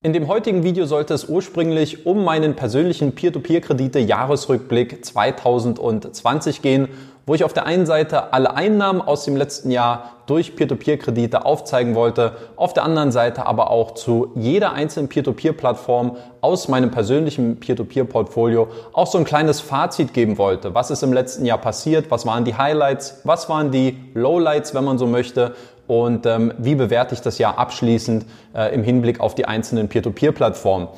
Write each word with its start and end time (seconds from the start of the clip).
In 0.00 0.12
dem 0.12 0.28
heutigen 0.28 0.62
Video 0.62 0.86
sollte 0.86 1.12
es 1.12 1.28
ursprünglich 1.28 2.06
um 2.06 2.22
meinen 2.22 2.54
persönlichen 2.54 3.16
Peer-to-Peer-Kredite-Jahresrückblick 3.16 5.04
2020 5.04 6.62
gehen, 6.62 6.86
wo 7.26 7.34
ich 7.34 7.42
auf 7.42 7.52
der 7.52 7.66
einen 7.66 7.84
Seite 7.84 8.32
alle 8.32 8.54
Einnahmen 8.54 9.00
aus 9.02 9.24
dem 9.24 9.34
letzten 9.34 9.72
Jahr 9.72 10.12
durch 10.26 10.54
Peer-to-Peer-Kredite 10.54 11.44
aufzeigen 11.44 11.96
wollte, 11.96 12.36
auf 12.54 12.74
der 12.74 12.84
anderen 12.84 13.10
Seite 13.10 13.44
aber 13.44 13.72
auch 13.72 13.94
zu 13.94 14.30
jeder 14.36 14.72
einzelnen 14.72 15.08
Peer-to-Peer-Plattform 15.08 16.16
aus 16.42 16.68
meinem 16.68 16.92
persönlichen 16.92 17.58
Peer-to-Peer-Portfolio 17.58 18.68
auch 18.92 19.08
so 19.08 19.18
ein 19.18 19.24
kleines 19.24 19.60
Fazit 19.60 20.14
geben 20.14 20.38
wollte. 20.38 20.76
Was 20.76 20.92
ist 20.92 21.02
im 21.02 21.12
letzten 21.12 21.44
Jahr 21.44 21.58
passiert? 21.58 22.08
Was 22.12 22.24
waren 22.24 22.44
die 22.44 22.54
Highlights? 22.54 23.22
Was 23.24 23.48
waren 23.48 23.72
die 23.72 23.98
Lowlights, 24.14 24.74
wenn 24.74 24.84
man 24.84 24.96
so 24.96 25.08
möchte? 25.08 25.56
Und 25.88 26.26
ähm, 26.26 26.52
wie 26.58 26.76
bewerte 26.76 27.14
ich 27.14 27.22
das 27.22 27.38
Jahr 27.38 27.58
abschließend 27.58 28.24
äh, 28.54 28.72
im 28.72 28.84
Hinblick 28.84 29.18
auf 29.18 29.34
die 29.34 29.46
einzelnen 29.46 29.88
Peer-to-Peer-Plattformen. 29.88 30.88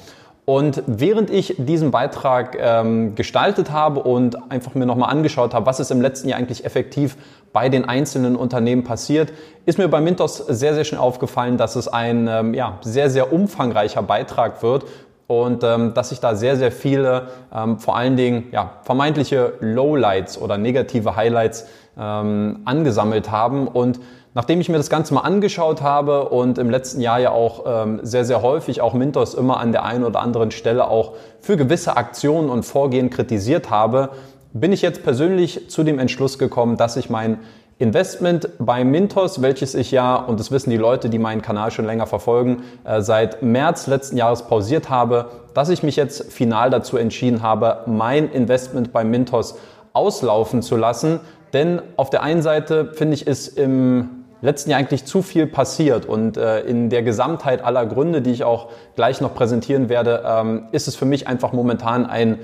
Und 0.45 0.82
während 0.89 1.31
ich 1.31 1.54
diesen 1.58 1.93
Beitrag 1.93 2.57
ähm, 2.61 3.14
gestaltet 3.14 3.71
habe 3.71 4.00
und 4.00 4.50
einfach 4.50 4.75
mir 4.75 4.84
nochmal 4.84 5.11
angeschaut 5.11 5.54
habe, 5.54 5.64
was 5.64 5.79
ist 5.79 5.93
im 5.93 6.00
letzten 6.00 6.29
Jahr 6.29 6.40
eigentlich 6.40 6.64
effektiv 6.64 7.17
bei 7.53 7.68
den 7.68 7.84
einzelnen 7.84 8.34
Unternehmen 8.34 8.82
passiert, 8.82 9.32
ist 9.64 9.79
mir 9.79 9.86
bei 9.86 10.00
Mintos 10.00 10.39
sehr, 10.39 10.75
sehr 10.75 10.84
schnell 10.84 11.00
aufgefallen, 11.00 11.57
dass 11.57 11.76
es 11.76 11.86
ein 11.86 12.26
ähm, 12.26 12.54
ja, 12.54 12.79
sehr, 12.81 13.11
sehr 13.11 13.32
umfangreicher 13.32 14.03
Beitrag 14.03 14.61
wird 14.64 14.86
und 15.29 15.62
ähm, 15.62 15.95
dass 15.95 16.09
sich 16.09 16.18
da 16.18 16.34
sehr, 16.34 16.57
sehr 16.57 16.72
viele, 16.72 17.29
ähm, 17.54 17.79
vor 17.79 17.96
allen 17.96 18.17
Dingen 18.17 18.48
ja, 18.50 18.72
vermeintliche 18.82 19.53
Lowlights 19.61 20.36
oder 20.36 20.59
negative 20.59 21.14
Highlights 21.14 21.68
ähm, 21.96 22.62
angesammelt 22.64 23.31
haben. 23.31 23.68
Und 23.68 24.00
Nachdem 24.32 24.61
ich 24.61 24.68
mir 24.68 24.76
das 24.76 24.90
Ganze 24.90 25.12
mal 25.12 25.22
angeschaut 25.22 25.82
habe 25.82 26.29
und 26.29 26.58
im 26.58 26.70
letzten 26.70 27.00
Jahr 27.00 27.18
ja 27.18 27.30
auch 27.32 27.64
ähm, 27.66 28.00
sehr, 28.02 28.25
sehr 28.25 28.43
häufig 28.43 28.80
auch 28.80 28.94
Mintos 28.94 29.34
immer 29.34 29.58
an 29.58 29.72
der 29.72 29.84
einen 29.84 30.04
oder 30.04 30.20
anderen 30.20 30.53
Stelle 30.53 30.89
auch 30.89 31.14
für 31.40 31.56
gewisse 31.56 31.96
Aktionen 31.96 32.48
und 32.48 32.64
Vorgehen 32.64 33.11
kritisiert 33.11 33.70
habe, 33.70 34.11
bin 34.53 34.72
ich 34.72 34.83
jetzt 34.83 35.03
persönlich 35.03 35.69
zu 35.69 35.83
dem 35.83 35.98
Entschluss 35.98 36.39
gekommen, 36.39 36.77
dass 36.77 36.97
ich 36.97 37.11
mein 37.11 37.39
Investment 37.81 38.50
bei 38.59 38.84
Mintos, 38.84 39.42
welches 39.42 39.75
ich 39.75 39.91
ja, 39.91 40.14
und 40.14 40.39
das 40.39 40.50
wissen 40.50 40.70
die 40.70 40.77
Leute, 40.77 41.09
die 41.09 41.19
meinen 41.19 41.41
Kanal 41.41 41.70
schon 41.70 41.87
länger 41.87 42.06
verfolgen, 42.06 42.62
äh, 42.84 43.00
seit 43.00 43.42
März 43.42 43.87
letzten 43.87 44.17
Jahres 44.17 44.42
pausiert 44.42 44.91
habe, 44.91 45.31
dass 45.55 45.70
ich 45.70 45.83
mich 45.83 45.97
jetzt 45.97 46.31
final 46.33 46.70
dazu 46.70 46.98
entschieden 46.98 47.42
habe, 47.42 47.78
mein 47.87 48.31
Investment 48.31 48.92
bei 48.92 49.03
Mintos 49.03 49.56
auslaufen 49.92 50.62
zu 50.62 50.77
lassen. 50.77 51.20
Denn 51.53 51.81
auf 51.97 52.11
der 52.11 52.22
einen 52.22 52.42
Seite 52.42 52.92
finde 52.92 53.15
ich, 53.15 53.27
ist 53.27 53.59
im 53.59 54.20
letzten 54.43 54.71
Jahr 54.71 54.81
eigentlich 54.81 55.05
zu 55.05 55.23
viel 55.23 55.47
passiert 55.47 56.07
und 56.07 56.37
äh, 56.37 56.61
in 56.61 56.91
der 56.91 57.03
Gesamtheit 57.03 57.63
aller 57.63 57.87
Gründe, 57.87 58.23
die 58.23 58.31
ich 58.31 58.45
auch 58.45 58.69
gleich 58.97 59.21
noch 59.21 59.35
präsentieren 59.35 59.89
werde, 59.89 60.23
ähm, 60.27 60.69
ist 60.73 60.89
es 60.89 60.97
für 60.97 61.07
mich 61.07 61.29
einfach 61.29 61.53
momentan 61.53 62.07
ein 62.07 62.39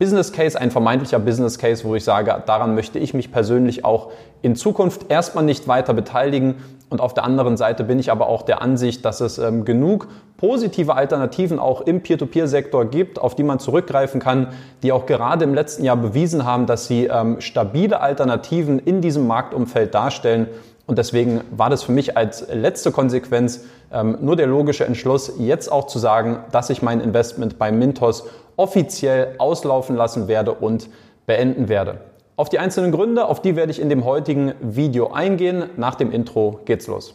Business 0.00 0.32
Case, 0.32 0.58
ein 0.58 0.70
vermeintlicher 0.70 1.18
Business 1.18 1.58
Case, 1.58 1.84
wo 1.84 1.94
ich 1.94 2.04
sage, 2.04 2.42
daran 2.46 2.74
möchte 2.74 2.98
ich 2.98 3.12
mich 3.12 3.30
persönlich 3.30 3.84
auch 3.84 4.10
in 4.40 4.56
Zukunft 4.56 5.10
erstmal 5.10 5.44
nicht 5.44 5.68
weiter 5.68 5.92
beteiligen. 5.92 6.54
Und 6.88 7.02
auf 7.02 7.12
der 7.12 7.24
anderen 7.24 7.58
Seite 7.58 7.84
bin 7.84 7.98
ich 7.98 8.10
aber 8.10 8.26
auch 8.26 8.40
der 8.40 8.62
Ansicht, 8.62 9.04
dass 9.04 9.20
es 9.20 9.36
ähm, 9.36 9.66
genug 9.66 10.08
positive 10.38 10.94
Alternativen 10.94 11.58
auch 11.58 11.82
im 11.82 12.02
Peer-to-Peer-Sektor 12.02 12.86
gibt, 12.86 13.18
auf 13.18 13.34
die 13.34 13.42
man 13.42 13.58
zurückgreifen 13.58 14.20
kann, 14.20 14.48
die 14.82 14.90
auch 14.90 15.04
gerade 15.04 15.44
im 15.44 15.52
letzten 15.52 15.84
Jahr 15.84 15.96
bewiesen 15.96 16.46
haben, 16.46 16.64
dass 16.64 16.86
sie 16.86 17.04
ähm, 17.04 17.42
stabile 17.42 18.00
Alternativen 18.00 18.78
in 18.78 19.02
diesem 19.02 19.26
Marktumfeld 19.26 19.94
darstellen. 19.94 20.48
Und 20.86 20.98
deswegen 20.98 21.42
war 21.50 21.70
das 21.70 21.82
für 21.82 21.92
mich 21.92 22.16
als 22.16 22.46
letzte 22.52 22.90
Konsequenz 22.90 23.64
ähm, 23.92 24.18
nur 24.20 24.36
der 24.36 24.46
logische 24.46 24.84
Entschluss, 24.84 25.34
jetzt 25.38 25.70
auch 25.70 25.86
zu 25.86 25.98
sagen, 25.98 26.40
dass 26.52 26.70
ich 26.70 26.82
mein 26.82 27.00
Investment 27.00 27.58
bei 27.58 27.70
Mintos 27.70 28.24
offiziell 28.56 29.34
auslaufen 29.38 29.96
lassen 29.96 30.28
werde 30.28 30.52
und 30.52 30.88
beenden 31.26 31.68
werde. 31.68 32.00
Auf 32.36 32.48
die 32.48 32.58
einzelnen 32.58 32.90
Gründe, 32.90 33.26
auf 33.26 33.42
die 33.42 33.54
werde 33.54 33.70
ich 33.70 33.80
in 33.80 33.88
dem 33.88 34.04
heutigen 34.04 34.54
Video 34.60 35.12
eingehen. 35.12 35.64
Nach 35.76 35.94
dem 35.94 36.10
Intro 36.10 36.60
geht's 36.64 36.86
los. 36.86 37.14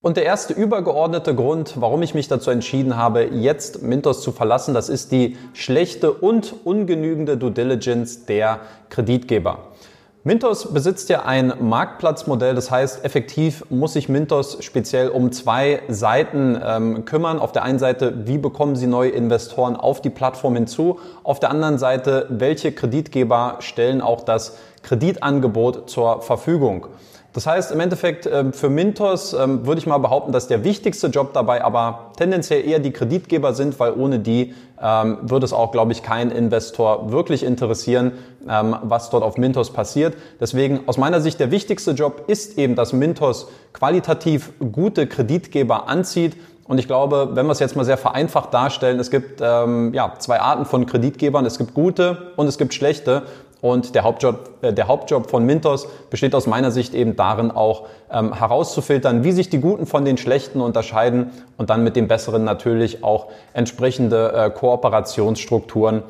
Und 0.00 0.16
der 0.16 0.24
erste 0.24 0.52
übergeordnete 0.52 1.34
Grund, 1.34 1.80
warum 1.80 2.02
ich 2.02 2.14
mich 2.14 2.28
dazu 2.28 2.52
entschieden 2.52 2.96
habe, 2.96 3.24
jetzt 3.24 3.82
Mintos 3.82 4.22
zu 4.22 4.30
verlassen, 4.30 4.72
das 4.72 4.88
ist 4.88 5.10
die 5.10 5.36
schlechte 5.54 6.12
und 6.12 6.54
ungenügende 6.62 7.36
Due 7.36 7.50
Diligence 7.50 8.24
der 8.24 8.60
Kreditgeber. 8.90 9.58
Mintos 10.22 10.72
besitzt 10.72 11.08
ja 11.08 11.24
ein 11.24 11.52
Marktplatzmodell, 11.58 12.54
das 12.54 12.70
heißt, 12.70 13.04
effektiv 13.04 13.64
muss 13.70 13.94
sich 13.94 14.08
Mintos 14.08 14.58
speziell 14.60 15.08
um 15.08 15.32
zwei 15.32 15.82
Seiten 15.88 16.60
ähm, 16.64 17.04
kümmern. 17.04 17.40
Auf 17.40 17.50
der 17.50 17.64
einen 17.64 17.80
Seite, 17.80 18.24
wie 18.24 18.38
bekommen 18.38 18.76
Sie 18.76 18.86
neue 18.86 19.10
Investoren 19.10 19.74
auf 19.74 20.00
die 20.00 20.10
Plattform 20.10 20.54
hinzu? 20.54 21.00
Auf 21.24 21.40
der 21.40 21.50
anderen 21.50 21.78
Seite, 21.78 22.26
welche 22.28 22.70
Kreditgeber 22.70 23.56
stellen 23.58 24.00
auch 24.00 24.20
das 24.20 24.58
Kreditangebot 24.84 25.90
zur 25.90 26.22
Verfügung? 26.22 26.86
Das 27.34 27.46
heißt, 27.46 27.72
im 27.72 27.80
Endeffekt 27.80 28.26
ähm, 28.26 28.52
für 28.52 28.70
Mintos 28.70 29.34
ähm, 29.34 29.66
würde 29.66 29.78
ich 29.78 29.86
mal 29.86 29.98
behaupten, 29.98 30.32
dass 30.32 30.48
der 30.48 30.64
wichtigste 30.64 31.08
Job 31.08 31.34
dabei 31.34 31.62
aber 31.62 32.12
tendenziell 32.16 32.66
eher 32.66 32.78
die 32.78 32.90
Kreditgeber 32.90 33.52
sind, 33.52 33.78
weil 33.78 33.92
ohne 33.92 34.18
die 34.18 34.54
ähm, 34.82 35.18
würde 35.22 35.44
es 35.44 35.52
auch, 35.52 35.70
glaube 35.70 35.92
ich, 35.92 36.02
kein 36.02 36.30
Investor 36.30 37.12
wirklich 37.12 37.42
interessieren, 37.42 38.12
was 38.44 39.10
dort 39.10 39.24
auf 39.24 39.36
Mintos 39.36 39.74
passiert. 39.74 40.16
Deswegen 40.40 40.80
aus 40.86 40.96
meiner 40.96 41.20
Sicht 41.20 41.38
der 41.38 41.50
wichtigste 41.50 41.90
Job 41.90 42.24
ist 42.28 42.56
eben, 42.56 42.76
dass 42.76 42.94
Mintos 42.94 43.48
qualitativ 43.74 44.52
gute 44.72 45.06
Kreditgeber 45.06 45.86
anzieht. 45.86 46.34
Und 46.68 46.78
ich 46.78 46.86
glaube, 46.86 47.30
wenn 47.32 47.46
wir 47.46 47.52
es 47.52 47.60
jetzt 47.60 47.76
mal 47.76 47.84
sehr 47.84 47.96
vereinfacht 47.96 48.52
darstellen, 48.54 49.00
es 49.00 49.10
gibt 49.10 49.40
ähm, 49.42 49.92
ja, 49.94 50.14
zwei 50.18 50.40
Arten 50.40 50.66
von 50.66 50.86
Kreditgebern. 50.86 51.46
Es 51.46 51.58
gibt 51.58 51.74
gute 51.74 52.32
und 52.36 52.46
es 52.46 52.58
gibt 52.58 52.74
schlechte. 52.74 53.22
Und 53.60 53.94
der 53.94 54.04
Hauptjob, 54.04 54.50
äh, 54.62 54.72
der 54.72 54.88
Hauptjob 54.88 55.28
von 55.28 55.44
Mintos 55.44 55.88
besteht 56.10 56.34
aus 56.34 56.46
meiner 56.46 56.70
Sicht 56.70 56.94
eben 56.94 57.16
darin, 57.16 57.50
auch 57.50 57.86
ähm, 58.10 58.32
herauszufiltern, 58.32 59.24
wie 59.24 59.32
sich 59.32 59.50
die 59.50 59.60
Guten 59.60 59.86
von 59.86 60.04
den 60.04 60.16
Schlechten 60.16 60.60
unterscheiden 60.60 61.30
und 61.56 61.70
dann 61.70 61.82
mit 61.82 61.96
den 61.96 62.08
Besseren 62.08 62.44
natürlich 62.44 63.02
auch 63.02 63.26
entsprechende 63.52 64.32
äh, 64.32 64.50
Kooperationsstrukturen 64.50 66.02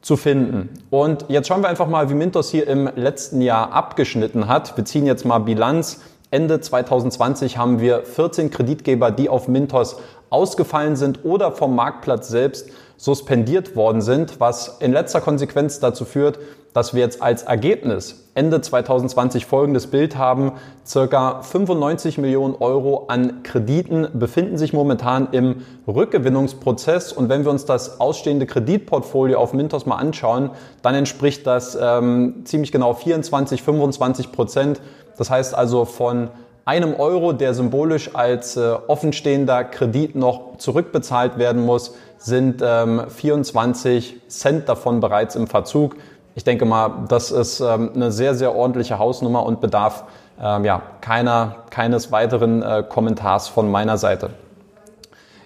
zu 0.00 0.16
finden. 0.16 0.70
Und 0.90 1.26
jetzt 1.28 1.48
schauen 1.48 1.62
wir 1.62 1.68
einfach 1.68 1.88
mal, 1.88 2.10
wie 2.10 2.14
Mintos 2.14 2.50
hier 2.50 2.66
im 2.66 2.88
letzten 2.94 3.40
Jahr 3.40 3.72
abgeschnitten 3.72 4.48
hat. 4.48 4.76
Wir 4.76 4.84
ziehen 4.84 5.06
jetzt 5.06 5.24
mal 5.24 5.38
Bilanz. 5.38 6.00
Ende 6.30 6.60
2020 6.60 7.56
haben 7.56 7.80
wir 7.80 8.04
14 8.04 8.50
Kreditgeber, 8.50 9.10
die 9.10 9.28
auf 9.28 9.48
Mintos 9.48 9.96
ausgefallen 10.30 10.94
sind 10.94 11.24
oder 11.24 11.52
vom 11.52 11.74
Marktplatz 11.74 12.28
selbst 12.28 12.70
suspendiert 12.98 13.76
worden 13.76 14.02
sind, 14.02 14.40
was 14.40 14.76
in 14.80 14.92
letzter 14.92 15.20
Konsequenz 15.20 15.80
dazu 15.80 16.04
führt, 16.04 16.38
dass 16.74 16.94
wir 16.94 17.00
jetzt 17.00 17.22
als 17.22 17.44
Ergebnis 17.44 18.28
Ende 18.34 18.60
2020 18.60 19.46
folgendes 19.46 19.86
Bild 19.86 20.16
haben. 20.16 20.52
Circa 20.84 21.42
95 21.42 22.18
Millionen 22.18 22.54
Euro 22.56 23.06
an 23.08 23.42
Krediten 23.42 24.08
befinden 24.14 24.58
sich 24.58 24.72
momentan 24.72 25.28
im 25.32 25.64
Rückgewinnungsprozess. 25.86 27.12
Und 27.12 27.28
wenn 27.28 27.44
wir 27.44 27.50
uns 27.50 27.64
das 27.64 28.00
ausstehende 28.00 28.46
Kreditportfolio 28.46 29.38
auf 29.38 29.54
Mintos 29.54 29.86
mal 29.86 29.96
anschauen, 29.96 30.50
dann 30.82 30.94
entspricht 30.94 31.46
das 31.46 31.78
ähm, 31.80 32.42
ziemlich 32.44 32.70
genau 32.70 32.94
24, 32.94 33.62
25 33.62 34.32
Prozent. 34.32 34.80
Das 35.16 35.30
heißt 35.30 35.54
also 35.54 35.84
von 35.84 36.28
einem 36.68 36.94
Euro, 36.96 37.32
der 37.32 37.54
symbolisch 37.54 38.14
als 38.14 38.58
äh, 38.58 38.74
offenstehender 38.88 39.64
Kredit 39.64 40.14
noch 40.14 40.58
zurückbezahlt 40.58 41.38
werden 41.38 41.64
muss, 41.64 41.94
sind 42.18 42.62
ähm, 42.62 43.04
24 43.08 44.20
Cent 44.28 44.68
davon 44.68 45.00
bereits 45.00 45.34
im 45.34 45.46
Verzug. 45.46 45.96
Ich 46.34 46.44
denke 46.44 46.66
mal, 46.66 47.06
das 47.08 47.30
ist 47.30 47.60
ähm, 47.60 47.92
eine 47.94 48.12
sehr, 48.12 48.34
sehr 48.34 48.54
ordentliche 48.54 48.98
Hausnummer 48.98 49.46
und 49.46 49.62
bedarf 49.62 50.04
ähm, 50.38 50.66
ja, 50.66 50.82
keiner, 51.00 51.56
keines 51.70 52.12
weiteren 52.12 52.62
äh, 52.62 52.84
Kommentars 52.86 53.48
von 53.48 53.70
meiner 53.70 53.96
Seite. 53.96 54.28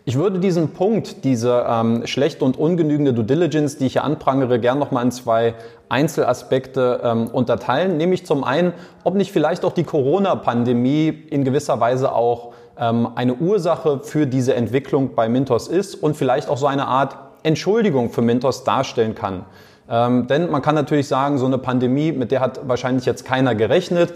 Ich 0.04 0.16
würde 0.16 0.40
diesen 0.40 0.70
Punkt, 0.70 1.22
diese 1.22 1.64
ähm, 1.68 2.08
schlechte 2.08 2.44
und 2.44 2.58
ungenügende 2.58 3.12
Due 3.12 3.22
Diligence, 3.22 3.78
die 3.78 3.86
ich 3.86 3.92
hier 3.92 4.02
anprangere, 4.02 4.58
gern 4.58 4.80
nochmal 4.80 5.04
in 5.04 5.12
zwei 5.12 5.54
Einzelaspekte 5.88 7.00
ähm, 7.04 7.28
unterteilen. 7.28 7.98
Nämlich 7.98 8.26
zum 8.26 8.42
einen, 8.42 8.72
ob 9.04 9.14
nicht 9.14 9.30
vielleicht 9.30 9.64
auch 9.64 9.72
die 9.72 9.84
Corona-Pandemie 9.84 11.06
in 11.30 11.44
gewisser 11.44 11.78
Weise 11.78 12.12
auch 12.12 12.52
ähm, 12.76 13.10
eine 13.14 13.34
Ursache 13.34 14.00
für 14.02 14.26
diese 14.26 14.54
Entwicklung 14.54 15.14
bei 15.14 15.28
Mintos 15.28 15.68
ist 15.68 15.94
und 15.94 16.16
vielleicht 16.16 16.48
auch 16.48 16.58
so 16.58 16.66
eine 16.66 16.88
Art 16.88 17.16
Entschuldigung 17.44 18.10
für 18.10 18.22
Mintos 18.22 18.64
darstellen 18.64 19.14
kann. 19.14 19.44
Ähm, 19.88 20.26
denn 20.26 20.50
man 20.50 20.62
kann 20.62 20.74
natürlich 20.74 21.06
sagen, 21.06 21.38
so 21.38 21.46
eine 21.46 21.58
Pandemie, 21.58 22.10
mit 22.10 22.32
der 22.32 22.40
hat 22.40 22.68
wahrscheinlich 22.68 23.04
jetzt 23.04 23.24
keiner 23.24 23.54
gerechnet. 23.54 24.12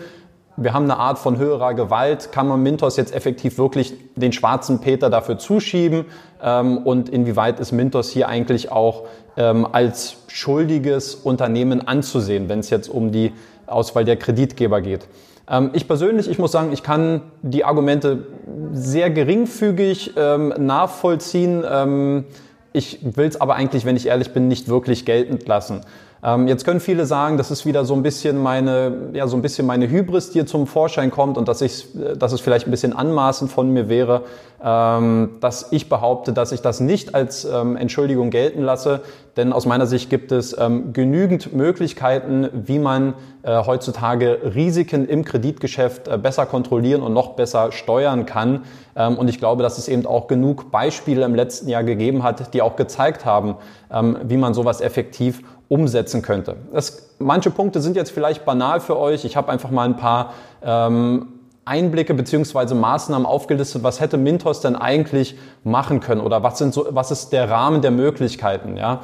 Wir 0.58 0.72
haben 0.72 0.84
eine 0.84 0.96
Art 0.96 1.18
von 1.18 1.36
höherer 1.36 1.74
Gewalt. 1.74 2.32
Kann 2.32 2.48
man 2.48 2.62
Mintos 2.62 2.96
jetzt 2.96 3.14
effektiv 3.14 3.58
wirklich 3.58 3.94
den 4.14 4.32
schwarzen 4.32 4.80
Peter 4.80 5.10
dafür 5.10 5.38
zuschieben? 5.38 6.06
Ähm, 6.42 6.78
und 6.78 7.10
inwieweit 7.10 7.60
ist 7.60 7.72
Mintos 7.72 8.10
hier 8.10 8.28
eigentlich 8.28 8.72
auch 8.72 9.04
ähm, 9.36 9.66
als 9.70 10.16
schuldiges 10.28 11.14
Unternehmen 11.14 11.86
anzusehen, 11.86 12.48
wenn 12.48 12.60
es 12.60 12.70
jetzt 12.70 12.88
um 12.88 13.12
die 13.12 13.32
Auswahl 13.66 14.06
der 14.06 14.16
Kreditgeber 14.16 14.80
geht? 14.80 15.06
Ähm, 15.48 15.70
ich 15.74 15.86
persönlich, 15.86 16.26
ich 16.26 16.38
muss 16.38 16.52
sagen, 16.52 16.72
ich 16.72 16.82
kann 16.82 17.20
die 17.42 17.64
Argumente 17.64 18.26
sehr 18.72 19.10
geringfügig 19.10 20.14
nachvollziehen. 20.16 22.24
Ich 22.72 22.98
will 23.02 23.26
es 23.26 23.40
aber 23.40 23.54
eigentlich, 23.54 23.84
wenn 23.84 23.96
ich 23.96 24.06
ehrlich 24.06 24.32
bin, 24.32 24.48
nicht 24.48 24.68
wirklich 24.68 25.04
geltend 25.04 25.46
lassen. 25.48 25.82
Ähm, 26.26 26.48
jetzt 26.48 26.64
können 26.64 26.80
viele 26.80 27.06
sagen, 27.06 27.36
das 27.36 27.52
ist 27.52 27.66
wieder 27.66 27.84
so 27.84 27.94
ein 27.94 28.02
bisschen 28.02 28.42
meine, 28.42 29.10
ja, 29.12 29.28
so 29.28 29.36
ein 29.36 29.42
bisschen 29.42 29.64
meine 29.64 29.88
Hybris, 29.88 30.30
die 30.30 30.40
hier 30.40 30.46
zum 30.46 30.66
Vorschein 30.66 31.12
kommt 31.12 31.38
und 31.38 31.46
dass 31.46 31.60
ich, 31.60 31.86
dass 32.18 32.32
es 32.32 32.40
vielleicht 32.40 32.66
ein 32.66 32.72
bisschen 32.72 32.92
anmaßend 32.92 33.48
von 33.48 33.72
mir 33.72 33.88
wäre, 33.88 34.22
ähm, 34.60 35.36
dass 35.40 35.70
ich 35.70 35.88
behaupte, 35.88 36.32
dass 36.32 36.50
ich 36.50 36.62
das 36.62 36.80
nicht 36.80 37.14
als 37.14 37.44
ähm, 37.44 37.76
Entschuldigung 37.76 38.30
gelten 38.30 38.62
lasse, 38.62 39.02
denn 39.36 39.52
aus 39.52 39.66
meiner 39.66 39.86
Sicht 39.86 40.10
gibt 40.10 40.32
es 40.32 40.58
ähm, 40.58 40.92
genügend 40.92 41.54
Möglichkeiten, 41.54 42.48
wie 42.52 42.80
man 42.80 43.14
äh, 43.42 43.64
heutzutage 43.64 44.40
Risiken 44.54 45.06
im 45.06 45.24
Kreditgeschäft 45.24 46.08
äh, 46.08 46.18
besser 46.18 46.46
kontrollieren 46.46 47.02
und 47.02 47.12
noch 47.12 47.34
besser 47.34 47.70
steuern 47.70 48.26
kann. 48.26 48.64
Ähm, 48.96 49.16
und 49.16 49.28
ich 49.28 49.38
glaube, 49.38 49.62
dass 49.62 49.78
es 49.78 49.86
eben 49.86 50.06
auch 50.06 50.26
genug 50.26 50.72
Beispiele 50.72 51.24
im 51.24 51.36
letzten 51.36 51.68
Jahr 51.68 51.84
gegeben 51.84 52.24
hat, 52.24 52.52
die 52.54 52.62
auch 52.62 52.74
gezeigt 52.74 53.24
haben, 53.24 53.56
ähm, 53.92 54.16
wie 54.24 54.38
man 54.38 54.54
sowas 54.54 54.80
effektiv 54.80 55.42
umsetzen 55.68 56.22
könnte. 56.22 56.56
Das, 56.72 57.10
manche 57.18 57.50
Punkte 57.50 57.80
sind 57.80 57.96
jetzt 57.96 58.10
vielleicht 58.10 58.44
banal 58.44 58.80
für 58.80 58.98
euch. 58.98 59.24
Ich 59.24 59.36
habe 59.36 59.50
einfach 59.50 59.70
mal 59.70 59.84
ein 59.84 59.96
paar 59.96 60.32
ähm, 60.62 61.28
Einblicke 61.64 62.14
beziehungsweise 62.14 62.76
Maßnahmen 62.76 63.26
aufgelistet, 63.26 63.82
was 63.82 64.00
hätte 64.00 64.16
Mintos 64.16 64.60
denn 64.60 64.76
eigentlich 64.76 65.36
machen 65.64 66.00
können 66.00 66.20
oder 66.20 66.42
was, 66.42 66.58
sind 66.58 66.72
so, 66.72 66.86
was 66.90 67.10
ist 67.10 67.30
der 67.32 67.50
Rahmen 67.50 67.82
der 67.82 67.90
Möglichkeiten. 67.90 68.76
Ja? 68.76 69.00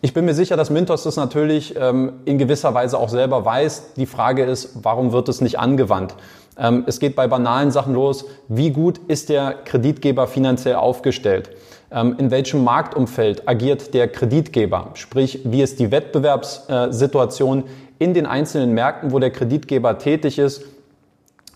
Ich 0.00 0.14
bin 0.14 0.24
mir 0.24 0.34
sicher, 0.34 0.56
dass 0.56 0.70
Mintos 0.70 1.02
das 1.02 1.16
natürlich 1.16 1.76
ähm, 1.76 2.14
in 2.24 2.38
gewisser 2.38 2.72
Weise 2.72 2.98
auch 2.98 3.10
selber 3.10 3.44
weiß. 3.44 3.94
Die 3.96 4.06
Frage 4.06 4.44
ist, 4.44 4.70
warum 4.82 5.12
wird 5.12 5.28
es 5.28 5.42
nicht 5.42 5.58
angewandt? 5.58 6.14
Ähm, 6.58 6.84
es 6.86 7.00
geht 7.00 7.16
bei 7.16 7.26
banalen 7.26 7.70
Sachen 7.70 7.92
los. 7.92 8.24
Wie 8.48 8.70
gut 8.70 8.98
ist 9.08 9.28
der 9.28 9.52
Kreditgeber 9.64 10.26
finanziell 10.26 10.76
aufgestellt? 10.76 11.50
Ähm, 11.90 12.16
in 12.18 12.30
welchem 12.30 12.64
Marktumfeld 12.64 13.48
agiert 13.48 13.94
der 13.94 14.08
Kreditgeber? 14.08 14.90
Sprich, 14.94 15.40
wie 15.44 15.62
ist 15.62 15.78
die 15.78 15.90
Wettbewerbssituation 15.90 17.64
in 17.98 18.12
den 18.12 18.26
einzelnen 18.26 18.72
Märkten, 18.72 19.12
wo 19.12 19.18
der 19.18 19.30
Kreditgeber 19.30 19.98
tätig 19.98 20.38
ist? 20.38 20.64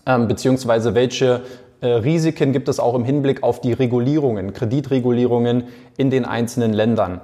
Ähm, 0.05 0.27
beziehungsweise 0.27 0.95
welche 0.95 1.41
äh, 1.81 1.87
Risiken 1.87 2.53
gibt 2.53 2.69
es 2.69 2.79
auch 2.79 2.95
im 2.95 3.03
Hinblick 3.03 3.43
auf 3.43 3.59
die 3.59 3.73
Regulierungen, 3.73 4.53
Kreditregulierungen 4.53 5.65
in 5.97 6.09
den 6.09 6.25
einzelnen 6.25 6.73
Ländern? 6.73 7.21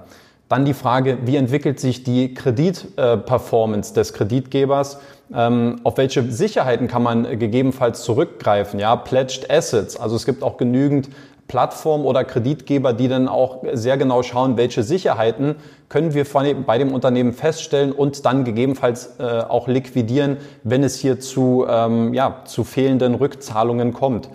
Dann 0.50 0.64
die 0.64 0.74
Frage, 0.74 1.18
wie 1.26 1.36
entwickelt 1.36 1.80
sich 1.80 2.04
die 2.04 2.34
Kreditperformance 2.34 3.94
des 3.94 4.14
Kreditgebers? 4.14 5.00
Ähm, 5.34 5.82
auf 5.84 5.98
welche 5.98 6.32
Sicherheiten 6.32 6.88
kann 6.88 7.04
man 7.04 7.38
gegebenenfalls 7.38 8.04
zurückgreifen? 8.04 8.80
Ja, 8.80 8.96
Pledged 8.96 9.52
Assets. 9.52 9.98
Also 9.98 10.16
es 10.16 10.26
gibt 10.26 10.44
auch 10.44 10.58
genügend 10.58 11.10
Plattformen 11.48 12.06
oder 12.06 12.24
Kreditgeber, 12.24 12.94
die 12.94 13.08
dann 13.08 13.28
auch 13.28 13.64
sehr 13.74 13.98
genau 13.98 14.24
schauen, 14.24 14.58
welche 14.58 14.84
Sicherheiten 14.84 15.56
können 15.90 16.14
wir 16.14 16.26
bei 16.66 16.78
dem 16.78 16.94
Unternehmen 16.94 17.34
feststellen 17.34 17.92
und 17.94 18.26
dann 18.26 18.44
gegebenenfalls 18.44 19.16
äh, 19.20 19.24
auch 19.24 19.68
liquidieren, 19.68 20.38
wenn 20.64 20.84
es 20.84 20.98
hier 20.98 21.20
zu, 21.20 21.66
ähm, 21.70 22.14
ja, 22.14 22.42
zu 22.46 22.64
fehlenden 22.64 23.16
Rückzahlungen 23.16 23.94
kommt. 23.94 24.30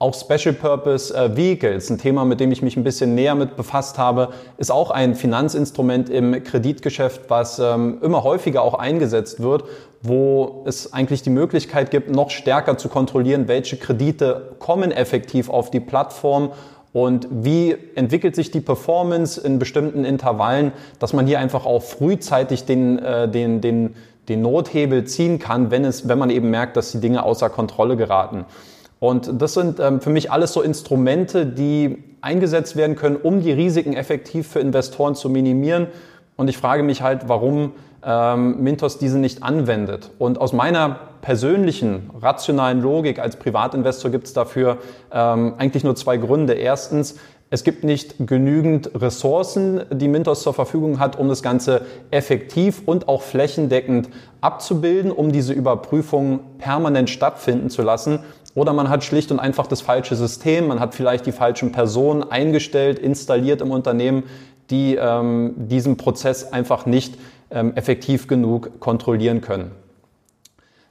Auch 0.00 0.14
Special 0.14 0.54
Purpose 0.54 1.12
äh, 1.12 1.36
Vehicles, 1.36 1.90
ein 1.90 1.98
Thema, 1.98 2.24
mit 2.24 2.38
dem 2.38 2.52
ich 2.52 2.62
mich 2.62 2.76
ein 2.76 2.84
bisschen 2.84 3.16
näher 3.16 3.34
mit 3.34 3.56
befasst 3.56 3.98
habe, 3.98 4.28
ist 4.56 4.70
auch 4.70 4.92
ein 4.92 5.16
Finanzinstrument 5.16 6.08
im 6.08 6.44
Kreditgeschäft, 6.44 7.22
was 7.28 7.58
ähm, 7.58 7.98
immer 8.00 8.22
häufiger 8.22 8.62
auch 8.62 8.74
eingesetzt 8.74 9.42
wird, 9.42 9.64
wo 10.02 10.64
es 10.66 10.92
eigentlich 10.92 11.22
die 11.22 11.30
Möglichkeit 11.30 11.90
gibt, 11.90 12.10
noch 12.10 12.30
stärker 12.30 12.78
zu 12.78 12.88
kontrollieren, 12.88 13.48
welche 13.48 13.76
Kredite 13.76 14.52
kommen 14.58 14.92
effektiv 14.92 15.50
auf 15.50 15.70
die 15.70 15.80
Plattform 15.80 16.52
und 16.92 17.28
wie 17.30 17.76
entwickelt 17.94 18.34
sich 18.34 18.50
die 18.50 18.60
Performance 18.60 19.40
in 19.40 19.58
bestimmten 19.58 20.04
Intervallen, 20.04 20.72
dass 20.98 21.12
man 21.12 21.26
hier 21.26 21.38
einfach 21.38 21.66
auch 21.66 21.82
frühzeitig 21.82 22.64
den, 22.64 22.98
äh, 22.98 23.28
den, 23.28 23.60
den, 23.60 23.94
den 24.28 24.42
Nothebel 24.42 25.04
ziehen 25.04 25.38
kann, 25.38 25.70
wenn, 25.70 25.84
es, 25.84 26.08
wenn 26.08 26.18
man 26.18 26.30
eben 26.30 26.50
merkt, 26.50 26.76
dass 26.76 26.92
die 26.92 27.00
Dinge 27.00 27.22
außer 27.24 27.50
Kontrolle 27.50 27.96
geraten. 27.96 28.46
Und 29.00 29.40
das 29.40 29.54
sind 29.54 29.78
ähm, 29.80 30.00
für 30.00 30.10
mich 30.10 30.32
alles 30.32 30.52
so 30.52 30.62
Instrumente, 30.62 31.46
die 31.46 32.02
eingesetzt 32.20 32.74
werden 32.74 32.96
können, 32.96 33.16
um 33.16 33.40
die 33.42 33.52
Risiken 33.52 33.92
effektiv 33.92 34.48
für 34.48 34.60
Investoren 34.60 35.14
zu 35.14 35.28
minimieren. 35.28 35.86
Und 36.36 36.48
ich 36.48 36.56
frage 36.56 36.82
mich 36.82 37.02
halt, 37.02 37.28
warum 37.28 37.72
ähm, 38.04 38.62
Mintos 38.62 38.98
diese 38.98 39.18
nicht 39.18 39.42
anwendet. 39.42 40.10
Und 40.18 40.40
aus 40.40 40.52
meiner 40.52 41.00
persönlichen, 41.20 42.10
rationalen 42.20 42.80
Logik 42.80 43.18
als 43.18 43.36
Privatinvestor 43.36 44.10
gibt 44.10 44.26
es 44.26 44.32
dafür 44.32 44.78
ähm, 45.12 45.54
eigentlich 45.58 45.84
nur 45.84 45.96
zwei 45.96 46.16
Gründe. 46.16 46.54
Erstens, 46.54 47.16
es 47.50 47.64
gibt 47.64 47.82
nicht 47.82 48.14
genügend 48.26 48.90
Ressourcen, 48.94 49.80
die 49.90 50.06
Mintos 50.06 50.42
zur 50.42 50.52
Verfügung 50.52 50.98
hat, 50.98 51.18
um 51.18 51.28
das 51.28 51.42
Ganze 51.42 51.86
effektiv 52.10 52.82
und 52.84 53.08
auch 53.08 53.22
flächendeckend 53.22 54.10
abzubilden, 54.42 55.10
um 55.10 55.32
diese 55.32 55.54
Überprüfung 55.54 56.40
permanent 56.58 57.08
stattfinden 57.08 57.70
zu 57.70 57.82
lassen. 57.82 58.20
Oder 58.54 58.72
man 58.72 58.90
hat 58.90 59.02
schlicht 59.02 59.30
und 59.30 59.38
einfach 59.38 59.66
das 59.66 59.80
falsche 59.80 60.14
System, 60.14 60.66
man 60.66 60.80
hat 60.80 60.94
vielleicht 60.94 61.24
die 61.26 61.32
falschen 61.32 61.72
Personen 61.72 62.22
eingestellt, 62.22 62.98
installiert 62.98 63.62
im 63.62 63.70
Unternehmen, 63.70 64.24
die 64.70 64.96
ähm, 64.96 65.54
diesen 65.56 65.96
Prozess 65.96 66.52
einfach 66.52 66.86
nicht 66.86 67.16
ähm, 67.50 67.74
effektiv 67.74 68.26
genug 68.26 68.80
kontrollieren 68.80 69.40
können. 69.40 69.70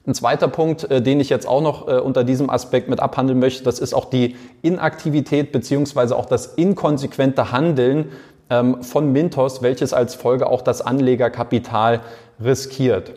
Ein 0.08 0.14
zweiter 0.14 0.48
Punkt, 0.48 0.90
äh, 0.90 1.02
den 1.02 1.20
ich 1.20 1.30
jetzt 1.30 1.48
auch 1.48 1.62
noch 1.62 1.88
äh, 1.88 2.00
unter 2.00 2.24
diesem 2.24 2.50
Aspekt 2.50 2.90
mit 2.90 3.02
abhandeln 3.02 3.40
möchte, 3.40 3.64
das 3.64 3.80
ist 3.80 3.94
auch 3.94 4.06
die 4.06 4.36
Inaktivität 4.62 5.52
beziehungsweise 5.52 6.16
auch 6.16 6.26
das 6.26 6.46
inkonsequente 6.56 7.52
Handeln 7.52 8.06
ähm, 8.50 8.82
von 8.84 9.12
Mintos, 9.12 9.62
welches 9.62 9.94
als 9.94 10.16
Folge 10.16 10.48
auch 10.48 10.62
das 10.62 10.82
Anlegerkapital 10.82 12.00
riskiert. 12.42 13.14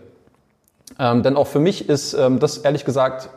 Ähm, 1.01 1.23
denn 1.23 1.37
auch 1.37 1.47
für 1.47 1.61
mich 1.61 1.89
ist 1.89 2.13
ähm, 2.13 2.39
das 2.41 2.59
ehrlich 2.59 2.85
gesagt 2.85 3.31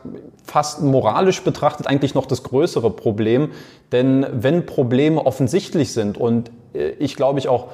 fast 0.44 0.82
moralisch 0.82 1.42
betrachtet 1.42 1.86
eigentlich 1.86 2.14
noch 2.14 2.26
das 2.26 2.42
größere 2.42 2.90
Problem. 2.90 3.52
Denn 3.90 4.26
wenn 4.30 4.66
Probleme 4.66 5.24
offensichtlich 5.24 5.94
sind 5.94 6.18
und 6.18 6.50
äh, 6.74 6.90
ich 6.98 7.16
glaube 7.16 7.38
ich 7.38 7.48
auch 7.48 7.68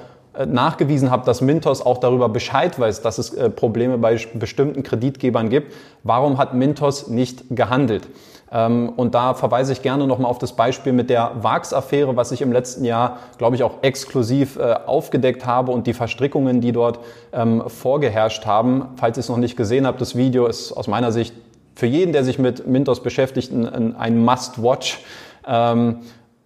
nachgewiesen 0.47 1.11
habe, 1.11 1.25
dass 1.27 1.41
Mintos 1.41 1.85
auch 1.85 1.99
darüber 1.99 2.29
Bescheid 2.29 2.79
weiß, 2.79 3.03
dass 3.03 3.19
es 3.19 3.35
äh, 3.35 3.51
Probleme 3.51 3.99
bei 3.99 4.19
bestimmten 4.35 4.83
Kreditgebern 4.83 5.49
gibt, 5.49 5.73
warum 6.05 6.39
hat 6.39 6.55
Mintos 6.55 7.09
nicht 7.09 7.45
gehandelt? 7.51 8.09
Ähm, 8.53 8.93
und 8.97 9.15
da 9.15 9.35
verweise 9.35 9.73
ich 9.73 9.83
gerne 9.83 10.07
nochmal 10.07 10.31
auf 10.31 10.39
das 10.39 10.53
Beispiel 10.55 10.93
mit 10.93 11.11
der 11.11 11.33
Vax-Affäre, 11.43 12.17
was 12.17 12.33
ich 12.33 12.43
im 12.43 12.53
letzten 12.53 12.85
Jahr, 12.85 13.19
glaube 13.39 13.57
ich, 13.57 13.63
auch 13.63 13.83
exklusiv 13.83 14.57
äh, 14.57 14.75
aufgedeckt 14.87 15.47
habe 15.47 15.73
und 15.73 15.87
die 15.87 15.95
Verstrickungen, 15.95 16.61
die 16.61 16.73
dort 16.73 17.01
ähm, 17.33 17.65
vorgeherrscht 17.69 18.47
haben. 18.47 18.89
Falls 18.97 19.19
ihr 19.19 19.21
es 19.21 19.29
noch 19.29 19.37
nicht 19.37 19.57
gesehen 19.57 19.87
habt, 19.87 20.01
das 20.01 20.17
Video 20.17 20.47
ist 20.47 20.73
aus 20.73 20.89
meiner 20.89 21.13
Sicht 21.13 21.35
für 21.75 21.87
jeden, 21.87 22.13
der 22.13 22.25
sich 22.25 22.39
mit 22.39 22.67
Mintos 22.67 23.03
beschäftigt, 23.03 23.53
ein 23.53 24.25
Must-Watch. 24.25 25.03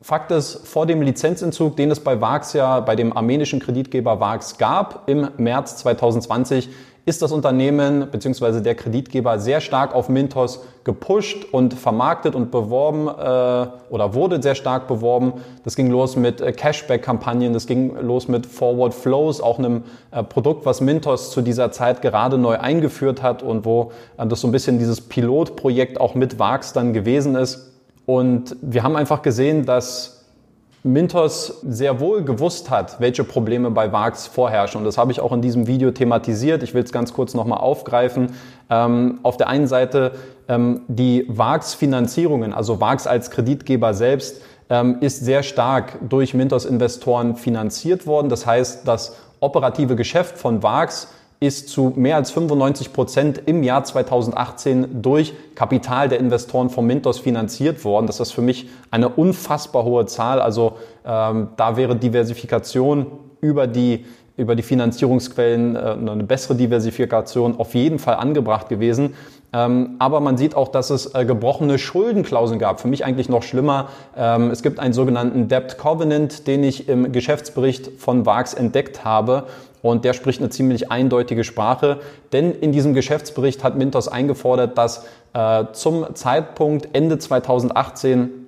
Fakt 0.04 0.30
ist, 0.32 0.68
vor 0.68 0.84
dem 0.84 1.00
Lizenzentzug, 1.00 1.76
den 1.76 1.90
es 1.90 1.98
bei 1.98 2.20
VAX 2.20 2.52
ja, 2.52 2.80
bei 2.80 2.94
dem 2.94 3.16
armenischen 3.16 3.58
Kreditgeber 3.58 4.20
VAX 4.20 4.58
gab, 4.58 5.08
im 5.08 5.30
März 5.38 5.78
2020, 5.78 6.68
ist 7.06 7.22
das 7.22 7.32
Unternehmen 7.32 8.08
bzw. 8.12 8.60
der 8.60 8.74
Kreditgeber 8.74 9.38
sehr 9.38 9.62
stark 9.62 9.94
auf 9.94 10.10
Mintos 10.10 10.62
gepusht 10.84 11.46
und 11.52 11.72
vermarktet 11.72 12.34
und 12.34 12.50
beworben 12.50 13.08
äh, 13.08 13.66
oder 13.88 14.12
wurde 14.12 14.42
sehr 14.42 14.54
stark 14.54 14.88
beworben. 14.88 15.40
Das 15.64 15.74
ging 15.74 15.90
los 15.90 16.16
mit 16.16 16.42
äh, 16.42 16.52
Cashback-Kampagnen, 16.52 17.54
das 17.54 17.66
ging 17.66 17.96
los 17.98 18.28
mit 18.28 18.44
Forward 18.44 18.92
Flows, 18.92 19.40
auch 19.40 19.58
einem 19.58 19.84
äh, 20.10 20.22
Produkt, 20.22 20.66
was 20.66 20.82
Mintos 20.82 21.30
zu 21.30 21.40
dieser 21.40 21.72
Zeit 21.72 22.02
gerade 22.02 22.36
neu 22.36 22.58
eingeführt 22.58 23.22
hat 23.22 23.42
und 23.42 23.64
wo 23.64 23.90
äh, 24.18 24.26
das 24.26 24.42
so 24.42 24.48
ein 24.48 24.52
bisschen 24.52 24.78
dieses 24.78 25.00
Pilotprojekt 25.00 25.98
auch 25.98 26.14
mit 26.14 26.38
VAX 26.38 26.74
dann 26.74 26.92
gewesen 26.92 27.36
ist. 27.36 27.73
Und 28.06 28.56
wir 28.60 28.82
haben 28.82 28.96
einfach 28.96 29.22
gesehen, 29.22 29.64
dass 29.64 30.14
Mintos 30.86 31.60
sehr 31.66 31.98
wohl 31.98 32.22
gewusst 32.24 32.68
hat, 32.68 33.00
welche 33.00 33.24
Probleme 33.24 33.70
bei 33.70 33.90
VAX 33.90 34.26
vorherrschen. 34.26 34.80
Und 34.80 34.84
das 34.84 34.98
habe 34.98 35.12
ich 35.12 35.20
auch 35.20 35.32
in 35.32 35.40
diesem 35.40 35.66
Video 35.66 35.90
thematisiert. 35.90 36.62
Ich 36.62 36.74
will 36.74 36.82
es 36.82 36.92
ganz 36.92 37.14
kurz 37.14 37.32
nochmal 37.32 37.58
aufgreifen. 37.58 38.34
Ähm, 38.68 39.18
auf 39.22 39.38
der 39.38 39.48
einen 39.48 39.66
Seite 39.66 40.12
ähm, 40.46 40.82
die 40.88 41.24
VAX-Finanzierungen, 41.28 42.52
also 42.52 42.82
VAX 42.82 43.06
als 43.06 43.30
Kreditgeber 43.30 43.94
selbst, 43.94 44.42
ähm, 44.68 44.98
ist 45.00 45.24
sehr 45.24 45.42
stark 45.42 45.98
durch 46.06 46.34
Mintos-Investoren 46.34 47.36
finanziert 47.36 48.06
worden. 48.06 48.28
Das 48.28 48.44
heißt, 48.44 48.86
das 48.86 49.16
operative 49.40 49.96
Geschäft 49.96 50.36
von 50.36 50.62
VAX 50.62 51.08
ist 51.40 51.68
zu 51.68 51.92
mehr 51.96 52.16
als 52.16 52.30
95 52.30 52.92
Prozent 52.92 53.42
im 53.46 53.62
Jahr 53.62 53.84
2018 53.84 55.02
durch 55.02 55.34
Kapital 55.54 56.08
der 56.08 56.20
Investoren 56.20 56.70
von 56.70 56.86
Mintos 56.86 57.18
finanziert 57.18 57.84
worden. 57.84 58.06
Das 58.06 58.20
ist 58.20 58.32
für 58.32 58.42
mich 58.42 58.68
eine 58.90 59.08
unfassbar 59.08 59.84
hohe 59.84 60.06
Zahl. 60.06 60.40
Also 60.40 60.74
ähm, 61.04 61.48
da 61.56 61.76
wäre 61.76 61.96
Diversifikation 61.96 63.06
über 63.40 63.66
die 63.66 64.04
über 64.36 64.56
die 64.56 64.62
Finanzierungsquellen 64.62 65.76
äh, 65.76 65.78
eine 65.78 66.24
bessere 66.24 66.56
Diversifikation 66.56 67.58
auf 67.58 67.74
jeden 67.74 67.98
Fall 67.98 68.16
angebracht 68.16 68.68
gewesen. 68.68 69.14
Ähm, 69.54 69.94
aber 70.00 70.18
man 70.18 70.36
sieht 70.36 70.56
auch, 70.56 70.68
dass 70.68 70.90
es 70.90 71.14
äh, 71.14 71.24
gebrochene 71.24 71.78
Schuldenklauseln 71.78 72.58
gab. 72.58 72.80
Für 72.80 72.88
mich 72.88 73.04
eigentlich 73.04 73.28
noch 73.28 73.44
schlimmer. 73.44 73.88
Ähm, 74.16 74.50
es 74.50 74.62
gibt 74.62 74.80
einen 74.80 74.92
sogenannten 74.92 75.46
Debt 75.46 75.78
Covenant, 75.78 76.48
den 76.48 76.64
ich 76.64 76.88
im 76.88 77.12
Geschäftsbericht 77.12 77.92
von 77.98 78.26
VAX 78.26 78.54
entdeckt 78.54 79.04
habe. 79.04 79.44
Und 79.80 80.04
der 80.04 80.12
spricht 80.12 80.40
eine 80.40 80.50
ziemlich 80.50 80.90
eindeutige 80.90 81.44
Sprache, 81.44 81.98
denn 82.32 82.52
in 82.52 82.72
diesem 82.72 82.94
Geschäftsbericht 82.94 83.62
hat 83.62 83.76
Mintos 83.76 84.08
eingefordert, 84.08 84.76
dass 84.78 85.04
äh, 85.34 85.64
zum 85.72 86.14
Zeitpunkt 86.14 86.88
Ende 86.94 87.18
2018 87.18 88.43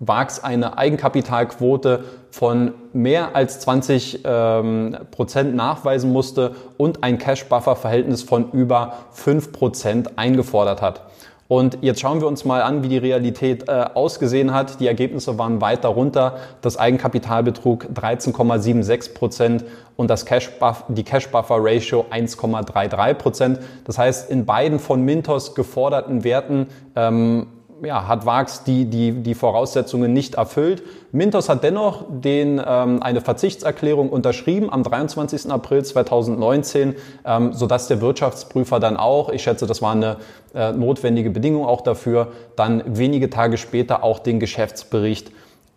VAX 0.00 0.42
eine 0.42 0.78
Eigenkapitalquote 0.78 2.04
von 2.30 2.74
mehr 2.92 3.34
als 3.34 3.60
20 3.60 4.20
ähm, 4.24 4.96
Prozent 5.10 5.54
nachweisen 5.54 6.12
musste 6.12 6.54
und 6.76 7.02
ein 7.02 7.18
Cash-Buffer-Verhältnis 7.18 8.22
von 8.22 8.50
über 8.52 8.94
5 9.12 9.52
Prozent 9.52 10.18
eingefordert 10.18 10.82
hat. 10.82 11.02
Und 11.48 11.78
jetzt 11.80 12.00
schauen 12.00 12.20
wir 12.20 12.26
uns 12.26 12.44
mal 12.44 12.60
an, 12.60 12.82
wie 12.82 12.88
die 12.88 12.98
Realität 12.98 13.68
äh, 13.68 13.86
ausgesehen 13.94 14.52
hat. 14.52 14.80
Die 14.80 14.86
Ergebnisse 14.88 15.38
waren 15.38 15.60
weiter 15.60 15.88
runter. 15.90 16.38
Das 16.60 16.76
Eigenkapital 16.76 17.44
betrug 17.44 17.86
13,76 17.94 19.14
Prozent 19.14 19.64
und 19.96 20.10
das 20.10 20.26
Cash 20.26 20.50
Buff, 20.58 20.84
die 20.88 21.04
Cash 21.04 21.28
Buffer 21.28 21.58
Ratio 21.60 22.04
1,33 22.10 23.14
Prozent. 23.14 23.60
Das 23.84 23.96
heißt, 23.96 24.28
in 24.28 24.44
beiden 24.44 24.80
von 24.80 25.02
Mintos 25.02 25.54
geforderten 25.54 26.24
Werten 26.24 26.66
ähm, 26.96 27.46
ja, 27.82 28.06
hat 28.06 28.24
VAX 28.24 28.64
die, 28.64 28.86
die, 28.86 29.12
die 29.12 29.34
Voraussetzungen 29.34 30.12
nicht 30.12 30.36
erfüllt. 30.36 30.82
Mintos 31.12 31.48
hat 31.48 31.62
dennoch 31.62 32.04
den, 32.08 32.60
ähm, 32.64 33.02
eine 33.02 33.20
Verzichtserklärung 33.20 34.10
unterschrieben 34.10 34.72
am 34.72 34.82
23. 34.82 35.50
April 35.50 35.84
2019, 35.84 36.96
ähm, 37.24 37.52
sodass 37.52 37.88
der 37.88 38.00
Wirtschaftsprüfer 38.00 38.80
dann 38.80 38.96
auch, 38.96 39.28
ich 39.30 39.42
schätze, 39.42 39.66
das 39.66 39.82
war 39.82 39.92
eine 39.92 40.16
äh, 40.54 40.72
notwendige 40.72 41.30
Bedingung 41.30 41.66
auch 41.66 41.80
dafür, 41.80 42.28
dann 42.56 42.82
wenige 42.86 43.30
Tage 43.30 43.58
später 43.58 44.02
auch 44.02 44.18
den 44.18 44.40
Geschäftsbericht 44.40 45.30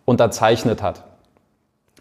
unterzeichnet 0.04 0.82
hat. 0.82 1.04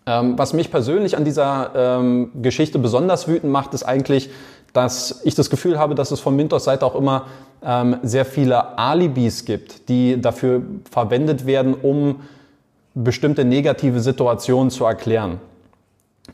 Ähm, 0.06 0.38
was 0.38 0.54
mich 0.54 0.72
persönlich 0.72 1.18
an 1.18 1.26
dieser 1.26 1.72
ähm, 1.76 2.32
Geschichte 2.42 2.80
besonders 2.80 3.28
wütend 3.28 3.52
macht, 3.52 3.74
ist 3.74 3.84
eigentlich, 3.84 4.30
dass 4.74 5.22
ich 5.24 5.36
das 5.36 5.50
Gefühl 5.50 5.80
habe, 5.80 5.96
dass 5.96 6.12
es 6.12 6.20
von 6.20 6.36
Mintos 6.36 6.64
Seite 6.64 6.86
auch 6.86 6.96
immer 6.96 7.26
ähm, 7.64 7.98
sehr 8.04 8.26
viele 8.26 8.78
Alibis 8.78 9.46
gibt, 9.46 9.90
die 9.90 10.22
dafür 10.22 10.62
verwendet 10.90 11.46
werden, 11.46 11.74
um 11.74 12.22
bestimmte 12.94 13.46
negative 13.46 14.00
Situationen 14.00 14.70
zu 14.70 14.86
erklären. 14.86 15.40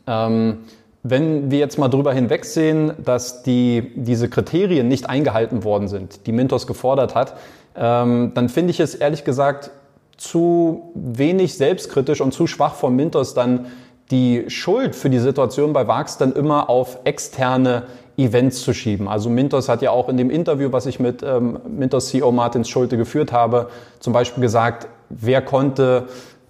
Ähm, 0.06 0.58
wenn 1.02 1.50
wir 1.50 1.58
jetzt 1.58 1.78
mal 1.78 1.88
drüber 1.88 2.12
hinwegsehen, 2.12 2.92
dass 3.04 3.42
die, 3.42 3.92
diese 3.94 4.28
Kriterien 4.28 4.88
nicht 4.88 5.08
eingehalten 5.08 5.62
worden 5.62 5.88
sind, 5.88 6.26
die 6.26 6.32
Mintos 6.32 6.66
gefordert 6.66 7.14
hat, 7.14 7.36
ähm, 7.76 8.32
dann 8.34 8.48
finde 8.48 8.72
ich 8.72 8.80
es 8.80 8.94
ehrlich 8.94 9.24
gesagt 9.24 9.70
zu 10.16 10.90
wenig 10.94 11.54
selbstkritisch 11.54 12.20
und 12.20 12.32
zu 12.32 12.46
schwach 12.46 12.74
von 12.74 12.96
Mintos 12.96 13.34
dann 13.34 13.66
die 14.10 14.44
Schuld 14.48 14.94
für 14.94 15.10
die 15.10 15.18
Situation 15.18 15.72
bei 15.72 15.86
VAX 15.86 16.16
dann 16.18 16.32
immer 16.32 16.70
auf 16.70 16.98
externe 17.04 17.84
Events 18.16 18.62
zu 18.62 18.72
schieben. 18.72 19.08
Also 19.08 19.28
Mintos 19.28 19.68
hat 19.68 19.82
ja 19.82 19.90
auch 19.90 20.08
in 20.08 20.16
dem 20.16 20.30
Interview, 20.30 20.72
was 20.72 20.86
ich 20.86 20.98
mit 20.98 21.22
ähm, 21.22 21.58
Mintos 21.68 22.08
CEO 22.08 22.32
Martins 22.32 22.68
Schulte 22.68 22.96
geführt 22.96 23.32
habe, 23.32 23.68
zum 24.00 24.12
Beispiel 24.12 24.40
gesagt, 24.40 24.88
wer 25.10 25.42
konnte 25.42 26.04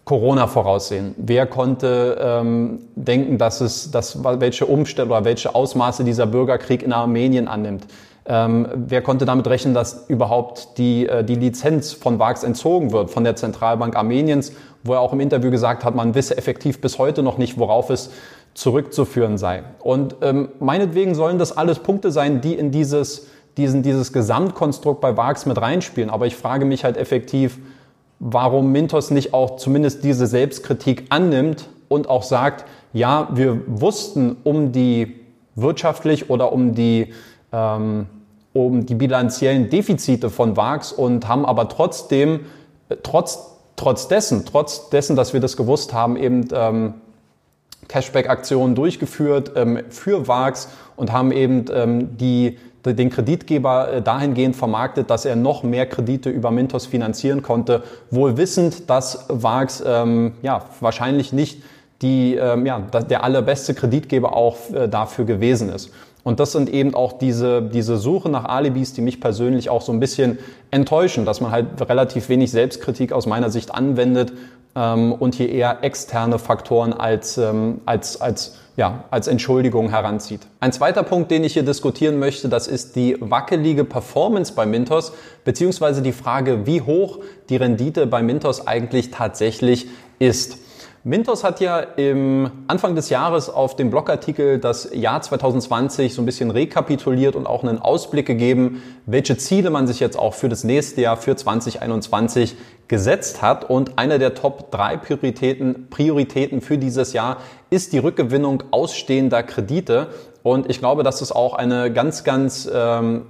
Corona 0.05 0.47
voraussehen? 0.47 1.17
Wer 1.19 1.47
konnte 1.47 2.17
ähm, 2.21 2.79
denken, 2.95 3.39
dass 3.39 3.61
es, 3.61 3.91
dass, 3.91 4.23
welche 4.23 4.65
Umstände 4.65 5.13
oder 5.13 5.25
welche 5.25 5.55
Ausmaße 5.55 6.05
dieser 6.05 6.27
Bürgerkrieg 6.27 6.85
in 6.85 6.93
Armenien 6.93 7.49
annimmt? 7.49 7.87
Ähm, 8.29 8.69
wer 8.75 9.03
konnte 9.03 9.25
damit 9.25 9.49
rechnen, 9.49 9.75
dass 9.75 10.07
überhaupt 10.09 10.79
die, 10.79 11.09
äh, 11.09 11.25
die 11.25 11.35
Lizenz 11.35 11.93
von 11.93 12.21
VAX 12.21 12.45
entzogen 12.45 12.93
wird 12.93 13.11
von 13.11 13.25
der 13.25 13.35
Zentralbank 13.35 13.97
Armeniens, 13.97 14.53
wo 14.85 14.95
er 14.95 15.01
auch 15.01 15.13
im 15.13 15.21
Interview 15.21 15.51
gesagt 15.51 15.85
hat, 15.85 15.97
man 15.97 16.15
wisse 16.15 16.37
effektiv 16.37 16.81
bis 16.81 16.99
heute 16.99 17.25
noch 17.25 17.39
nicht, 17.39 17.59
worauf 17.59 17.91
es 17.91 18.11
zurückzuführen 18.57 19.37
sei. 19.37 19.65
Und 19.81 20.17
ähm, 20.23 20.49
meinetwegen 20.61 21.15
sollen 21.15 21.39
das 21.39 21.57
alles 21.57 21.79
Punkte 21.79 22.11
sein, 22.11 22.41
die 22.41 22.55
in 22.55 22.71
dieses, 22.71 23.27
diesen, 23.59 23.83
dieses 23.83 24.15
Gesamtkonstrukt 24.15 25.03
bei 25.03 25.15
VAX 25.15 25.45
mit 25.45 25.61
reinspielen. 25.61 26.09
Aber 26.09 26.27
ich 26.27 26.37
frage 26.37 26.65
mich 26.65 26.83
halt 26.83 26.97
effektiv, 26.97 27.59
warum 28.19 28.73
Mintos 28.73 29.11
nicht 29.11 29.35
auch 29.35 29.57
zumindest 29.57 30.05
diese 30.05 30.27
Selbstkritik 30.27 31.05
annimmt 31.11 31.69
und 31.89 32.09
auch 32.09 32.23
sagt, 32.23 32.65
ja, 32.95 33.29
wir 33.35 33.61
wussten 33.67 34.39
um 34.43 34.73
die 34.73 35.21
wirtschaftlich 35.55 36.31
oder 36.31 36.51
um 36.51 36.75
die, 36.75 37.13
ähm, 37.53 38.07
um 38.55 38.87
die 38.87 38.95
bilanziellen 38.95 39.69
Defizite 39.69 40.31
von 40.31 40.57
VAX 40.57 40.93
und 40.93 41.29
haben 41.29 41.45
aber 41.45 41.69
trotzdem, 41.69 42.47
äh, 42.89 42.97
trotz, 43.03 43.39
trotz 43.77 44.09
dessen, 44.09 44.47
trotz 44.47 44.89
dessen, 44.89 45.15
dass 45.15 45.35
wir 45.35 45.41
das 45.41 45.59
gewusst 45.59 45.93
haben, 45.93 46.17
eben 46.17 46.49
ähm, 46.55 46.95
Cashback-Aktionen 47.89 48.75
durchgeführt 48.75 49.53
ähm, 49.57 49.81
für 49.91 50.29
VAX 50.29 50.69
und 50.97 51.13
haben 51.13 51.33
eben 51.33 51.67
ähm, 51.73 52.17
die, 52.17 52.59
den 52.85 53.11
Kreditgeber 53.11 53.93
äh, 53.93 54.03
dahingehend 54.03 54.57
vermarktet, 54.57 55.11
dass 55.11 55.25
er 55.25 55.37
noch 55.37 55.63
mehr 55.63 55.87
Kredite 55.87 56.31
über 56.31 56.51
Mintos 56.51 56.87
finanzieren 56.87 57.43
konnte, 57.43 57.83
wohl 58.11 58.37
wissend, 58.37 58.89
dass 58.91 59.27
VAX 59.29 59.83
ähm, 59.87 60.33
ja, 60.43 60.65
wahrscheinlich 60.81 61.33
nicht 61.33 61.63
die, 62.03 62.35
ähm, 62.35 62.67
ja, 62.67 62.79
der 62.81 63.25
allerbeste 63.25 63.75
Kreditgeber 63.75 64.37
auch 64.37 64.57
äh, 64.73 64.89
dafür 64.89 65.25
gewesen 65.25 65.71
ist. 65.71 65.91
Und 66.27 66.41
das 66.41 66.51
sind 66.51 66.69
eben 66.69 66.95
auch 66.97 67.13
diese, 67.13 67.63
diese 67.63 67.97
Suche 67.97 68.29
nach 68.29 68.47
Alibis, 68.47 68.93
die 68.93 69.01
mich 69.01 69.21
persönlich 69.21 69.71
auch 69.71 69.81
so 69.81 69.93
ein 69.93 70.01
bisschen 70.01 70.39
enttäuschen, 70.73 71.25
dass 71.25 71.41
man 71.41 71.53
halt 71.53 71.67
relativ 71.89 72.29
wenig 72.29 72.51
Selbstkritik 72.51 73.13
aus 73.13 73.27
meiner 73.27 73.49
Sicht 73.49 73.73
anwendet 73.73 74.33
ähm, 74.77 75.13
und 75.13 75.35
hier 75.35 75.49
eher 75.49 75.83
externe 75.83 76.39
Faktoren 76.39 76.93
als, 76.93 77.39
ähm, 77.39 77.81
als, 77.87 78.21
als, 78.21 78.59
ja, 78.77 79.05
als 79.11 79.27
Entschuldigung 79.27 79.89
heranzieht. 79.89 80.43
Ein 80.61 80.73
zweiter 80.73 81.03
Punkt, 81.03 81.31
den 81.31 81.43
ich 81.43 81.55
hier 81.55 81.65
diskutieren 81.65 82.19
möchte, 82.19 82.49
das 82.49 82.69
ist 82.69 82.95
die 82.95 83.17
wackelige 83.19 83.85
Performance 83.85 84.53
bei 84.55 84.67
Mintos, 84.67 85.13
beziehungsweise 85.45 86.03
die 86.03 86.13
Frage, 86.13 86.67
wie 86.67 86.83
hoch 86.83 87.21
die 87.49 87.57
Rendite 87.57 88.07
bei 88.07 88.23
Mintos 88.23 88.67
eigentlich 88.67 89.11
tatsächlich 89.11 89.89
ist. 90.19 90.59
Mintos 91.07 91.45
hat 91.45 91.61
ja 91.61 91.79
im 91.79 92.51
Anfang 92.67 92.97
des 92.97 93.11
Jahres 93.11 93.49
auf 93.49 93.77
dem 93.77 93.91
Blogartikel 93.91 94.59
das 94.59 94.91
Jahr 94.93 95.23
2020 95.23 96.13
so 96.13 96.21
ein 96.21 96.27
bisschen 96.27 96.51
rekapituliert 96.51 97.37
und 97.37 97.47
auch 97.47 97.63
einen 97.63 97.79
Ausblick 97.79 98.27
gegeben, 98.27 98.83
welche 99.07 99.37
Ziele 99.37 99.71
man 99.71 99.87
sich 99.87 100.01
jetzt 100.01 100.19
auch 100.19 100.35
für 100.35 100.49
das 100.49 100.65
nächste 100.65 101.03
Jahr, 101.03 101.17
für 101.17 101.37
2021 101.37 102.57
gesetzt 102.89 103.43
hat. 103.43 103.69
Und 103.69 103.99
eine 103.99 104.19
der 104.19 104.35
Top 104.35 104.71
3 104.71 104.97
Prioritäten, 104.97 105.89
Prioritäten 105.91 106.61
für 106.61 106.79
dieses 106.79 107.13
Jahr 107.13 107.39
ist 107.71 107.93
die 107.93 107.99
Rückgewinnung 107.99 108.65
ausstehender 108.71 109.43
Kredite. 109.43 110.09
Und 110.43 110.71
ich 110.71 110.79
glaube, 110.79 111.03
dass 111.03 111.21
es 111.21 111.33
auch 111.33 111.55
eine 111.55 111.93
ganz, 111.93 112.25
ganz 112.25 112.69
ähm, 112.73 113.27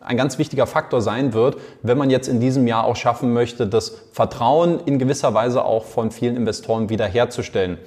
ein 0.00 0.16
ganz 0.16 0.38
wichtiger 0.38 0.66
Faktor 0.66 1.00
sein 1.00 1.34
wird, 1.34 1.56
wenn 1.82 1.98
man 1.98 2.10
jetzt 2.10 2.28
in 2.28 2.40
diesem 2.40 2.66
Jahr 2.66 2.84
auch 2.84 2.96
schaffen 2.96 3.32
möchte, 3.32 3.66
das 3.66 3.94
Vertrauen 4.12 4.80
in 4.86 4.98
gewisser 4.98 5.34
Weise 5.34 5.64
auch 5.64 5.84
von 5.84 6.10
vielen 6.10 6.36
Investoren 6.36 6.88
wiederherzustellen. 6.88 7.78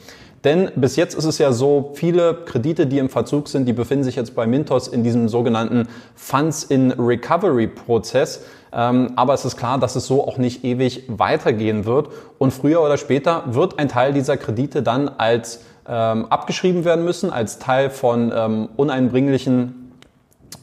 Denn 0.43 0.71
bis 0.75 0.95
jetzt 0.95 1.15
ist 1.15 1.25
es 1.25 1.37
ja 1.37 1.51
so, 1.51 1.91
viele 1.95 2.33
Kredite, 2.45 2.87
die 2.87 2.97
im 2.97 3.09
Verzug 3.09 3.49
sind, 3.49 3.65
die 3.65 3.73
befinden 3.73 4.03
sich 4.03 4.15
jetzt 4.15 4.35
bei 4.35 4.47
Mintos 4.47 4.87
in 4.87 5.03
diesem 5.03 5.27
sogenannten 5.27 5.87
Funds 6.15 6.63
in 6.63 6.91
Recovery 6.91 7.67
Prozess. 7.67 8.45
Ähm, 8.71 9.11
aber 9.15 9.33
es 9.33 9.43
ist 9.43 9.57
klar, 9.57 9.79
dass 9.79 9.95
es 9.95 10.05
so 10.05 10.25
auch 10.25 10.37
nicht 10.37 10.63
ewig 10.63 11.03
weitergehen 11.07 11.85
wird. 11.85 12.09
Und 12.37 12.51
früher 12.51 12.81
oder 12.81 12.97
später 12.97 13.43
wird 13.47 13.79
ein 13.79 13.89
Teil 13.89 14.13
dieser 14.13 14.37
Kredite 14.37 14.81
dann 14.81 15.09
als 15.09 15.61
ähm, 15.87 16.27
abgeschrieben 16.27 16.85
werden 16.85 17.03
müssen, 17.03 17.31
als 17.31 17.59
Teil 17.59 17.89
von 17.89 18.31
ähm, 18.33 18.69
uneinbringlichen 18.77 19.91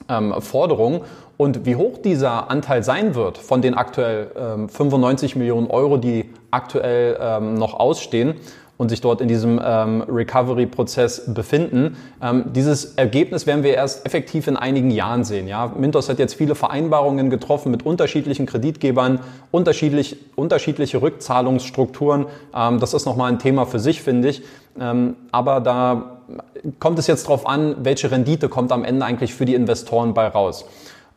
ähm, 0.08 0.34
Forderung. 0.40 1.02
Und 1.36 1.66
wie 1.66 1.76
hoch 1.76 1.98
dieser 1.98 2.50
Anteil 2.50 2.82
sein 2.82 3.14
wird 3.14 3.36
von 3.36 3.60
den 3.60 3.74
aktuell 3.74 4.30
ähm, 4.38 4.68
95 4.70 5.36
Millionen 5.36 5.66
Euro, 5.66 5.98
die 5.98 6.30
aktuell 6.50 7.18
ähm, 7.20 7.54
noch 7.54 7.74
ausstehen 7.74 8.36
und 8.78 8.90
sich 8.90 9.00
dort 9.00 9.20
in 9.20 9.28
diesem 9.28 9.60
ähm, 9.64 10.02
Recovery-Prozess 10.02 11.32
befinden. 11.32 11.96
Ähm, 12.22 12.44
dieses 12.54 12.94
Ergebnis 12.96 13.46
werden 13.46 13.62
wir 13.62 13.74
erst 13.74 14.04
effektiv 14.04 14.46
in 14.48 14.56
einigen 14.56 14.90
Jahren 14.90 15.24
sehen. 15.24 15.48
Ja? 15.48 15.72
Mintos 15.76 16.08
hat 16.08 16.18
jetzt 16.18 16.34
viele 16.34 16.54
Vereinbarungen 16.54 17.30
getroffen 17.30 17.70
mit 17.70 17.86
unterschiedlichen 17.86 18.46
Kreditgebern, 18.46 19.20
unterschiedlich, 19.50 20.16
unterschiedliche 20.36 21.00
Rückzahlungsstrukturen. 21.00 22.26
Ähm, 22.54 22.80
das 22.80 22.92
ist 22.92 23.06
nochmal 23.06 23.32
ein 23.32 23.38
Thema 23.38 23.66
für 23.66 23.78
sich, 23.78 24.02
finde 24.02 24.28
ich. 24.28 24.42
Ähm, 24.78 25.16
aber 25.32 25.60
da 25.60 26.18
kommt 26.80 26.98
es 26.98 27.06
jetzt 27.06 27.26
darauf 27.26 27.46
an, 27.46 27.76
welche 27.82 28.10
Rendite 28.10 28.48
kommt 28.48 28.72
am 28.72 28.84
Ende 28.84 29.06
eigentlich 29.06 29.34
für 29.34 29.44
die 29.44 29.54
Investoren 29.54 30.12
bei 30.12 30.26
raus. 30.26 30.66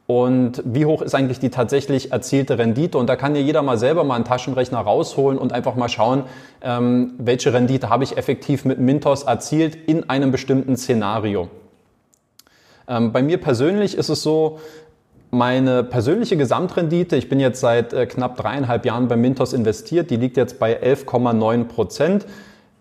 Und 0.10 0.63
wie 0.66 0.88
hoch 0.88 1.04
ist 1.04 1.13
eigentlich 1.13 1.38
die 1.38 1.51
tatsächlich 1.51 2.12
erzielte 2.12 2.58
Rendite? 2.58 2.98
Und 2.98 3.08
da 3.08 3.16
kann 3.16 3.36
ja 3.36 3.42
jeder 3.42 3.62
mal 3.62 3.78
selber 3.78 4.04
mal 4.04 4.16
einen 4.16 4.25
Taschenrechner 4.25 4.80
rausholen 4.80 5.38
und 5.38 5.54
einfach 5.54 5.75
mal 5.75 5.88
schauen, 5.88 6.24
ähm, 6.63 7.13
welche 7.20 7.54
Rendite 7.54 7.92
habe 7.92 8.04
ich 8.04 8.18
effektiv 8.18 8.66
mit 8.66 8.80
Mintos 8.80 9.22
erzielt 9.22 9.75
in 9.75 10.10
einem 10.10 10.32
bestimmten 10.32 10.78
Szenario. 10.78 11.50
Ähm, 12.88 13.12
bei 13.12 13.22
mir 13.22 13.39
persönlich 13.39 13.96
ist 13.96 14.10
es 14.10 14.24
so, 14.24 14.58
Meine 15.30 15.84
persönliche 15.84 16.38
Gesamtrendite, 16.38 17.16
ich 17.16 17.30
bin 17.30 17.39
jetzt 17.39 17.60
seit 17.60 17.94
äh, 17.94 18.08
knapp 18.08 18.36
dreieinhalb 18.36 18.84
Jahren 18.88 19.08
bei 19.08 19.16
Mintos 19.16 19.54
investiert, 19.54 20.10
die 20.10 20.16
liegt 20.16 20.38
jetzt 20.38 20.58
bei 20.58 20.82
11,9 20.82 21.66
Prozent. 21.66 22.25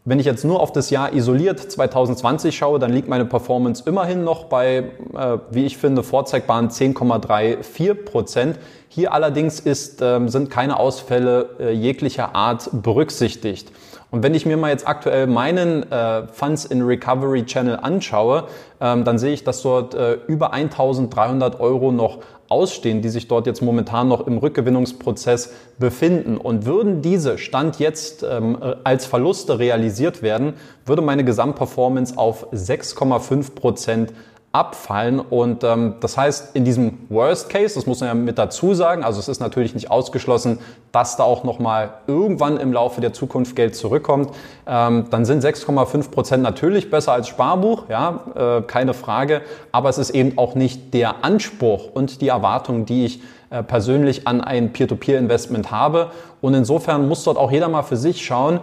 Wenn 0.09 0.21
ich 0.21 0.25
jetzt 0.25 0.43
nur 0.43 0.61
auf 0.61 0.73
das 0.73 0.89
Jahr 0.89 1.13
isoliert 1.13 1.61
2020 1.61 2.57
schaue, 2.57 2.79
dann 2.79 2.95
liegt 2.95 3.09
meine 3.09 3.27
Performance 3.27 3.83
immerhin 3.85 4.25
noch 4.25 4.45
bei, 4.45 4.77
äh, 5.15 5.39
wie 5.51 5.67
ich 5.67 5.77
finde, 5.77 6.03
vorzeigbaren 6.03 6.71
10,34 6.71 7.93
Prozent. 8.07 8.59
Hier 8.89 9.13
allerdings 9.13 9.61
ist, 9.61 10.01
äh, 10.01 10.27
sind 10.29 10.49
keine 10.49 10.81
Ausfälle 10.81 11.51
äh, 11.61 11.73
jeglicher 11.73 12.35
Art 12.35 12.71
berücksichtigt. 12.73 13.71
Und 14.11 14.23
wenn 14.23 14.33
ich 14.35 14.47
mir 14.47 14.57
mal 14.57 14.71
jetzt 14.71 14.89
aktuell 14.89 15.27
meinen 15.27 15.93
äh, 15.93 16.27
Funds 16.29 16.65
in 16.65 16.81
Recovery 16.81 17.45
Channel 17.45 17.77
anschaue, 17.77 18.45
ähm, 18.81 19.05
dann 19.05 19.19
sehe 19.19 19.35
ich, 19.35 19.45
dass 19.45 19.61
dort 19.61 19.95
äh, 19.95 20.15
über 20.27 20.55
1300 20.55 21.61
Euro 21.61 21.93
noch 21.93 22.21
ausstehen, 22.49 23.03
die 23.03 23.09
sich 23.09 23.29
dort 23.29 23.47
jetzt 23.47 23.63
momentan 23.63 24.09
noch 24.09 24.27
im 24.27 24.39
Rückgewinnungsprozess 24.39 25.53
befinden. 25.79 26.37
Und 26.37 26.67
würden 26.67 27.03
diese 27.03 27.39
Stand 27.39 27.79
jetzt 27.79 28.25
ähm, 28.29 28.59
als 28.85 29.07
Verluste 29.07 29.59
realisiert 29.59 30.23
werden, 30.23 30.55
würde 30.87 31.03
meine 31.03 31.25
Gesamtperformance 31.25 32.17
auf 32.17 32.53
6,5 32.53 33.55
Prozent 33.55 34.13
abfallen. 34.59 35.21
Und 35.21 35.63
ähm, 35.63 35.95
das 36.01 36.17
heißt, 36.17 36.57
in 36.57 36.65
diesem 36.65 36.99
Worst 37.09 37.49
Case, 37.49 37.77
das 37.77 37.87
muss 37.87 38.01
man 38.01 38.09
ja 38.09 38.15
mit 38.15 38.39
dazu 38.39 38.75
sagen, 38.75 39.05
also 39.05 39.21
es 39.21 39.29
ist 39.29 39.39
natürlich 39.39 39.73
nicht 39.75 39.91
ausgeschlossen, 39.91 40.59
dass 40.91 41.17
da 41.17 41.23
auch 41.23 41.45
nochmal 41.45 41.91
irgendwann 42.09 42.57
im 42.57 42.73
Laufe 42.73 43.01
der 43.01 43.13
Zukunft 43.13 43.55
Geld 43.55 43.77
zurückkommt, 43.77 44.31
ähm, 44.67 45.07
dann 45.11 45.25
sind 45.25 45.45
6,5 45.45 46.11
Prozent 46.11 46.43
natürlich 46.43 46.91
besser 46.91 47.13
als 47.13 47.29
Sparbuch, 47.29 47.85
ja, 47.89 48.59
äh, 48.59 48.63
keine 48.63 48.95
Frage. 48.95 49.43
Aber 49.71 49.89
es 49.89 49.99
ist 49.99 50.11
eben 50.11 50.37
auch 50.37 50.57
nicht 50.57 50.93
der 50.93 51.25
Anspruch 51.25 51.91
und 51.95 52.21
die 52.21 52.29
Erwartung, 52.29 52.85
die 52.85 53.05
ich 53.05 53.23
äh, 53.51 53.63
persönlich 53.63 54.27
an 54.27 54.41
ein 54.41 54.73
Peer-to-Peer-Investment 54.73 55.71
habe. 55.71 56.11
Und 56.41 56.55
insofern 56.55 57.09
muss 57.09 57.25
dort 57.25 57.39
auch 57.39 57.51
jeder 57.51 57.69
mal 57.69 57.83
für 57.83 57.97
sich 57.97 58.25
schauen, 58.25 58.61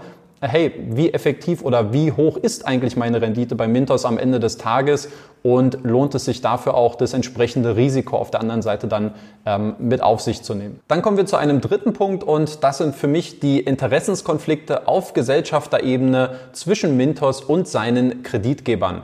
hey, 0.48 0.72
wie 0.90 1.14
effektiv 1.14 1.64
oder 1.64 1.94
wie 1.94 2.12
hoch 2.12 2.38
ist 2.38 2.68
eigentlich 2.68 2.96
meine 2.96 3.22
Rendite 3.22 3.56
bei 3.56 3.68
Mintos 3.68 4.06
am 4.06 4.18
Ende 4.18 4.40
des 4.40 4.58
Tages 4.58 5.10
und 5.44 5.80
lohnt 5.84 6.16
es 6.16 6.26
sich 6.26 6.42
dafür 6.42 6.74
auch 6.74 6.96
das 6.96 7.14
entsprechende 7.14 7.76
Risiko 7.76 8.18
auf 8.18 8.32
der 8.32 8.40
anderen 8.40 8.62
Seite 8.62 8.88
dann 8.88 9.14
ähm, 9.46 9.76
mit 9.78 10.02
auf 10.02 10.22
sich 10.22 10.42
zu 10.42 10.56
nehmen. 10.56 10.80
Dann 10.88 11.02
kommen 11.02 11.18
wir 11.18 11.26
zu 11.26 11.36
einem 11.38 11.62
dritten 11.62 11.94
Punkt 11.94 12.24
und 12.24 12.64
das 12.64 12.80
sind 12.80 12.96
für 12.96 13.08
mich 13.08 13.40
die 13.40 13.60
Interessenskonflikte 13.60 14.88
auf 14.88 15.14
Gesellschafterebene 15.14 16.32
zwischen 16.54 16.98
Mintos 16.98 17.42
und 17.42 17.68
seinen 17.68 18.24
Kreditgebern. 18.24 19.04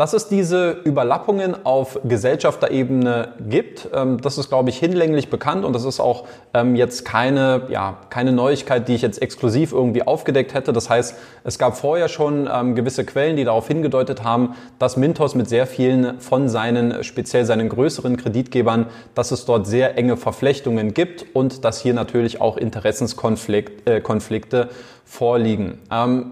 Dass 0.00 0.14
es 0.14 0.28
diese 0.28 0.78
Überlappungen 0.84 1.66
auf 1.66 2.00
Gesellschafterebene 2.04 3.34
gibt, 3.50 3.86
ähm, 3.94 4.18
das 4.18 4.38
ist, 4.38 4.48
glaube 4.48 4.70
ich, 4.70 4.78
hinlänglich 4.78 5.28
bekannt 5.28 5.62
und 5.62 5.74
das 5.74 5.84
ist 5.84 6.00
auch 6.00 6.24
ähm, 6.54 6.74
jetzt 6.74 7.04
keine, 7.04 7.66
ja, 7.68 7.98
keine 8.08 8.32
Neuigkeit, 8.32 8.88
die 8.88 8.94
ich 8.94 9.02
jetzt 9.02 9.20
exklusiv 9.20 9.72
irgendwie 9.72 10.02
aufgedeckt 10.02 10.54
hätte. 10.54 10.72
Das 10.72 10.88
heißt, 10.88 11.16
es 11.44 11.58
gab 11.58 11.76
vorher 11.76 12.08
schon 12.08 12.48
ähm, 12.50 12.74
gewisse 12.74 13.04
Quellen, 13.04 13.36
die 13.36 13.44
darauf 13.44 13.68
hingedeutet 13.68 14.24
haben, 14.24 14.54
dass 14.78 14.96
Mintos 14.96 15.34
mit 15.34 15.50
sehr 15.50 15.66
vielen 15.66 16.18
von 16.18 16.48
seinen, 16.48 17.04
speziell 17.04 17.44
seinen 17.44 17.68
größeren 17.68 18.16
Kreditgebern, 18.16 18.86
dass 19.14 19.32
es 19.32 19.44
dort 19.44 19.66
sehr 19.66 19.98
enge 19.98 20.16
Verflechtungen 20.16 20.94
gibt 20.94 21.26
und 21.34 21.62
dass 21.62 21.78
hier 21.78 21.92
natürlich 21.92 22.40
auch 22.40 22.56
Interessenskonflikte 22.56 23.82
äh, 23.84 24.66
vorliegen. 25.04 25.78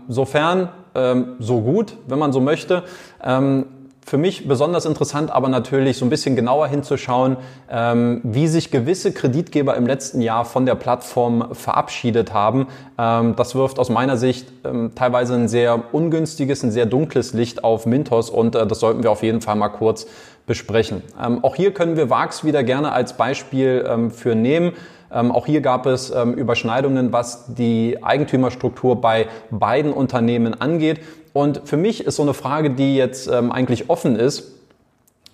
sofern 0.09 0.71
ähm, 0.99 1.37
so 1.39 1.61
gut, 1.61 1.97
wenn 2.07 2.19
man 2.19 2.33
so 2.33 2.41
möchte. 2.41 2.83
Ähm, 3.23 3.67
für 4.09 4.17
mich 4.17 4.49
besonders 4.49 4.87
interessant, 4.87 5.31
aber 5.31 5.49
natürlich 5.51 5.99
so 5.99 6.07
ein 6.07 6.09
bisschen 6.09 6.35
genauer 6.35 6.67
hinzuschauen, 6.69 7.37
ähm, 7.71 8.23
wie 8.25 8.49
sich 8.49 8.71
gewisse 8.71 9.13
Kreditgeber 9.13 9.77
im 9.77 9.87
letzten 9.87 10.23
Jahr 10.23 10.47
von 10.47 10.65
der 10.65 10.77
Plattform 10.77 11.49
verabschiedet 11.53 12.33
haben. 12.33 12.69
Ähm, 12.99 13.37
das 13.37 13.55
wirft 13.55 13.79
aus 13.79 13.91
meiner 13.91 14.17
Sicht 14.17 14.51
ähm, 14.65 14.93
teilweise 14.95 15.35
ein 15.35 15.47
sehr 15.47 15.93
ungünstiges, 15.93 16.63
ein 16.63 16.71
sehr 16.71 16.87
dunkles 16.87 17.35
Licht 17.35 17.63
auf 17.63 17.85
Mintos 17.85 18.31
und 18.31 18.55
äh, 18.55 18.67
das 18.67 18.81
sollten 18.81 19.03
wir 19.03 19.11
auf 19.11 19.23
jeden 19.23 19.43
Fall 19.43 19.57
mal 19.57 19.69
kurz 19.69 20.07
besprechen. 20.47 21.03
Ähm, 21.23 21.45
auch 21.45 21.55
hier 21.55 21.75
können 21.75 21.97
wir 21.99 22.09
VAX 22.09 22.45
wieder 22.45 22.65
gerne 22.65 22.93
als 22.93 23.13
Beispiel 23.13 23.85
ähm, 23.87 24.11
für 24.11 24.35
nehmen. 24.35 24.73
Ähm, 25.13 25.33
auch 25.33 25.47
hier 25.47 25.61
gab 25.61 25.87
es 25.87 26.11
ähm, 26.11 26.35
Überschneidungen, 26.35 27.13
was 27.13 27.55
die 27.55 27.99
Eigentümerstruktur 28.03 29.01
bei 29.01 29.27
beiden 29.51 29.93
Unternehmen 29.93 30.61
angeht. 30.61 31.01
Und 31.33 31.63
für 31.65 31.77
mich 31.77 32.05
ist 32.05 32.17
so 32.17 32.23
eine 32.23 32.35
Frage, 32.35 32.71
die 32.71 32.97
jetzt 32.97 33.29
ähm, 33.29 33.53
eigentlich 33.53 33.89
offen 33.91 34.17
ist, 34.17 34.58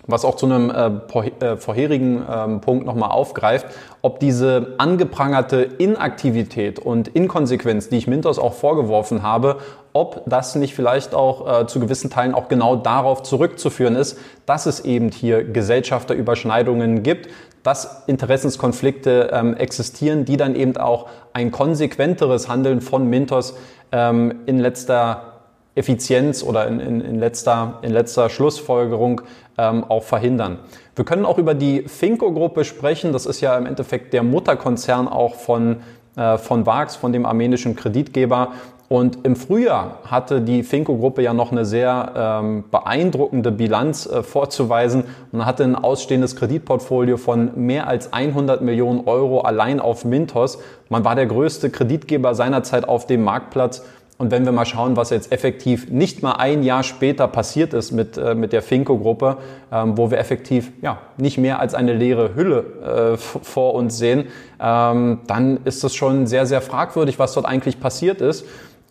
was 0.07 0.25
auch 0.25 0.37
zu 0.37 0.47
einem 0.47 0.71
äh, 0.71 1.45
äh 1.45 1.57
vorherigen 1.57 2.23
ähm, 2.31 2.61
Punkt 2.61 2.87
nochmal 2.87 3.11
aufgreift, 3.11 3.67
ob 4.03 4.21
diese 4.21 4.75
angeprangerte 4.79 5.63
Inaktivität 5.63 6.79
und 6.79 7.09
Inkonsequenz, 7.09 7.89
die 7.89 7.97
ich 7.97 8.07
Mintos 8.07 8.39
auch 8.39 8.55
vorgeworfen 8.55 9.23
habe, 9.23 9.59
ob 9.93 10.23
das 10.27 10.57
nicht 10.57 10.75
vielleicht 10.75 11.15
auch 11.15 11.63
äh, 11.63 11.67
zu 11.67 11.81
gewissen 11.81 12.11
Teilen 12.11 12.35
auch 12.35 12.49
genau 12.49 12.77
darauf 12.77 13.23
zurückzuführen 13.23 13.97
ist, 13.97 14.19
dass 14.45 14.67
es 14.67 14.81
eben 14.81 15.11
hier 15.11 15.45
Gesellschafterüberschneidungen 15.45 17.03
gibt, 17.03 17.29
dass 17.63 18.03
Interessenskonflikte 18.07 19.31
ähm, 19.33 19.57
existieren, 19.57 20.25
die 20.25 20.37
dann 20.37 20.55
eben 20.55 20.77
auch 20.77 21.09
ein 21.33 21.51
konsequenteres 21.51 22.49
Handeln 22.49 22.81
von 22.81 23.09
Mintos 23.09 23.57
ähm, 23.91 24.43
in 24.47 24.59
letzter 24.59 25.35
Effizienz 25.75 26.43
oder 26.43 26.69
in, 26.69 26.79
in, 26.79 27.01
in, 27.01 27.19
letzter, 27.19 27.79
in 27.83 27.91
letzter 27.91 28.29
Schlussfolgerung 28.29 29.23
ähm, 29.59 29.85
auch 29.85 30.03
verhindern. 30.03 30.59
Wir 30.97 31.05
können 31.05 31.25
auch 31.25 31.39
über 31.39 31.55
die 31.55 31.83
Finco-Gruppe 31.83 32.65
sprechen. 32.65 33.13
Das 33.13 33.27
ist 33.27 33.41
ja 33.41 33.57
im 33.57 33.67
Endeffekt 33.67 34.13
der 34.13 34.23
Mutterkonzern 34.23 35.09
auch 35.09 35.35
von, 35.35 35.79
äh, 36.17 36.39
von 36.39 36.67
VAX, 36.67 36.97
von 36.97 37.13
dem 37.13 37.27
armenischen 37.27 37.77
Kreditgeber. 37.77 38.53
Und 38.89 39.25
im 39.25 39.35
Frühjahr 39.35 39.99
hatte 40.05 40.43
die 40.43 40.63
Finco-Gruppe 40.63 41.23
ja 41.23 41.33
noch 41.33 41.53
eine 41.53 41.65
sehr 41.65 42.13
ähm, 42.15 42.65
beeindruckende 42.71 43.51
Bilanz 43.51 44.07
äh, 44.07 44.23
vorzuweisen 44.23 45.05
und 45.33 45.47
hatte 45.47 45.65
ein 45.65 45.75
ausstehendes 45.75 46.37
Kreditportfolio 46.37 47.17
von 47.17 47.53
mehr 47.57 47.89
als 47.89 48.13
100 48.13 48.61
Millionen 48.61 49.07
Euro 49.07 49.41
allein 49.41 49.81
auf 49.81 50.05
Mintos. 50.05 50.59
Man 50.91 51.05
war 51.05 51.15
der 51.15 51.27
größte 51.27 51.71
Kreditgeber 51.71 52.35
seinerzeit 52.35 52.87
auf 52.87 53.07
dem 53.07 53.25
Marktplatz. 53.25 53.83
Und 54.17 54.31
wenn 54.31 54.45
wir 54.45 54.53
mal 54.53 54.65
schauen, 54.65 54.97
was 54.97 55.11
jetzt 55.11 55.33
effektiv 55.33 55.91
nicht 55.91 56.23
mal 56.23 56.33
ein 56.33 56.63
Jahr 56.63 56.85
später 56.85 57.27
passiert 57.27 57.75
ist 57.75 57.91
mit, 57.91 58.17
äh, 58.17 58.35
mit 58.35 58.53
der 58.53 58.63
Finco-Gruppe, 58.63 59.39
ähm, 59.73 59.99
wo 59.99 60.11
wir 60.11 60.19
effektiv 60.19 60.71
ja, 60.83 60.99
nicht 61.17 61.37
mehr 61.37 61.59
als 61.59 61.75
eine 61.75 61.95
leere 61.95 62.37
Hülle 62.37 63.15
äh, 63.15 63.17
vor 63.17 63.75
uns 63.75 63.99
sehen, 63.99 64.27
ähm, 64.61 65.21
dann 65.27 65.59
ist 65.65 65.83
es 65.83 65.95
schon 65.97 66.29
sehr, 66.29 66.47
sehr 66.47 66.61
fragwürdig, 66.61 67.19
was 67.19 67.33
dort 67.33 67.47
eigentlich 67.47 67.81
passiert 67.81 68.21
ist. 68.21 68.45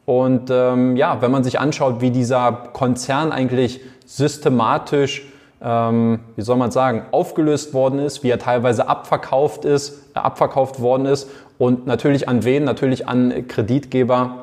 Und 0.06 0.50
ähm, 0.52 0.98
ja, 0.98 1.22
wenn 1.22 1.32
man 1.32 1.46
sich 1.46 1.60
anschaut, 1.60 2.02
wie 2.02 2.12
dieser 2.12 2.52
Konzern 2.74 3.32
eigentlich 3.32 3.80
systematisch, 4.06 5.26
ähm, 5.64 6.20
wie 6.36 6.42
soll 6.42 6.58
man 6.58 6.72
sagen, 6.72 7.04
aufgelöst 7.12 7.74
worden 7.74 8.00
ist, 8.00 8.24
wie 8.24 8.30
er 8.30 8.40
teilweise 8.40 8.90
abverkauft 8.90 9.64
ist, 9.64 10.10
äh, 10.14 10.20
abverkauft 10.20 10.82
worden 10.82 11.06
ist 11.06 11.30
und 11.58 11.88
natürlich 11.88 12.28
an 12.28 12.44
wen? 12.44 12.66
Natürlich 12.66 13.08
an 13.08 13.48
Kreditgeber, 13.48 14.43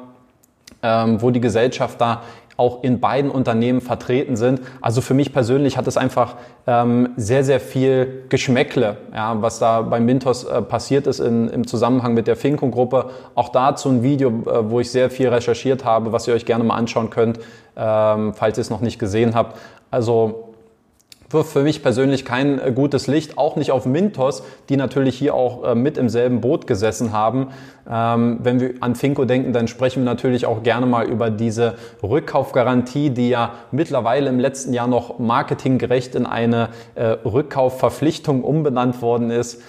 ähm, 0.83 1.21
wo 1.23 1.31
die 1.31 1.41
Gesellschaft 1.41 2.01
da 2.01 2.23
auch 2.61 2.83
in 2.85 3.01
beiden 3.01 3.31
Unternehmen 3.31 3.81
vertreten 3.81 4.37
sind. 4.37 4.61
Also 4.83 5.01
für 5.01 5.15
mich 5.15 5.33
persönlich 5.33 5.79
hat 5.79 5.87
es 5.87 5.97
einfach 5.97 6.35
ähm, 6.67 7.09
sehr, 7.17 7.43
sehr 7.43 7.59
viel 7.59 8.25
Geschmäckle, 8.29 8.99
ja, 9.15 9.41
was 9.41 9.59
da 9.59 9.81
beim 9.81 10.05
Mintos 10.05 10.45
äh, 10.45 10.61
passiert 10.61 11.07
ist 11.07 11.21
in, 11.21 11.49
im 11.49 11.67
Zusammenhang 11.67 12.13
mit 12.13 12.27
der 12.27 12.37
Finko-Gruppe. 12.37 13.07
Auch 13.35 13.49
dazu 13.49 13.89
ein 13.89 14.03
Video, 14.03 14.29
äh, 14.29 14.71
wo 14.71 14.79
ich 14.79 14.91
sehr 14.91 15.09
viel 15.09 15.29
recherchiert 15.29 15.87
habe, 15.87 16.13
was 16.13 16.29
ihr 16.29 16.35
euch 16.35 16.45
gerne 16.45 16.63
mal 16.63 16.77
anschauen 16.77 17.09
könnt, 17.09 17.39
ähm, 17.79 18.35
falls 18.35 18.59
ihr 18.59 18.63
es 18.63 18.69
noch 18.69 18.83
nicht 18.83 18.99
gesehen 18.99 19.35
habt. 19.35 19.57
Also 19.91 20.50
wirft 21.31 21.53
für 21.53 21.63
mich 21.63 21.83
persönlich 21.83 22.25
kein 22.25 22.61
äh, 22.61 22.73
gutes 22.73 23.07
Licht, 23.07 23.39
auch 23.39 23.57
nicht 23.57 23.71
auf 23.71 23.87
Mintos, 23.87 24.43
die 24.69 24.77
natürlich 24.77 25.17
hier 25.17 25.35
auch 25.35 25.65
äh, 25.65 25.75
mit 25.75 25.97
im 25.97 26.09
selben 26.09 26.41
Boot 26.41 26.67
gesessen 26.67 27.13
haben. 27.13 27.49
Ähm, 27.89 28.41
wenn 28.43 28.61
wir 28.61 28.75
an 28.81 28.95
Finco 28.95 29.25
denken, 29.25 29.53
dann 29.53 29.69
sprechen 29.69 30.03
wir 30.03 30.07
natürlich 30.07 30.47
auch 30.47 30.63
gerne 30.63 30.87
mal 30.87 31.07
über 31.07 31.31
diese 31.31 31.75
Rückkaufgarantie, 32.03 33.11
die 33.11 33.31
ja 33.31 33.55
mittlerweile 33.71 34.29
im 34.29 34.39
letzten 34.41 34.75
Jahr 34.75 34.89
noch 34.89 35.19
marketinggerecht 35.19 36.15
in 36.15 36.27
eine 36.27 36.71
äh, 36.97 37.05
Rückkaufverpflichtung 37.05 38.43
umbenannt 38.43 39.01
worden 39.01 39.31
ist. 39.31 39.63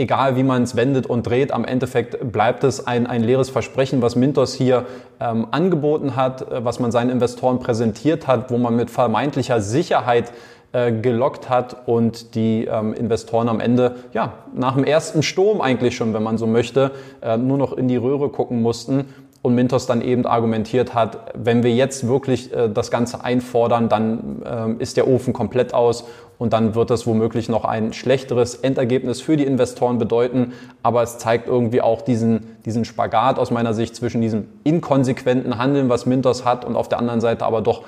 Egal 0.00 0.34
wie 0.34 0.44
man 0.44 0.62
es 0.62 0.76
wendet 0.76 1.06
und 1.06 1.26
dreht, 1.26 1.52
am 1.52 1.66
Endeffekt 1.66 2.32
bleibt 2.32 2.64
es 2.64 2.86
ein, 2.86 3.06
ein 3.06 3.22
leeres 3.22 3.50
Versprechen, 3.50 4.00
was 4.00 4.16
Mintos 4.16 4.54
hier 4.54 4.86
ähm, 5.20 5.48
angeboten 5.50 6.16
hat, 6.16 6.50
äh, 6.50 6.64
was 6.64 6.80
man 6.80 6.90
seinen 6.90 7.10
Investoren 7.10 7.58
präsentiert 7.58 8.26
hat, 8.26 8.50
wo 8.50 8.56
man 8.56 8.74
mit 8.76 8.88
vermeintlicher 8.88 9.60
Sicherheit 9.60 10.32
äh, 10.72 10.90
gelockt 10.90 11.50
hat 11.50 11.86
und 11.86 12.34
die 12.34 12.64
ähm, 12.64 12.94
Investoren 12.94 13.50
am 13.50 13.60
Ende, 13.60 13.96
ja, 14.14 14.32
nach 14.54 14.74
dem 14.74 14.84
ersten 14.84 15.22
Sturm 15.22 15.60
eigentlich 15.60 15.96
schon, 15.96 16.14
wenn 16.14 16.22
man 16.22 16.38
so 16.38 16.46
möchte, 16.46 16.92
äh, 17.20 17.36
nur 17.36 17.58
noch 17.58 17.74
in 17.74 17.86
die 17.86 17.98
Röhre 17.98 18.30
gucken 18.30 18.62
mussten 18.62 19.04
und 19.42 19.54
Mintos 19.54 19.86
dann 19.86 20.02
eben 20.02 20.26
argumentiert 20.26 20.94
hat, 20.94 21.32
wenn 21.34 21.62
wir 21.62 21.72
jetzt 21.72 22.06
wirklich 22.06 22.52
äh, 22.52 22.68
das 22.68 22.90
Ganze 22.90 23.24
einfordern, 23.24 23.88
dann 23.88 24.42
äh, 24.78 24.82
ist 24.82 24.96
der 24.96 25.08
Ofen 25.08 25.32
komplett 25.32 25.72
aus 25.72 26.04
und 26.38 26.52
dann 26.52 26.74
wird 26.74 26.90
das 26.90 27.06
womöglich 27.06 27.48
noch 27.48 27.64
ein 27.64 27.92
schlechteres 27.92 28.54
Endergebnis 28.54 29.20
für 29.20 29.36
die 29.36 29.44
Investoren 29.44 29.98
bedeuten. 29.98 30.52
Aber 30.82 31.02
es 31.02 31.18
zeigt 31.18 31.48
irgendwie 31.48 31.82
auch 31.82 32.02
diesen, 32.02 32.56
diesen 32.64 32.84
Spagat 32.84 33.38
aus 33.38 33.50
meiner 33.50 33.74
Sicht 33.74 33.94
zwischen 33.94 34.20
diesem 34.20 34.48
inkonsequenten 34.64 35.58
Handeln, 35.58 35.88
was 35.88 36.06
Mintos 36.06 36.44
hat, 36.44 36.64
und 36.64 36.76
auf 36.76 36.88
der 36.88 36.98
anderen 36.98 37.20
Seite 37.20 37.44
aber 37.44 37.60
doch 37.60 37.82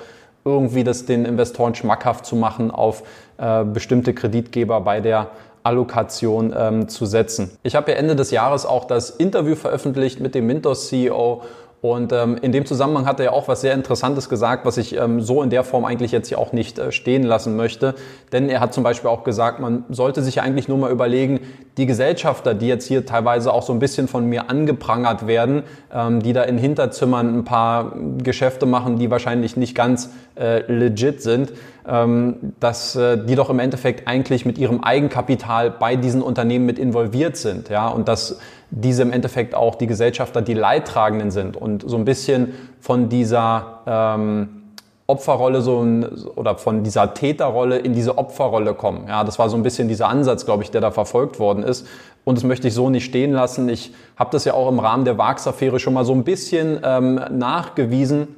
irgendwie 0.45 0.83
das 0.83 1.05
den 1.05 1.25
Investoren 1.25 1.73
schmackhaft 1.73 2.25
zu 2.25 2.35
machen, 2.35 2.69
auf 2.69 3.03
äh, 3.37 3.63
bestimmte 3.63 4.13
Kreditgeber 4.13 4.81
bei 4.81 5.01
der 5.01 5.29
Allokation 5.63 6.53
ähm, 6.55 6.87
zu 6.89 7.05
setzen. 7.05 7.57
Ich 7.63 7.75
habe 7.75 7.91
ja 7.91 7.97
Ende 7.97 8.15
des 8.15 8.31
Jahres 8.31 8.65
auch 8.65 8.85
das 8.85 9.09
Interview 9.09 9.55
veröffentlicht 9.55 10.19
mit 10.19 10.35
dem 10.35 10.47
Mintos 10.47 10.87
CEO 10.87 11.41
und 11.83 12.13
ähm, 12.13 12.37
in 12.41 12.53
dem 12.53 12.65
Zusammenhang 12.65 13.05
hat 13.05 13.19
er 13.19 13.25
ja 13.25 13.31
auch 13.33 13.49
was 13.49 13.59
sehr 13.59 13.73
Interessantes 13.73 14.29
gesagt, 14.29 14.65
was 14.65 14.77
ich 14.77 14.95
ähm, 14.95 15.19
so 15.19 15.43
in 15.43 15.49
der 15.49 15.65
Form 15.65 15.83
eigentlich 15.83 16.13
jetzt 16.13 16.29
hier 16.29 16.39
auch 16.39 16.53
nicht 16.53 16.79
äh, 16.79 16.93
stehen 16.93 17.23
lassen 17.23 17.57
möchte. 17.57 17.95
Denn 18.33 18.49
er 18.49 18.59
hat 18.59 18.73
zum 18.73 18.83
Beispiel 18.83 19.09
auch 19.09 19.23
gesagt, 19.23 19.59
man 19.59 19.85
sollte 19.89 20.23
sich 20.23 20.41
eigentlich 20.41 20.67
nur 20.67 20.79
mal 20.79 20.91
überlegen, 20.91 21.39
die 21.77 21.85
Gesellschafter, 21.85 22.53
die 22.55 22.67
jetzt 22.67 22.87
hier 22.87 23.05
teilweise 23.05 23.53
auch 23.53 23.61
so 23.61 23.73
ein 23.73 23.79
bisschen 23.79 24.07
von 24.07 24.25
mir 24.25 24.49
angeprangert 24.49 25.27
werden, 25.27 25.63
ähm, 25.93 26.21
die 26.21 26.33
da 26.33 26.43
in 26.43 26.57
Hinterzimmern 26.57 27.37
ein 27.37 27.43
paar 27.45 27.95
Geschäfte 28.17 28.65
machen, 28.65 28.97
die 28.97 29.11
wahrscheinlich 29.11 29.55
nicht 29.55 29.75
ganz 29.75 30.09
äh, 30.35 30.69
legit 30.71 31.21
sind, 31.21 31.53
ähm, 31.87 32.53
dass 32.59 32.95
äh, 32.95 33.23
die 33.23 33.35
doch 33.35 33.51
im 33.51 33.59
Endeffekt 33.59 34.07
eigentlich 34.07 34.45
mit 34.45 34.57
ihrem 34.57 34.83
Eigenkapital 34.83 35.69
bei 35.69 35.95
diesen 35.95 36.23
Unternehmen 36.23 36.65
mit 36.65 36.79
involviert 36.79 37.37
sind. 37.37 37.69
Ja? 37.69 37.87
Und 37.87 38.07
dass 38.07 38.39
diese 38.71 39.03
im 39.03 39.11
Endeffekt 39.11 39.53
auch 39.53 39.75
die 39.75 39.85
Gesellschafter 39.87 40.41
die 40.41 40.55
Leidtragenden 40.55 41.29
sind 41.29 41.55
und 41.55 41.87
so 41.87 41.97
ein 41.97 42.05
bisschen 42.05 42.53
von 42.79 43.09
dieser 43.09 43.81
ähm, 43.85 44.62
Opferrolle 45.05 45.61
so 45.61 45.81
ein, 45.81 46.05
oder 46.35 46.57
von 46.57 46.83
dieser 46.83 47.13
Täterrolle 47.13 47.77
in 47.77 47.93
diese 47.93 48.17
Opferrolle 48.17 48.73
kommen. 48.73 49.07
Ja, 49.07 49.23
das 49.23 49.37
war 49.37 49.49
so 49.49 49.57
ein 49.57 49.63
bisschen 49.63 49.87
dieser 49.87 50.07
Ansatz, 50.07 50.45
glaube 50.45 50.63
ich, 50.63 50.71
der 50.71 50.81
da 50.81 50.91
verfolgt 50.91 51.39
worden 51.39 51.63
ist. 51.63 51.85
Und 52.23 52.37
das 52.37 52.45
möchte 52.45 52.69
ich 52.69 52.73
so 52.73 52.89
nicht 52.89 53.03
stehen 53.03 53.33
lassen. 53.33 53.67
Ich 53.67 53.93
habe 54.15 54.31
das 54.31 54.45
ja 54.45 54.53
auch 54.53 54.69
im 54.69 54.79
Rahmen 54.79 55.03
der 55.03 55.17
Vax-Affäre 55.17 55.79
schon 55.79 55.93
mal 55.93 56.05
so 56.05 56.13
ein 56.13 56.23
bisschen 56.23 56.79
ähm, 56.83 57.19
nachgewiesen, 57.31 58.29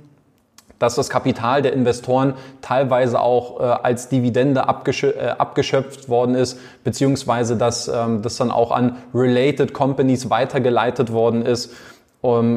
dass 0.79 0.95
das 0.95 1.09
Kapital 1.09 1.61
der 1.61 1.73
Investoren 1.73 2.33
teilweise 2.61 3.21
auch 3.21 3.59
äh, 3.59 3.63
als 3.63 4.09
Dividende 4.09 4.67
abgeschö 4.67 5.11
äh, 5.11 5.29
abgeschöpft 5.37 6.09
worden 6.09 6.35
ist, 6.35 6.59
beziehungsweise 6.83 7.55
dass 7.55 7.87
ähm, 7.87 8.23
das 8.23 8.37
dann 8.37 8.51
auch 8.51 8.71
an 8.71 8.97
related 9.13 9.73
Companies 9.73 10.29
weitergeleitet 10.29 11.13
worden 11.13 11.45
ist 11.45 11.71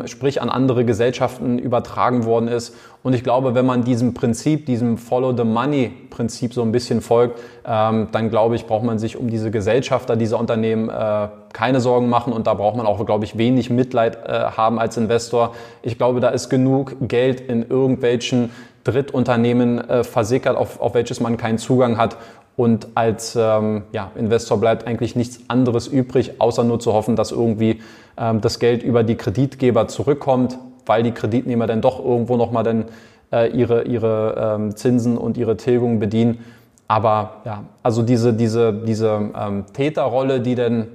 sprich 0.06 0.40
an 0.40 0.48
andere 0.48 0.84
Gesellschaften 0.84 1.58
übertragen 1.58 2.24
worden 2.24 2.48
ist. 2.48 2.74
Und 3.02 3.12
ich 3.12 3.22
glaube, 3.22 3.54
wenn 3.54 3.66
man 3.66 3.84
diesem 3.84 4.14
Prinzip, 4.14 4.66
diesem 4.66 4.98
Follow 4.98 5.36
the 5.36 5.44
Money 5.44 5.92
Prinzip 6.10 6.52
so 6.52 6.62
ein 6.62 6.72
bisschen 6.72 7.00
folgt, 7.00 7.38
ähm, 7.66 8.08
dann 8.10 8.30
glaube 8.30 8.56
ich, 8.56 8.66
braucht 8.66 8.84
man 8.84 8.98
sich 8.98 9.16
um 9.16 9.28
diese 9.28 9.50
Gesellschafter 9.50 10.16
dieser 10.16 10.38
Unternehmen 10.38 10.88
äh, 10.88 11.28
keine 11.52 11.80
Sorgen 11.80 12.08
machen 12.08 12.32
und 12.32 12.46
da 12.46 12.54
braucht 12.54 12.76
man 12.76 12.86
auch, 12.86 13.04
glaube 13.06 13.24
ich, 13.24 13.38
wenig 13.38 13.70
Mitleid 13.70 14.16
äh, 14.26 14.30
haben 14.56 14.78
als 14.78 14.96
Investor. 14.96 15.54
Ich 15.82 15.96
glaube, 15.96 16.20
da 16.20 16.28
ist 16.28 16.48
genug 16.48 16.96
Geld 17.00 17.40
in 17.40 17.68
irgendwelchen 17.68 18.50
Drittunternehmen 18.84 19.86
äh, 19.88 20.02
versickert, 20.02 20.56
auf, 20.56 20.80
auf 20.80 20.94
welches 20.94 21.20
man 21.20 21.36
keinen 21.36 21.58
Zugang 21.58 21.98
hat. 21.98 22.16
Und 22.56 22.88
als 22.96 23.36
ähm, 23.36 23.84
ja, 23.92 24.10
Investor 24.16 24.58
bleibt 24.58 24.84
eigentlich 24.84 25.14
nichts 25.14 25.38
anderes 25.46 25.86
übrig, 25.86 26.40
außer 26.40 26.64
nur 26.64 26.80
zu 26.80 26.92
hoffen, 26.92 27.14
dass 27.14 27.30
irgendwie 27.30 27.70
ähm, 27.70 27.82
das 28.40 28.58
Geld 28.58 28.82
über 28.82 29.04
die 29.04 29.16
Kreditgeber 29.16 29.88
zurückkommt, 29.88 30.58
weil 30.86 31.02
die 31.02 31.12
Kreditnehmer 31.12 31.66
dann 31.66 31.80
doch 31.80 32.04
irgendwo 32.04 32.36
nochmal 32.36 32.64
dann 32.64 32.86
äh, 33.32 33.50
ihre, 33.50 33.84
ihre 33.84 34.56
ähm, 34.56 34.76
Zinsen 34.76 35.18
und 35.18 35.36
ihre 35.36 35.56
Tilgungen 35.56 35.98
bedienen. 35.98 36.44
Aber 36.88 37.42
ja, 37.44 37.64
also 37.82 38.02
diese, 38.02 38.32
diese, 38.32 38.72
diese 38.72 39.30
ähm, 39.38 39.64
Täterrolle, 39.72 40.40
die 40.40 40.54
denn 40.54 40.88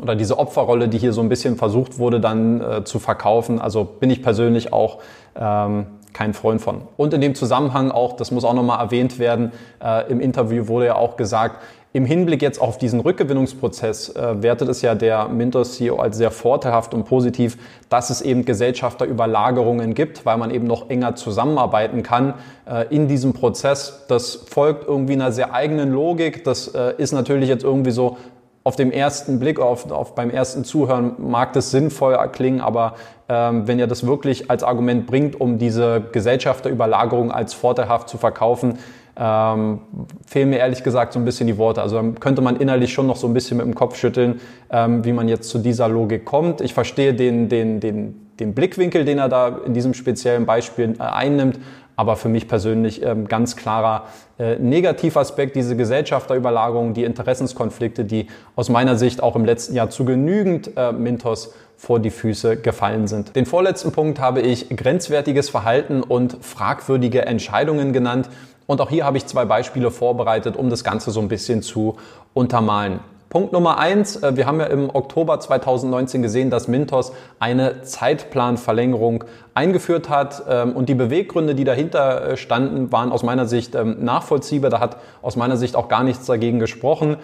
oder 0.00 0.14
diese 0.14 0.38
Opferrolle, 0.38 0.88
die 0.88 0.98
hier 0.98 1.12
so 1.12 1.20
ein 1.20 1.28
bisschen 1.28 1.56
versucht 1.56 1.98
wurde 1.98 2.20
dann 2.20 2.60
äh, 2.60 2.84
zu 2.84 3.00
verkaufen, 3.00 3.60
also 3.60 3.84
bin 3.84 4.10
ich 4.10 4.22
persönlich 4.22 4.72
auch 4.72 4.98
ähm, 5.34 5.86
kein 6.12 6.34
Freund 6.34 6.60
von. 6.60 6.82
Und 6.96 7.14
in 7.14 7.20
dem 7.20 7.34
Zusammenhang 7.34 7.90
auch, 7.90 8.14
das 8.14 8.30
muss 8.30 8.44
auch 8.44 8.54
nochmal 8.54 8.78
erwähnt 8.80 9.18
werden, 9.18 9.52
äh, 9.82 10.08
im 10.10 10.20
Interview 10.20 10.68
wurde 10.68 10.86
ja 10.86 10.94
auch 10.94 11.16
gesagt, 11.16 11.62
im 11.94 12.04
Hinblick 12.04 12.42
jetzt 12.42 12.60
auf 12.60 12.76
diesen 12.76 13.00
Rückgewinnungsprozess 13.00 14.10
äh, 14.10 14.42
wertet 14.42 14.68
es 14.68 14.82
ja 14.82 14.94
der 14.94 15.28
Mintos 15.28 15.76
CEO 15.76 15.96
als 15.96 16.18
sehr 16.18 16.30
vorteilhaft 16.30 16.92
und 16.92 17.04
positiv, 17.04 17.56
dass 17.88 18.10
es 18.10 18.20
eben 18.20 18.44
Gesellschafterüberlagerungen 18.44 19.94
gibt, 19.94 20.26
weil 20.26 20.36
man 20.36 20.50
eben 20.50 20.66
noch 20.66 20.90
enger 20.90 21.16
zusammenarbeiten 21.16 22.02
kann 22.02 22.34
äh, 22.70 22.94
in 22.94 23.08
diesem 23.08 23.32
Prozess. 23.32 24.04
Das 24.08 24.34
folgt 24.34 24.86
irgendwie 24.86 25.14
einer 25.14 25.32
sehr 25.32 25.54
eigenen 25.54 25.90
Logik. 25.90 26.44
Das 26.44 26.68
äh, 26.68 26.92
ist 26.98 27.12
natürlich 27.12 27.48
jetzt 27.48 27.64
irgendwie 27.64 27.92
so 27.92 28.18
auf 28.64 28.76
dem 28.76 28.90
ersten 28.90 29.38
Blick, 29.38 29.58
auf, 29.58 29.90
auf 29.90 30.14
beim 30.14 30.28
ersten 30.28 30.62
Zuhören 30.64 31.12
mag 31.16 31.54
das 31.54 31.70
sinnvoll 31.70 32.18
klingen, 32.32 32.60
aber 32.60 32.96
ähm, 33.30 33.66
wenn 33.66 33.78
ihr 33.78 33.86
das 33.86 34.06
wirklich 34.06 34.50
als 34.50 34.62
Argument 34.62 35.06
bringt, 35.06 35.40
um 35.40 35.56
diese 35.56 36.02
Gesellschafterüberlagerung 36.12 37.32
als 37.32 37.54
vorteilhaft 37.54 38.10
zu 38.10 38.18
verkaufen, 38.18 38.78
ähm, 39.18 39.80
fehlen 40.26 40.50
mir 40.50 40.58
ehrlich 40.58 40.84
gesagt 40.84 41.12
so 41.12 41.18
ein 41.18 41.24
bisschen 41.24 41.46
die 41.46 41.58
Worte. 41.58 41.82
Also 41.82 42.00
könnte 42.20 42.40
man 42.40 42.56
innerlich 42.56 42.92
schon 42.92 43.06
noch 43.06 43.16
so 43.16 43.26
ein 43.26 43.34
bisschen 43.34 43.56
mit 43.56 43.66
dem 43.66 43.74
Kopf 43.74 43.96
schütteln, 43.96 44.40
ähm, 44.70 45.04
wie 45.04 45.12
man 45.12 45.28
jetzt 45.28 45.48
zu 45.48 45.58
dieser 45.58 45.88
Logik 45.88 46.24
kommt. 46.24 46.60
Ich 46.60 46.72
verstehe 46.72 47.14
den, 47.14 47.48
den, 47.48 47.80
den, 47.80 48.28
den 48.38 48.54
Blickwinkel, 48.54 49.04
den 49.04 49.18
er 49.18 49.28
da 49.28 49.58
in 49.66 49.74
diesem 49.74 49.94
speziellen 49.94 50.46
Beispiel 50.46 50.94
äh, 50.98 51.02
einnimmt, 51.02 51.58
aber 51.96 52.14
für 52.14 52.28
mich 52.28 52.46
persönlich 52.46 53.02
ähm, 53.02 53.26
ganz 53.26 53.56
klarer 53.56 54.06
äh, 54.38 54.56
Negativaspekt, 54.56 55.56
diese 55.56 55.76
Gesellschafterüberlagerung, 55.76 56.94
die 56.94 57.02
Interessenskonflikte, 57.02 58.04
die 58.04 58.28
aus 58.54 58.68
meiner 58.68 58.94
Sicht 58.94 59.20
auch 59.20 59.34
im 59.34 59.44
letzten 59.44 59.74
Jahr 59.74 59.90
zu 59.90 60.04
genügend 60.04 60.70
äh, 60.76 60.92
Mintos 60.92 61.52
vor 61.76 61.98
die 61.98 62.10
Füße 62.10 62.56
gefallen 62.56 63.08
sind. 63.08 63.34
Den 63.34 63.46
vorletzten 63.46 63.90
Punkt 63.90 64.20
habe 64.20 64.40
ich 64.42 64.68
grenzwertiges 64.68 65.48
Verhalten 65.48 66.02
und 66.04 66.36
fragwürdige 66.40 67.26
Entscheidungen 67.26 67.92
genannt. 67.92 68.28
Und 68.68 68.82
auch 68.82 68.90
hier 68.90 69.06
habe 69.06 69.16
ich 69.16 69.24
zwei 69.24 69.46
Beispiele 69.46 69.90
vorbereitet, 69.90 70.54
um 70.54 70.68
das 70.68 70.84
Ganze 70.84 71.10
so 71.10 71.20
ein 71.20 71.28
bisschen 71.28 71.62
zu 71.62 71.96
untermalen. 72.34 73.00
Punkt 73.30 73.54
Nummer 73.54 73.78
eins, 73.78 74.16
äh, 74.16 74.36
wir 74.36 74.46
haben 74.46 74.60
ja 74.60 74.66
im 74.66 74.90
Oktober 74.94 75.40
2019 75.40 76.20
gesehen, 76.20 76.50
dass 76.50 76.68
Mintos 76.68 77.12
eine 77.38 77.80
Zeitplanverlängerung 77.80 79.24
eingeführt 79.54 80.10
hat 80.10 80.42
ähm, 80.50 80.76
und 80.76 80.90
die 80.90 80.94
Beweggründe, 80.94 81.54
die 81.54 81.64
dahinter 81.64 82.32
äh, 82.32 82.36
standen, 82.36 82.92
waren 82.92 83.10
aus 83.10 83.22
meiner 83.22 83.46
Sicht 83.46 83.74
ähm, 83.74 84.04
nachvollziehbar. 84.04 84.68
Da 84.68 84.80
hat 84.80 84.98
aus 85.22 85.36
meiner 85.36 85.56
Sicht 85.56 85.74
auch 85.74 85.88
gar 85.88 86.04
nichts 86.04 86.26
dagegen 86.26 86.58
gesprochen. 86.58 87.16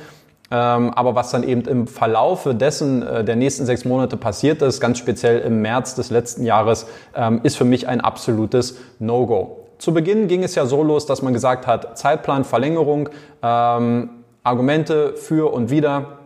Ähm, 0.51 0.95
aber 0.95 1.15
was 1.15 1.31
dann 1.31 1.43
eben 1.43 1.63
im 1.67 1.87
Verlaufe 1.87 2.55
dessen 2.55 3.03
äh, 3.03 3.23
der 3.23 3.37
nächsten 3.37 3.67
sechs 3.67 3.85
Monate 3.85 4.17
passiert 4.17 4.63
ist, 4.63 4.81
ganz 4.81 4.97
speziell 4.97 5.41
im 5.41 5.61
März 5.61 5.95
des 5.95 6.09
letzten 6.09 6.47
Jahres, 6.47 6.87
ist 7.43 7.57
für 7.59 7.65
mich 7.65 7.87
ein 7.87 8.01
absolutes 8.01 8.79
No-Go. 8.99 9.64
Zu 9.79 9.93
Beginn 9.93 10.29
ging 10.29 10.43
es 10.43 10.55
ja 10.55 10.67
so 10.67 10.83
los, 10.83 11.07
dass 11.07 11.23
man 11.23 11.33
gesagt 11.33 11.67
hat, 11.67 11.99
Zeitplanverlängerung, 11.99 13.09
ähm, 13.43 14.11
Argumente 14.43 15.15
für 15.17 15.53
und 15.53 15.71
wider 15.71 16.19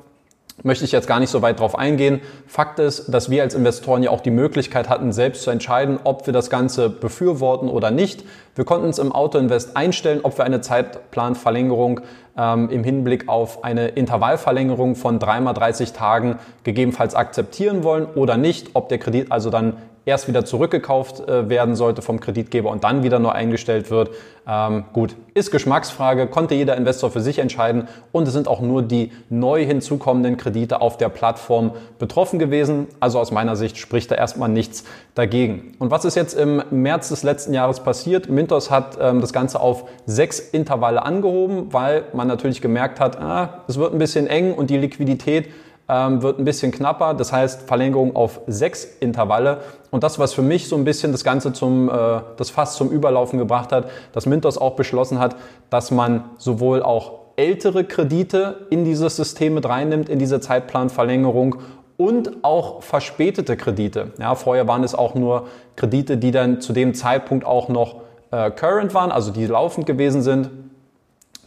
möchte 0.63 0.85
ich 0.85 0.93
jetzt 0.93 1.07
gar 1.07 1.21
nicht 1.21 1.31
so 1.31 1.43
weit 1.43 1.61
drauf 1.61 1.79
eingehen. 1.79 2.21
Fakt 2.47 2.79
ist, 2.79 3.09
dass 3.15 3.31
wir 3.31 3.43
als 3.43 3.55
Investoren 3.55 4.03
ja 4.03 4.11
auch 4.11 4.21
die 4.21 4.31
Möglichkeit 4.31 4.89
hatten, 4.89 5.13
selbst 5.13 5.43
zu 5.43 5.51
entscheiden, 5.51 6.01
ob 6.05 6.27
wir 6.27 6.33
das 6.33 6.51
Ganze 6.51 6.91
befürworten 6.91 7.69
oder 7.69 7.91
nicht. 7.91 8.25
Wir 8.55 8.65
konnten 8.65 8.87
uns 8.87 8.99
im 8.99 9.13
Autoinvest 9.13 9.77
einstellen, 9.77 10.21
ob 10.23 10.37
wir 10.37 10.45
eine 10.45 10.61
Zeitplanverlängerung 10.61 12.01
ähm, 12.37 12.71
im 12.71 12.83
Hinblick 12.83 13.29
auf 13.29 13.63
eine 13.63 13.89
Intervallverlängerung 13.89 14.97
von 14.97 15.19
dreimal 15.19 15.55
30 15.55 15.93
Tagen 15.93 16.39
gegebenenfalls 16.65 17.15
akzeptieren 17.15 17.85
wollen 17.85 18.07
oder 18.07 18.37
nicht, 18.37 18.71
ob 18.75 18.89
der 18.89 18.99
Kredit 18.99 19.31
also 19.31 19.51
dann 19.51 19.77
erst 20.09 20.27
wieder 20.27 20.44
zurückgekauft 20.44 21.29
äh, 21.29 21.49
werden 21.51 21.77
sollte 21.77 22.01
vom 22.01 22.18
Kreditgeber 22.18 22.71
und 22.71 22.83
dann 22.83 23.03
wieder 23.03 23.18
neu 23.18 23.29
eingestellt 23.29 23.90
wird. 23.90 24.11
Ähm, 24.49 24.87
gut, 24.94 25.14
ist 25.35 25.51
Geschmacksfrage, 25.51 26.27
konnte 26.27 26.55
jeder 26.55 26.77
Investor 26.77 27.11
für 27.11 27.21
sich 27.21 27.38
entscheiden 27.38 27.88
und 28.11 28.27
es 28.27 28.33
sind 28.33 28.49
auch 28.49 28.61
nur 28.61 28.83
die 28.83 29.12
neu 29.29 29.64
hinzukommenden 29.66 30.38
Kredite 30.38 30.81
auf 30.81 30.97
der 30.97 31.11
Plattform 31.11 31.73
betroffen 31.99 32.38
gewesen. 32.38 32.87
Also 33.01 33.21
aus 33.21 33.31
meiner 33.31 33.55
Sicht 33.55 33.77
spricht 33.77 34.11
da 34.11 34.14
erstmal 34.14 34.49
nichts 34.49 34.85
dagegen. 35.14 35.75
Und 35.79 35.90
was 35.90 36.07
ist 36.07 36.14
jetzt 36.14 36.33
im 36.33 36.62
März 36.71 37.11
des 37.11 37.23
letzten 37.23 37.53
Jahres 37.53 37.81
passiert? 37.81 38.31
Mintos 38.31 38.71
hat 38.71 38.97
ähm, 38.99 39.21
das 39.21 39.35
Ganze 39.35 39.61
auf 39.61 39.85
sechs 40.07 40.40
Intervalle 40.40 41.03
angehoben, 41.03 41.73
weil 41.75 42.05
man 42.14 42.27
natürlich 42.27 42.62
gemerkt 42.62 42.99
hat, 42.99 43.21
ah, 43.21 43.64
es 43.68 43.79
wird 43.79 43.92
ein 43.92 43.99
bisschen 43.99 44.27
eng 44.27 44.55
und 44.55 44.71
die 44.71 44.79
Liquidität 44.79 45.49
ähm, 45.88 46.22
wird 46.22 46.38
ein 46.38 46.44
bisschen 46.44 46.72
knapper. 46.72 47.14
Das 47.14 47.33
heißt 47.33 47.62
Verlängerung 47.62 48.14
auf 48.14 48.40
sechs 48.46 48.85
Intervalle. 48.85 49.59
Und 49.90 50.03
das, 50.03 50.18
was 50.18 50.35
für 50.35 50.42
mich 50.42 50.68
so 50.68 50.77
ein 50.77 50.85
bisschen 50.85 51.12
das 51.12 51.24
Ganze 51.24 51.53
zum, 51.53 51.88
äh, 51.88 52.20
das 52.37 52.51
Fass 52.51 52.77
zum 52.77 52.90
Überlaufen 52.90 53.38
gebracht 53.38 53.72
hat, 53.72 53.88
dass 54.12 54.27
Mintos 54.27 54.59
auch 54.59 54.77
beschlossen 54.77 55.18
hat, 55.18 55.37
dass 55.70 55.90
man 55.90 56.24
sowohl 56.37 56.83
auch 56.83 57.12
ältere 57.37 57.85
Kredite 57.85 58.66
in 58.70 58.85
dieses 58.85 59.16
System 59.16 59.55
mit 59.55 59.66
reinnimmt, 59.68 60.09
in 60.09 60.18
diese 60.18 60.40
Zeitplanverlängerung 60.40 61.57
und 61.96 62.44
auch 62.44 62.83
verspätete 62.83 63.57
Kredite. 63.57 64.12
Ja, 64.18 64.35
vorher 64.35 64.66
waren 64.68 64.85
es 64.85 64.94
auch 64.94 65.14
nur 65.14 65.46
Kredite, 65.77 66.16
die 66.16 66.31
dann 66.31 66.61
zu 66.61 66.72
dem 66.72 66.94
Zeitpunkt 66.94 67.44
auch 67.44 67.68
noch 67.68 67.96
äh, 68.31 68.51
current 68.51 68.94
waren, 68.94 69.11
also 69.11 69.31
die 69.31 69.46
laufend 69.46 69.87
gewesen 69.87 70.22
sind, 70.22 70.51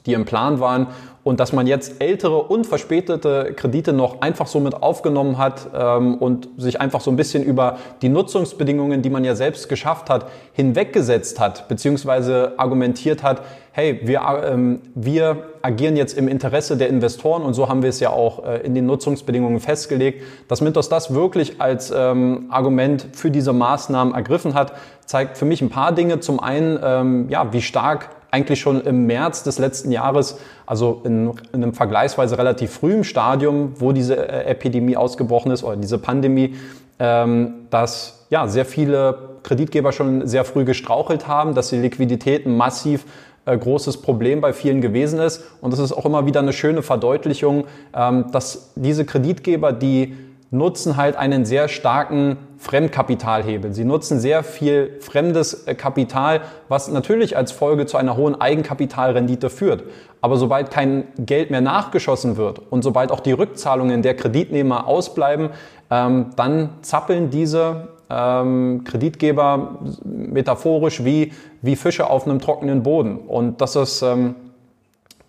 die 0.06 0.14
im 0.14 0.26
Plan 0.26 0.60
waren 0.60 0.88
und 1.24 1.40
dass 1.40 1.54
man 1.54 1.68
jetzt 1.68 2.02
ältere 2.02 2.42
und 2.42 2.66
verspätete 2.66 3.54
Kredite 3.56 3.94
noch 3.94 4.22
einfach 4.22 4.48
so 4.48 4.60
mit 4.60 4.82
aufgenommen 4.82 5.38
hat 5.38 5.70
ähm, 5.76 6.16
und 6.16 6.50
sich 6.58 6.82
einfach 6.82 7.02
so 7.02 7.12
ein 7.12 7.16
bisschen 7.16 7.44
über 7.44 7.78
die 8.02 8.10
Nutzungsbedingungen, 8.10 9.02
die 9.02 9.10
man 9.10 9.24
ja 9.24 9.36
selbst 9.36 9.70
geschafft 9.70 10.10
hat, 10.10 10.26
hinweggesetzt 10.54 11.40
hat, 11.40 11.68
beziehungsweise 11.68 12.54
argumentiert 12.58 13.22
hat, 13.22 13.44
hey, 13.74 14.02
wir, 14.04 14.22
ähm, 14.44 14.82
wir 14.96 15.44
agieren 15.62 15.96
jetzt 15.96 16.18
im 16.18 16.28
Interesse 16.28 16.76
der 16.76 16.90
Investoren 16.90 17.44
und 17.44 17.54
so 17.54 17.70
haben 17.70 17.84
wir 17.84 17.90
es 17.90 18.00
ja 18.00 18.10
auch 18.10 18.44
äh, 18.44 18.58
in 18.62 18.74
den 18.74 18.88
Nutzungsbedingungen 18.88 19.60
festgelegt. 19.60 20.24
Dass 20.48 20.60
Mintos 20.62 20.90
das 20.90 21.14
wirklich 21.14 21.62
als 21.62 21.94
ähm, 21.96 22.48
Argument 22.50 23.08
für 23.14 23.30
diese 23.30 23.54
Maßnahmen 23.54 24.16
ergriffen 24.16 24.56
hat, 24.56 24.74
zeigt 25.06 25.38
für 25.38 25.46
mich 25.46 25.62
ein 25.62 25.70
paar 25.70 25.92
Dinge. 25.92 26.20
Zum 26.20 26.40
einen, 26.40 26.80
ähm, 26.84 27.30
ja, 27.30 27.54
wie 27.54 27.62
stark 27.62 28.10
eigentlich 28.32 28.62
schon 28.62 28.82
im 28.82 29.06
März 29.06 29.44
des 29.44 29.60
letzten 29.60 29.91
Jahres, 29.91 30.39
also 30.65 31.02
in, 31.04 31.32
in 31.52 31.63
einem 31.63 31.74
vergleichsweise 31.74 32.38
relativ 32.38 32.72
frühen 32.72 33.04
Stadium, 33.04 33.74
wo 33.78 33.91
diese 33.91 34.15
äh, 34.15 34.46
Epidemie 34.46 34.96
ausgebrochen 34.96 35.52
ist 35.52 35.63
oder 35.63 35.76
diese 35.76 35.98
Pandemie, 35.98 36.56
ähm, 37.00 37.54
dass 37.70 38.26
ja, 38.30 38.48
sehr 38.48 38.65
viele 38.65 39.32
Kreditgeber 39.44 39.91
schon 39.91 40.28
sehr 40.28 40.46
früh 40.46 40.63
gestrauchelt 40.63 41.28
haben, 41.28 41.54
dass 41.54 41.70
die 41.70 41.78
Liquiditäten 41.78 42.56
massiv 42.56 43.06
äh, 43.46 43.58
großes 43.58 43.98
Problem 44.02 44.39
bei 44.39 44.54
vielen 44.54 44.82
gewesen 44.82 45.20
ist. 45.20 45.44
Und 45.60 45.74
das 45.74 45.80
ist 45.80 45.91
auch 45.91 46.06
immer 46.06 46.26
wieder 46.26 46.39
eine 46.39 46.54
schöne 46.54 46.84
Verdeutlichung, 46.84 47.65
ähm, 47.94 48.26
dass 48.32 48.72
diese 48.76 49.04
Kreditgeber, 49.04 49.74
die 49.74 50.15
nutzen 50.52 50.98
halt 50.98 51.16
einen 51.16 51.46
sehr 51.46 51.70
starken 51.70 52.38
Fremdkapitalhebel. 52.58 53.74
Sie 53.74 53.86
nutzen 53.86 54.20
sehr 54.20 54.44
viel 54.44 54.98
fremdes 55.00 55.66
äh, 55.66 55.76
Kapital, 55.76 56.42
was 56.68 56.90
natürlich 56.90 57.38
als 57.38 57.54
Folge 57.54 57.86
zu 57.86 57.98
einer 57.98 58.18
hohen 58.18 58.40
Eigenkapitalrendite 58.40 59.50
führt. 59.50 59.84
Aber 60.20 60.36
sobald 60.36 60.70
kein 60.70 61.06
Geld 61.18 61.50
mehr 61.52 61.62
nachgeschossen 61.62 62.36
wird 62.36 62.60
und 62.70 62.84
sobald 62.84 63.12
auch 63.12 63.22
die 63.22 63.32
Rückzahlungen 63.32 64.02
der 64.02 64.16
Kreditnehmer 64.16 64.88
ausbleiben, 64.88 65.50
ähm, 65.90 66.28
dann 66.36 66.70
zappeln 66.82 67.30
diese 67.30 67.88
ähm, 68.10 68.84
Kreditgeber 68.84 69.80
metaphorisch 70.04 71.04
wie, 71.06 71.32
wie 71.62 71.78
Fische 71.78 72.10
auf 72.10 72.28
einem 72.28 72.40
trockenen 72.40 72.84
Boden. 72.84 73.18
Und 73.18 73.62
das 73.62 73.78
ist, 73.78 74.02
ähm, 74.02 74.36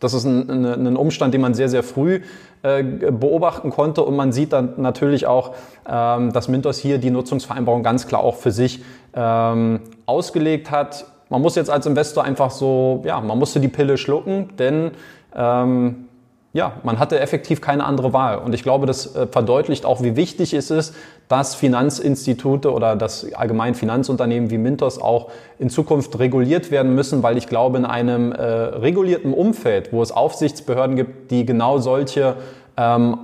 das 0.03 0.15
ist 0.15 0.25
ein, 0.25 0.65
ein, 0.65 0.97
Umstand, 0.97 1.33
den 1.33 1.41
man 1.41 1.55
sehr, 1.55 1.69
sehr 1.69 1.83
früh 1.83 2.21
äh, 2.63 2.83
beobachten 2.83 3.71
konnte. 3.71 4.03
Und 4.03 4.17
man 4.17 4.33
sieht 4.33 4.53
dann 4.53 4.75
natürlich 4.79 5.27
auch, 5.27 5.55
ähm, 5.89 6.33
dass 6.33 6.49
Mintos 6.49 6.79
hier 6.79 6.99
die 6.99 7.11
Nutzungsvereinbarung 7.11 7.83
ganz 7.83 8.09
klar 8.09 8.23
auch 8.23 8.37
für 8.37 8.51
sich 8.51 8.83
ähm, 9.15 9.81
ausgelegt 10.07 10.71
hat. 10.71 11.07
Man 11.29 11.41
muss 11.41 11.55
jetzt 11.55 11.71
als 11.71 11.87
Investor 11.87 12.25
einfach 12.25 12.51
so, 12.51 13.03
ja, 13.07 13.21
man 13.21 13.39
musste 13.39 13.61
die 13.61 13.69
Pille 13.69 13.97
schlucken, 13.97 14.51
denn 14.59 14.91
ähm, 15.37 16.09
ja, 16.55 16.75
man 16.83 16.99
hatte 16.99 17.19
effektiv 17.19 17.63
keine 17.63 17.85
andere 17.85 18.13
Wahl. 18.13 18.39
Und 18.39 18.55
ich 18.55 18.63
glaube, 18.63 18.87
das 18.87 19.17
äh, 19.17 19.27
verdeutlicht 19.27 19.87
auch, 19.87 20.03
wie 20.03 20.17
wichtig 20.17 20.53
es 20.53 20.71
ist, 20.71 20.95
dass 21.29 21.55
Finanzinstitute 21.55 22.71
oder 22.73 22.95
das 22.95 23.33
allgemein 23.33 23.75
Finanzunternehmen 23.75 24.51
wie 24.51 24.59
Mintos 24.59 25.01
auch 25.01 25.31
in 25.59 25.71
Zukunft 25.71 26.19
reguliert 26.19 26.71
werden 26.71 26.95
müssen, 26.95 27.23
weil 27.23 27.39
ich 27.39 27.47
glaube, 27.47 27.79
in 27.79 27.87
einem 27.87 28.33
äh, 28.33 28.43
regulierten 28.43 29.33
Umfeld, 29.33 29.95
wo 29.95 30.03
es 30.03 30.13
Aufsichtsbehörden 30.13 30.95
gibt, 30.97 31.31
die 31.31 31.47
genau 31.47 31.79
solche 31.79 32.37
ähm, 32.77 33.17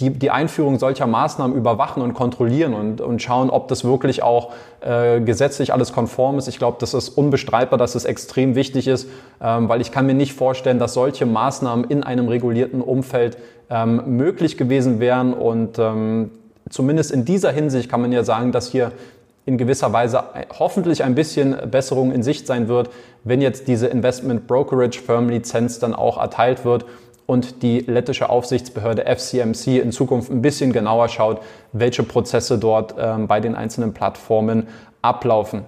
die, 0.00 0.10
die 0.10 0.30
Einführung 0.30 0.78
solcher 0.78 1.06
Maßnahmen 1.06 1.56
überwachen 1.56 2.02
und 2.02 2.14
kontrollieren 2.14 2.74
und, 2.74 3.00
und 3.00 3.22
schauen, 3.22 3.48
ob 3.48 3.68
das 3.68 3.84
wirklich 3.84 4.22
auch 4.22 4.52
äh, 4.80 5.20
gesetzlich 5.20 5.72
alles 5.72 5.92
konform 5.92 6.38
ist. 6.38 6.48
Ich 6.48 6.58
glaube, 6.58 6.78
das 6.80 6.94
ist 6.94 7.10
unbestreitbar, 7.10 7.78
dass 7.78 7.94
es 7.94 8.04
extrem 8.04 8.56
wichtig 8.56 8.88
ist, 8.88 9.08
ähm, 9.40 9.68
weil 9.68 9.80
ich 9.80 9.92
kann 9.92 10.06
mir 10.06 10.14
nicht 10.14 10.32
vorstellen, 10.32 10.80
dass 10.80 10.94
solche 10.94 11.26
Maßnahmen 11.26 11.88
in 11.88 12.02
einem 12.02 12.26
regulierten 12.26 12.80
Umfeld 12.80 13.38
ähm, 13.70 14.16
möglich 14.16 14.56
gewesen 14.56 14.98
wären. 14.98 15.32
Und 15.32 15.78
ähm, 15.78 16.32
zumindest 16.68 17.12
in 17.12 17.24
dieser 17.24 17.52
Hinsicht 17.52 17.88
kann 17.88 18.00
man 18.00 18.10
ja 18.10 18.24
sagen, 18.24 18.50
dass 18.50 18.68
hier 18.68 18.90
in 19.44 19.58
gewisser 19.58 19.92
Weise 19.92 20.24
hoffentlich 20.58 21.04
ein 21.04 21.14
bisschen 21.14 21.56
Besserung 21.70 22.12
in 22.12 22.22
Sicht 22.22 22.46
sein 22.46 22.68
wird, 22.68 22.90
wenn 23.24 23.40
jetzt 23.40 23.68
diese 23.68 23.88
Investment 23.88 24.46
Brokerage 24.46 25.00
Firm 25.00 25.28
Lizenz 25.28 25.78
dann 25.78 25.94
auch 25.94 26.18
erteilt 26.18 26.64
wird 26.64 26.84
und 27.26 27.62
die 27.62 27.80
lettische 27.80 28.28
Aufsichtsbehörde 28.28 29.04
FCMC 29.06 29.80
in 29.80 29.92
Zukunft 29.92 30.30
ein 30.30 30.42
bisschen 30.42 30.72
genauer 30.72 31.08
schaut, 31.08 31.40
welche 31.72 32.02
Prozesse 32.02 32.58
dort 32.58 32.94
ähm, 32.98 33.26
bei 33.28 33.40
den 33.40 33.54
einzelnen 33.54 33.94
Plattformen 33.94 34.68
ablaufen. 35.02 35.64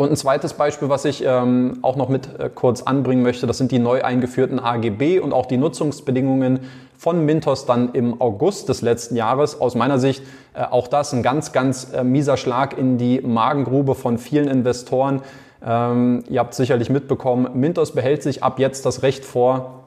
Und 0.00 0.08
ein 0.08 0.16
zweites 0.16 0.54
Beispiel, 0.54 0.88
was 0.88 1.04
ich 1.04 1.22
ähm, 1.26 1.80
auch 1.82 1.96
noch 1.96 2.08
mit 2.08 2.40
äh, 2.40 2.48
kurz 2.54 2.80
anbringen 2.80 3.22
möchte, 3.22 3.46
das 3.46 3.58
sind 3.58 3.70
die 3.70 3.78
neu 3.78 4.02
eingeführten 4.02 4.58
AGB 4.58 5.20
und 5.20 5.34
auch 5.34 5.44
die 5.44 5.58
Nutzungsbedingungen 5.58 6.60
von 6.96 7.26
Mintos 7.26 7.66
dann 7.66 7.92
im 7.92 8.18
August 8.18 8.70
des 8.70 8.80
letzten 8.80 9.14
Jahres. 9.14 9.60
Aus 9.60 9.74
meiner 9.74 9.98
Sicht 9.98 10.22
äh, 10.54 10.62
auch 10.62 10.88
das 10.88 11.12
ein 11.12 11.22
ganz, 11.22 11.52
ganz 11.52 11.92
äh, 11.92 12.02
mieser 12.02 12.38
Schlag 12.38 12.78
in 12.78 12.96
die 12.96 13.20
Magengrube 13.20 13.94
von 13.94 14.16
vielen 14.16 14.48
Investoren. 14.48 15.20
Ähm, 15.62 16.24
ihr 16.30 16.40
habt 16.40 16.54
sicherlich 16.54 16.88
mitbekommen, 16.88 17.50
Mintos 17.52 17.92
behält 17.92 18.22
sich 18.22 18.42
ab 18.42 18.58
jetzt 18.58 18.86
das 18.86 19.02
Recht 19.02 19.26
vor, 19.26 19.79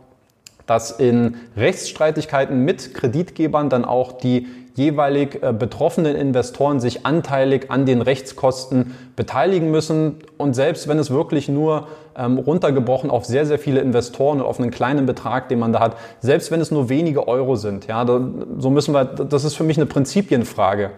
dass 0.66 0.92
in 0.92 1.36
Rechtsstreitigkeiten 1.58 2.64
mit 2.64 2.94
Kreditgebern 2.94 3.70
dann 3.70 3.86
auch 3.86 4.14
die 4.14 4.48
jeweilig 4.76 5.42
äh, 5.44 5.54
betroffenen 5.54 6.16
Investoren 6.16 6.80
sich 6.80 7.06
anteilig 7.06 7.70
an 7.70 7.86
den 7.86 8.02
Rechtskosten 8.02 8.96
beteiligen 9.16 9.70
müssen. 9.70 10.16
Und 10.38 10.56
selbst 10.56 10.88
wenn 10.88 10.98
es 10.98 11.12
wirklich 11.12 11.48
nur 11.48 11.88
ähm, 12.18 12.38
runtergebrochen 12.38 13.10
auf 13.10 13.26
sehr, 13.26 13.46
sehr 13.46 13.60
viele 13.60 13.82
Investoren 13.82 14.42
und 14.42 14.48
auf 14.48 14.60
einen 14.60 14.72
kleinen 14.72 15.06
Betrag, 15.06 15.48
den 15.50 15.60
man 15.60 15.74
da 15.74 15.80
hat, 15.80 15.98
selbst 16.22 16.52
wenn 16.52 16.60
es 16.60 16.72
nur 16.72 16.90
wenige 16.90 17.28
Euro 17.28 17.56
sind, 17.56 17.88
ja, 17.88 18.04
da, 18.04 18.20
so 18.58 18.70
müssen 18.70 18.94
wir, 18.94 19.06
das 19.06 19.44
ist 19.44 19.56
für 19.56 19.64
mich 19.64 19.78
eine 19.78 19.86
Prinzipienfrage. 19.86 20.92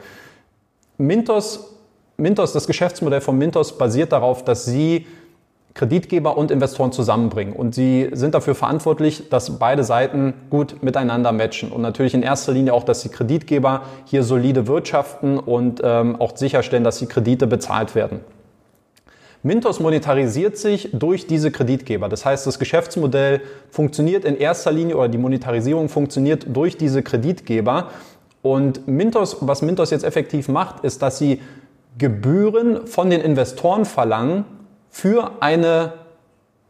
Mintos, 0.97 1.75
Mintos, 2.17 2.53
das 2.53 2.67
Geschäftsmodell 2.67 3.19
von 3.19 3.37
Mintos 3.37 3.77
basiert 3.77 4.13
darauf, 4.13 4.45
dass 4.45 4.63
sie 4.63 5.05
Kreditgeber 5.75 6.37
und 6.37 6.51
Investoren 6.51 6.93
zusammenbringen. 6.93 7.53
Und 7.53 7.75
sie 7.75 8.09
sind 8.13 8.33
dafür 8.33 8.55
verantwortlich, 8.55 9.29
dass 9.29 9.59
beide 9.59 9.83
Seiten 9.83 10.33
gut 10.49 10.81
miteinander 10.81 11.33
matchen. 11.33 11.69
Und 11.69 11.81
natürlich 11.81 12.13
in 12.13 12.23
erster 12.23 12.53
Linie 12.53 12.73
auch, 12.73 12.85
dass 12.85 13.01
die 13.01 13.09
Kreditgeber 13.09 13.83
hier 14.05 14.23
solide 14.23 14.67
wirtschaften 14.67 15.37
und 15.37 15.81
ähm, 15.83 16.15
auch 16.19 16.37
sicherstellen, 16.37 16.85
dass 16.85 16.99
die 16.99 17.07
Kredite 17.07 17.45
bezahlt 17.45 17.93
werden. 17.93 18.21
Mintos 19.43 19.81
monetarisiert 19.81 20.57
sich 20.57 20.89
durch 20.93 21.27
diese 21.27 21.51
Kreditgeber. 21.51 22.07
Das 22.07 22.25
heißt, 22.25 22.47
das 22.47 22.57
Geschäftsmodell 22.57 23.41
funktioniert 23.69 24.23
in 24.23 24.37
erster 24.37 24.71
Linie 24.71 24.95
oder 24.95 25.09
die 25.09 25.17
Monetarisierung 25.17 25.89
funktioniert 25.89 26.47
durch 26.47 26.77
diese 26.77 27.03
Kreditgeber. 27.03 27.89
Und 28.41 28.87
Mintos, 28.87 29.37
was 29.41 29.61
Mintos 29.61 29.91
jetzt 29.91 30.05
effektiv 30.05 30.47
macht, 30.47 30.85
ist, 30.85 31.01
dass 31.01 31.19
sie 31.19 31.41
Gebühren 31.97 32.87
von 32.87 33.09
den 33.09 33.21
Investoren 33.21 33.85
verlangen, 33.85 34.45
für 34.95 35.31
eine 35.41 35.91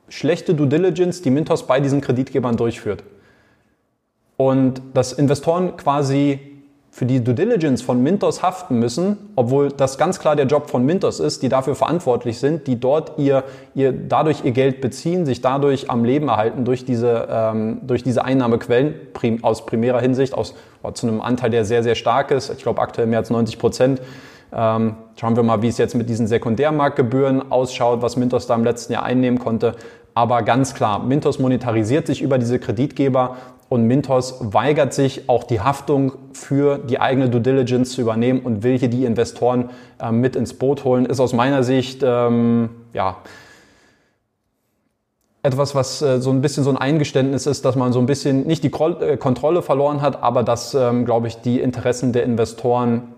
schlechte 0.09 0.55
Due 0.55 0.65
Diligence, 0.65 1.21
die 1.21 1.29
Mintos 1.29 1.67
bei 1.67 1.79
diesen 1.79 2.01
Kreditgebern 2.01 2.57
durchführt. 2.57 3.03
Und 4.35 4.81
dass 4.95 5.13
Investoren 5.13 5.77
quasi 5.77 6.39
für 6.89 7.05
die 7.05 7.23
Due 7.23 7.35
Diligence 7.35 7.83
von 7.83 8.01
Mintos 8.01 8.41
haften 8.41 8.79
müssen, 8.79 9.17
obwohl 9.35 9.69
das 9.69 9.99
ganz 9.99 10.17
klar 10.17 10.35
der 10.35 10.47
Job 10.47 10.71
von 10.71 10.83
Mintos 10.83 11.19
ist, 11.19 11.43
die 11.43 11.49
dafür 11.49 11.75
verantwortlich 11.75 12.39
sind, 12.39 12.65
die 12.65 12.79
dort 12.79 13.19
ihr, 13.19 13.43
ihr 13.75 13.93
dadurch 13.93 14.43
ihr 14.43 14.53
Geld 14.53 14.81
beziehen, 14.81 15.27
sich 15.27 15.41
dadurch 15.41 15.91
am 15.91 16.03
Leben 16.03 16.27
erhalten 16.27 16.65
durch 16.65 16.83
diese, 16.83 17.27
ähm, 17.29 17.81
durch 17.83 18.01
diese 18.01 18.25
Einnahmequellen 18.25 18.95
prim, 19.13 19.43
aus 19.43 19.67
primärer 19.67 20.01
Hinsicht, 20.01 20.33
aus, 20.33 20.55
oh, 20.81 20.89
zu 20.89 21.07
einem 21.07 21.21
Anteil, 21.21 21.51
der 21.51 21.63
sehr, 21.63 21.83
sehr 21.83 21.95
stark 21.95 22.31
ist. 22.31 22.49
Ich 22.49 22.63
glaube 22.63 22.81
aktuell 22.81 23.05
mehr 23.05 23.19
als 23.19 23.29
90 23.29 23.59
Prozent 23.59 24.01
ähm, 24.55 24.95
schauen 25.19 25.35
wir 25.35 25.43
mal, 25.43 25.61
wie 25.61 25.67
es 25.67 25.77
jetzt 25.77 25.95
mit 25.95 26.09
diesen 26.09 26.27
Sekundärmarktgebühren 26.27 27.51
ausschaut, 27.51 28.01
was 28.01 28.15
Mintos 28.15 28.47
da 28.47 28.55
im 28.55 28.63
letzten 28.63 28.93
Jahr 28.93 29.03
einnehmen 29.03 29.37
konnte. 29.39 29.75
Aber 30.13 30.43
ganz 30.43 30.73
klar, 30.73 31.03
Mintos 31.03 31.39
monetarisiert 31.39 32.07
sich 32.07 32.21
über 32.21 32.37
diese 32.37 32.57
Kreditgeber 32.57 33.35
und 33.67 33.83
Mintos 33.85 34.37
weigert 34.39 34.93
sich 34.93 35.27
auch 35.27 35.43
die 35.43 35.59
Haftung 35.59 36.13
für 36.33 36.77
die 36.77 36.99
eigene 36.99 37.29
Due 37.29 37.41
Diligence 37.41 37.91
zu 37.91 38.01
übernehmen 38.01 38.39
und 38.41 38.63
will 38.63 38.77
hier 38.77 38.89
die 38.89 39.03
Investoren 39.03 39.71
äh, 39.99 40.11
mit 40.11 40.35
ins 40.35 40.53
Boot 40.53 40.85
holen. 40.85 41.05
Ist 41.05 41.19
aus 41.19 41.33
meiner 41.33 41.63
Sicht 41.63 42.01
ähm, 42.03 42.69
ja 42.93 43.17
etwas, 45.45 45.75
was 45.75 46.01
äh, 46.01 46.21
so 46.21 46.31
ein 46.31 46.41
bisschen 46.41 46.63
so 46.63 46.69
ein 46.69 46.77
Eingeständnis 46.77 47.45
ist, 47.45 47.65
dass 47.65 47.75
man 47.75 47.93
so 47.93 47.99
ein 47.99 48.05
bisschen 48.05 48.47
nicht 48.47 48.63
die 48.63 48.71
äh, 48.71 49.17
Kontrolle 49.17 49.61
verloren 49.61 50.01
hat, 50.01 50.23
aber 50.23 50.43
dass, 50.43 50.73
ähm, 50.73 51.05
glaube 51.05 51.27
ich, 51.27 51.41
die 51.41 51.59
Interessen 51.59 52.13
der 52.13 52.23
Investoren 52.23 53.14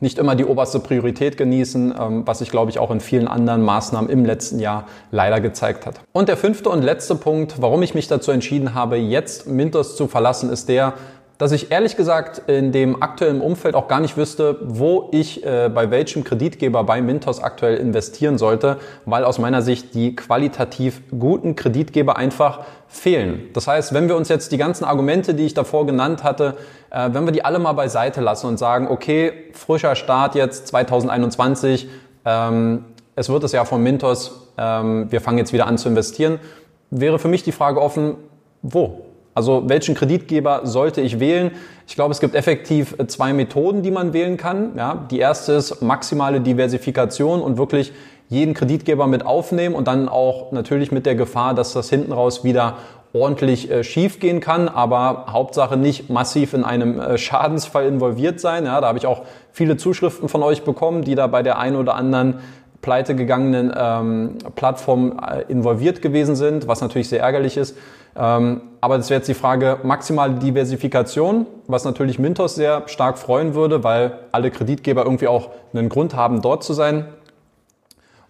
nicht 0.00 0.18
immer 0.18 0.34
die 0.34 0.44
oberste 0.44 0.80
Priorität 0.80 1.36
genießen, 1.36 1.94
ähm, 1.98 2.26
was 2.26 2.40
sich, 2.40 2.50
glaube 2.50 2.70
ich, 2.70 2.78
auch 2.78 2.90
in 2.90 3.00
vielen 3.00 3.28
anderen 3.28 3.62
Maßnahmen 3.62 4.10
im 4.10 4.24
letzten 4.24 4.58
Jahr 4.58 4.86
leider 5.10 5.40
gezeigt 5.40 5.86
hat. 5.86 6.00
Und 6.12 6.28
der 6.28 6.36
fünfte 6.36 6.70
und 6.70 6.82
letzte 6.82 7.14
Punkt, 7.14 7.60
warum 7.60 7.82
ich 7.82 7.94
mich 7.94 8.08
dazu 8.08 8.30
entschieden 8.30 8.74
habe, 8.74 8.96
jetzt 8.96 9.46
Mintos 9.46 9.96
zu 9.96 10.06
verlassen, 10.06 10.50
ist 10.50 10.68
der, 10.68 10.94
dass 11.38 11.52
ich 11.52 11.70
ehrlich 11.70 11.96
gesagt 11.96 12.42
in 12.48 12.72
dem 12.72 13.00
aktuellen 13.00 13.40
Umfeld 13.40 13.76
auch 13.76 13.86
gar 13.86 14.00
nicht 14.00 14.16
wüsste, 14.16 14.56
wo 14.60 15.08
ich 15.12 15.46
äh, 15.46 15.70
bei 15.72 15.90
welchem 15.90 16.24
Kreditgeber 16.24 16.82
bei 16.82 17.00
Mintos 17.00 17.40
aktuell 17.40 17.76
investieren 17.76 18.38
sollte, 18.38 18.78
weil 19.04 19.24
aus 19.24 19.38
meiner 19.38 19.62
Sicht 19.62 19.94
die 19.94 20.16
qualitativ 20.16 21.00
guten 21.16 21.54
Kreditgeber 21.54 22.16
einfach 22.16 22.64
fehlen. 22.88 23.48
Das 23.54 23.68
heißt, 23.68 23.94
wenn 23.94 24.08
wir 24.08 24.16
uns 24.16 24.28
jetzt 24.28 24.50
die 24.50 24.58
ganzen 24.58 24.84
Argumente, 24.84 25.34
die 25.34 25.46
ich 25.46 25.54
davor 25.54 25.86
genannt 25.86 26.24
hatte, 26.24 26.56
äh, 26.90 27.10
wenn 27.12 27.24
wir 27.24 27.32
die 27.32 27.44
alle 27.44 27.60
mal 27.60 27.72
beiseite 27.72 28.20
lassen 28.20 28.48
und 28.48 28.58
sagen, 28.58 28.88
okay, 28.88 29.32
frischer 29.52 29.94
Start 29.94 30.34
jetzt 30.34 30.66
2021, 30.66 31.88
ähm, 32.24 32.84
es 33.14 33.28
wird 33.28 33.44
das 33.44 33.52
Jahr 33.52 33.64
von 33.64 33.80
Mintos, 33.80 34.48
ähm, 34.58 35.10
wir 35.10 35.20
fangen 35.20 35.38
jetzt 35.38 35.52
wieder 35.52 35.68
an 35.68 35.78
zu 35.78 35.88
investieren, 35.88 36.40
wäre 36.90 37.20
für 37.20 37.28
mich 37.28 37.44
die 37.44 37.52
Frage 37.52 37.80
offen, 37.80 38.16
wo? 38.62 39.07
Also 39.38 39.68
welchen 39.68 39.94
Kreditgeber 39.94 40.62
sollte 40.64 41.00
ich 41.00 41.20
wählen? 41.20 41.52
Ich 41.86 41.94
glaube, 41.94 42.10
es 42.10 42.18
gibt 42.18 42.34
effektiv 42.34 42.96
zwei 43.06 43.32
Methoden, 43.32 43.82
die 43.82 43.92
man 43.92 44.12
wählen 44.12 44.36
kann. 44.36 44.72
Ja, 44.76 45.06
die 45.12 45.20
erste 45.20 45.52
ist 45.52 45.80
maximale 45.80 46.40
Diversifikation 46.40 47.40
und 47.40 47.56
wirklich 47.56 47.92
jeden 48.28 48.52
Kreditgeber 48.52 49.06
mit 49.06 49.24
aufnehmen 49.24 49.76
und 49.76 49.86
dann 49.86 50.08
auch 50.08 50.50
natürlich 50.50 50.90
mit 50.90 51.06
der 51.06 51.14
Gefahr, 51.14 51.54
dass 51.54 51.72
das 51.72 51.88
hinten 51.88 52.10
raus 52.10 52.42
wieder 52.42 52.78
ordentlich 53.12 53.70
äh, 53.70 53.84
schief 53.84 54.18
gehen 54.18 54.40
kann, 54.40 54.68
aber 54.68 55.26
Hauptsache 55.28 55.76
nicht 55.76 56.10
massiv 56.10 56.52
in 56.52 56.64
einem 56.64 56.98
äh, 56.98 57.16
Schadensfall 57.18 57.86
involviert 57.86 58.40
sein. 58.40 58.64
Ja, 58.64 58.80
da 58.80 58.88
habe 58.88 58.98
ich 58.98 59.06
auch 59.06 59.22
viele 59.52 59.76
Zuschriften 59.76 60.28
von 60.28 60.42
euch 60.42 60.64
bekommen, 60.64 61.04
die 61.04 61.14
da 61.14 61.28
bei 61.28 61.44
der 61.44 61.60
einen 61.60 61.76
oder 61.76 61.94
anderen 61.94 62.40
pleite 62.80 63.14
gegangenen 63.14 63.72
ähm, 63.76 64.38
Plattform 64.54 65.18
äh, 65.18 65.42
involviert 65.50 66.02
gewesen 66.02 66.36
sind, 66.36 66.68
was 66.68 66.80
natürlich 66.80 67.08
sehr 67.08 67.20
ärgerlich 67.20 67.56
ist. 67.56 67.76
Ähm, 68.16 68.62
aber 68.80 68.96
das 68.96 69.10
wäre 69.10 69.18
jetzt 69.18 69.28
die 69.28 69.34
Frage 69.34 69.78
maximale 69.82 70.34
Diversifikation, 70.34 71.46
was 71.66 71.84
natürlich 71.84 72.18
Mintos 72.18 72.54
sehr 72.54 72.82
stark 72.86 73.18
freuen 73.18 73.54
würde, 73.54 73.84
weil 73.84 74.18
alle 74.32 74.50
Kreditgeber 74.50 75.04
irgendwie 75.04 75.28
auch 75.28 75.50
einen 75.72 75.88
Grund 75.88 76.14
haben, 76.14 76.42
dort 76.42 76.64
zu 76.64 76.72
sein. 76.72 77.06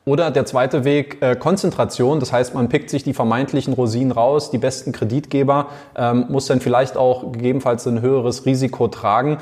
Oder 0.09 0.31
der 0.31 0.47
zweite 0.47 0.85
Weg, 0.85 1.19
äh, 1.21 1.37
Konzentration. 1.37 2.19
Das 2.19 2.33
heißt, 2.33 2.55
man 2.55 2.71
pickt 2.71 2.89
sich 2.89 3.05
die 3.05 3.13
vermeintlichen 3.13 3.75
Rosinen 3.75 4.11
raus, 4.11 4.51
die 4.51 4.57
besten 4.57 4.93
Kreditgeber, 4.93 5.67
ähm, 5.97 6.25
muss 6.31 6.47
dann 6.47 6.61
vielleicht 6.61 6.97
auch 6.97 7.31
gegebenenfalls 7.33 7.87
ein 7.87 8.01
höheres 8.01 8.47
Risiko 8.47 8.89
tragen. 8.89 9.37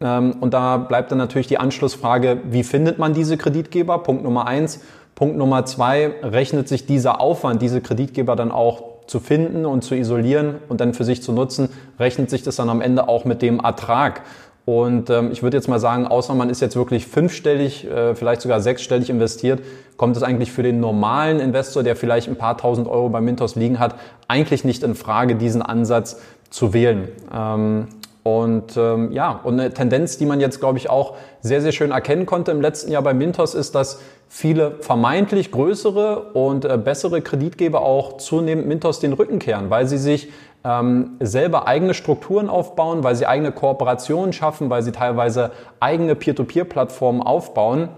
Ähm, 0.00 0.36
und 0.40 0.54
da 0.54 0.76
bleibt 0.76 1.10
dann 1.10 1.18
natürlich 1.18 1.46
die 1.46 1.58
Anschlussfrage, 1.58 2.38
wie 2.50 2.62
findet 2.62 2.98
man 2.98 3.14
diese 3.14 3.36
Kreditgeber? 3.36 3.98
Punkt 3.98 4.22
Nummer 4.24 4.46
eins. 4.46 4.80
Punkt 5.14 5.38
Nummer 5.38 5.64
zwei, 5.64 6.12
rechnet 6.22 6.68
sich 6.68 6.84
dieser 6.84 7.20
Aufwand, 7.20 7.62
diese 7.62 7.80
Kreditgeber 7.80 8.36
dann 8.36 8.50
auch 8.50 8.82
zu 9.06 9.18
finden 9.18 9.64
und 9.64 9.82
zu 9.82 9.94
isolieren 9.94 10.56
und 10.68 10.80
dann 10.80 10.92
für 10.92 11.04
sich 11.04 11.22
zu 11.22 11.32
nutzen, 11.32 11.70
rechnet 11.98 12.28
sich 12.28 12.42
das 12.42 12.56
dann 12.56 12.68
am 12.68 12.82
Ende 12.82 13.08
auch 13.08 13.24
mit 13.24 13.40
dem 13.40 13.60
Ertrag. 13.60 14.22
Und 14.66 15.10
ähm, 15.10 15.30
ich 15.30 15.44
würde 15.44 15.56
jetzt 15.56 15.68
mal 15.68 15.78
sagen, 15.78 16.08
außer 16.08 16.34
man 16.34 16.50
ist 16.50 16.60
jetzt 16.60 16.74
wirklich 16.74 17.06
fünfstellig, 17.06 17.88
äh, 17.88 18.16
vielleicht 18.16 18.42
sogar 18.42 18.60
sechsstellig 18.60 19.08
investiert, 19.08 19.60
kommt 19.96 20.16
es 20.16 20.24
eigentlich 20.24 20.50
für 20.50 20.64
den 20.64 20.80
normalen 20.80 21.38
Investor, 21.38 21.84
der 21.84 21.94
vielleicht 21.94 22.28
ein 22.28 22.36
paar 22.36 22.58
tausend 22.58 22.88
Euro 22.88 23.08
bei 23.08 23.20
Mintos 23.20 23.54
liegen 23.54 23.78
hat, 23.78 23.94
eigentlich 24.26 24.64
nicht 24.64 24.82
in 24.82 24.96
Frage, 24.96 25.36
diesen 25.36 25.62
Ansatz 25.62 26.20
zu 26.50 26.74
wählen. 26.74 27.08
Ähm, 27.32 27.86
und 28.26 28.76
ähm, 28.76 29.12
ja, 29.12 29.40
und 29.44 29.60
eine 29.60 29.72
Tendenz, 29.72 30.18
die 30.18 30.26
man 30.26 30.40
jetzt, 30.40 30.58
glaube 30.58 30.78
ich, 30.78 30.90
auch 30.90 31.14
sehr, 31.42 31.60
sehr 31.60 31.70
schön 31.70 31.92
erkennen 31.92 32.26
konnte 32.26 32.50
im 32.50 32.60
letzten 32.60 32.90
Jahr 32.90 33.02
bei 33.02 33.14
Mintos, 33.14 33.54
ist, 33.54 33.76
dass 33.76 34.00
viele 34.28 34.72
vermeintlich 34.80 35.52
größere 35.52 36.32
und 36.32 36.64
äh, 36.64 36.76
bessere 36.76 37.22
Kreditgeber 37.22 37.82
auch 37.82 38.16
zunehmend 38.16 38.66
Mintos 38.66 38.98
den 38.98 39.12
Rücken 39.12 39.38
kehren, 39.38 39.70
weil 39.70 39.86
sie 39.86 39.98
sich 39.98 40.32
ähm, 40.64 41.12
selber 41.20 41.68
eigene 41.68 41.94
Strukturen 41.94 42.48
aufbauen, 42.48 43.04
weil 43.04 43.14
sie 43.14 43.26
eigene 43.26 43.52
Kooperationen 43.52 44.32
schaffen, 44.32 44.70
weil 44.70 44.82
sie 44.82 44.90
teilweise 44.90 45.52
eigene 45.78 46.16
Peer-to-Peer-Plattformen 46.16 47.22
aufbauen. 47.22 47.90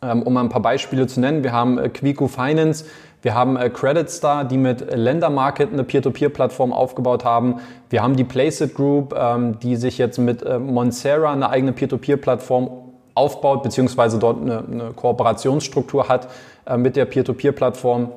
Ähm, 0.00 0.22
um 0.22 0.38
ein 0.38 0.48
paar 0.48 0.62
Beispiele 0.62 1.06
zu 1.06 1.20
nennen, 1.20 1.42
wir 1.42 1.52
haben 1.52 1.76
äh, 1.76 1.90
Quico 1.90 2.28
Finance, 2.28 2.86
wir 3.24 3.34
haben 3.34 3.56
äh, 3.56 3.70
Credit 3.70 4.08
Star, 4.10 4.44
die 4.44 4.58
mit 4.58 4.94
Lender 4.94 5.30
Market 5.30 5.72
eine 5.72 5.82
Peer-to-Peer-Plattform 5.82 6.74
aufgebaut 6.74 7.24
haben. 7.24 7.56
Wir 7.88 8.02
haben 8.02 8.16
die 8.16 8.24
Placeit 8.24 8.74
Group, 8.74 9.14
ähm, 9.18 9.58
die 9.60 9.76
sich 9.76 9.96
jetzt 9.96 10.18
mit 10.18 10.42
äh, 10.42 10.58
Monsera 10.58 11.32
eine 11.32 11.48
eigene 11.48 11.72
Peer-to-Peer-Plattform 11.72 12.70
aufbaut, 13.14 13.62
beziehungsweise 13.62 14.18
dort 14.18 14.42
eine, 14.42 14.58
eine 14.70 14.90
Kooperationsstruktur 14.92 16.08
hat 16.08 16.28
äh, 16.66 16.76
mit 16.76 16.96
der 16.96 17.06
Peer-to-Peer-Plattform 17.06 18.12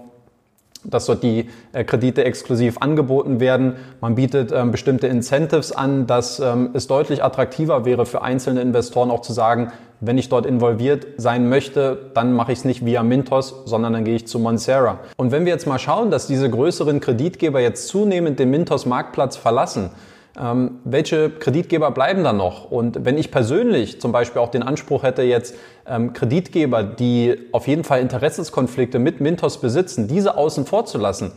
dass 0.84 1.08
dort 1.08 1.24
die 1.24 1.50
Kredite 1.74 2.24
exklusiv 2.24 2.78
angeboten 2.78 3.40
werden. 3.40 3.76
Man 4.00 4.16
bietet 4.16 4.54
ähm, 4.54 4.72
bestimmte 4.72 5.08
Incentives 5.08 5.72
an, 5.72 6.06
dass 6.06 6.40
ähm, 6.40 6.70
es 6.74 6.88
deutlich 6.88 7.24
attraktiver 7.24 7.84
wäre 7.84 8.06
für 8.06 8.22
einzelne 8.22 8.62
Investoren 8.62 9.12
auch 9.12 9.22
zu 9.22 9.34
sagen, 9.34 9.72
wenn 10.00 10.18
ich 10.18 10.30
dort 10.30 10.46
involviert 10.46 11.08
sein 11.18 11.50
möchte, 11.50 12.12
dann 12.14 12.34
mache 12.34 12.52
ich 12.52 12.60
es 12.60 12.66
nicht 12.66 12.86
via 12.86 13.04
Mintos, 13.04 13.64
sondern 13.66 13.94
dann 13.94 14.04
gehe 14.04 14.16
ich 14.16 14.28
zu 14.28 14.40
Monsera. 14.40 15.00
Und 15.18 15.32
wenn 15.32 15.46
wir 15.46 15.54
jetzt 15.54 15.68
mal 15.68 15.80
schauen, 15.80 16.12
dass 16.12 16.28
diese 16.28 16.50
größeren 16.50 17.00
Kreditgeber 17.00 17.60
jetzt 17.60 17.88
zunehmend 17.88 18.40
den 18.40 18.52
Mintos 18.52 18.86
Marktplatz 18.86 19.38
verlassen, 19.38 19.90
ähm, 20.40 20.80
welche 20.84 21.32
Kreditgeber 21.32 21.92
bleiben 21.92 22.24
dann 22.24 22.38
noch? 22.38 22.70
Und 22.70 23.06
wenn 23.06 23.18
ich 23.18 23.32
persönlich 23.32 24.00
zum 24.00 24.12
Beispiel 24.12 24.42
auch 24.42 24.50
den 24.50 24.62
Anspruch 24.62 25.04
hätte, 25.04 25.24
jetzt 25.24 25.56
ähm, 25.88 26.14
Kreditgeber, 26.14 26.84
die 26.84 27.48
auf 27.52 27.68
jeden 27.68 27.84
Fall 27.84 28.02
Interessenskonflikte 28.02 29.00
mit 29.00 29.20
Mintos 29.20 29.60
besitzen, 29.60 30.08
diese 30.08 30.38
außen 30.38 30.66
vor 30.66 30.86
zu 30.86 31.00
lassen, 31.00 31.32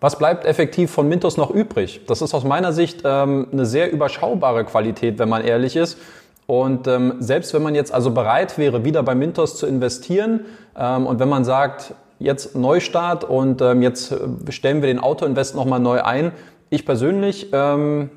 was 0.00 0.18
bleibt 0.18 0.44
effektiv 0.44 0.90
von 0.90 1.08
Mintos 1.08 1.36
noch 1.36 1.50
übrig? 1.50 2.02
Das 2.06 2.20
ist 2.20 2.34
aus 2.34 2.44
meiner 2.44 2.72
Sicht 2.72 3.02
ähm, 3.04 3.48
eine 3.50 3.64
sehr 3.64 3.90
überschaubare 3.90 4.64
Qualität, 4.64 5.18
wenn 5.18 5.28
man 5.28 5.42
ehrlich 5.42 5.76
ist. 5.76 5.98
Und 6.46 6.86
ähm, 6.86 7.14
selbst 7.20 7.54
wenn 7.54 7.62
man 7.62 7.74
jetzt 7.74 7.92
also 7.92 8.10
bereit 8.10 8.58
wäre, 8.58 8.84
wieder 8.84 9.02
bei 9.02 9.14
Mintos 9.14 9.56
zu 9.56 9.66
investieren 9.66 10.40
ähm, 10.76 11.06
und 11.06 11.18
wenn 11.18 11.28
man 11.28 11.44
sagt, 11.44 11.94
jetzt 12.18 12.54
Neustart 12.54 13.24
und 13.24 13.60
ähm, 13.62 13.82
jetzt 13.82 14.12
äh, 14.12 14.52
stellen 14.52 14.82
wir 14.82 14.88
den 14.88 15.00
Autoinvest 15.00 15.54
nochmal 15.54 15.80
neu 15.80 16.02
ein, 16.02 16.32
ich 16.70 16.84
persönlich 16.84 17.48
ähm, 17.52 18.10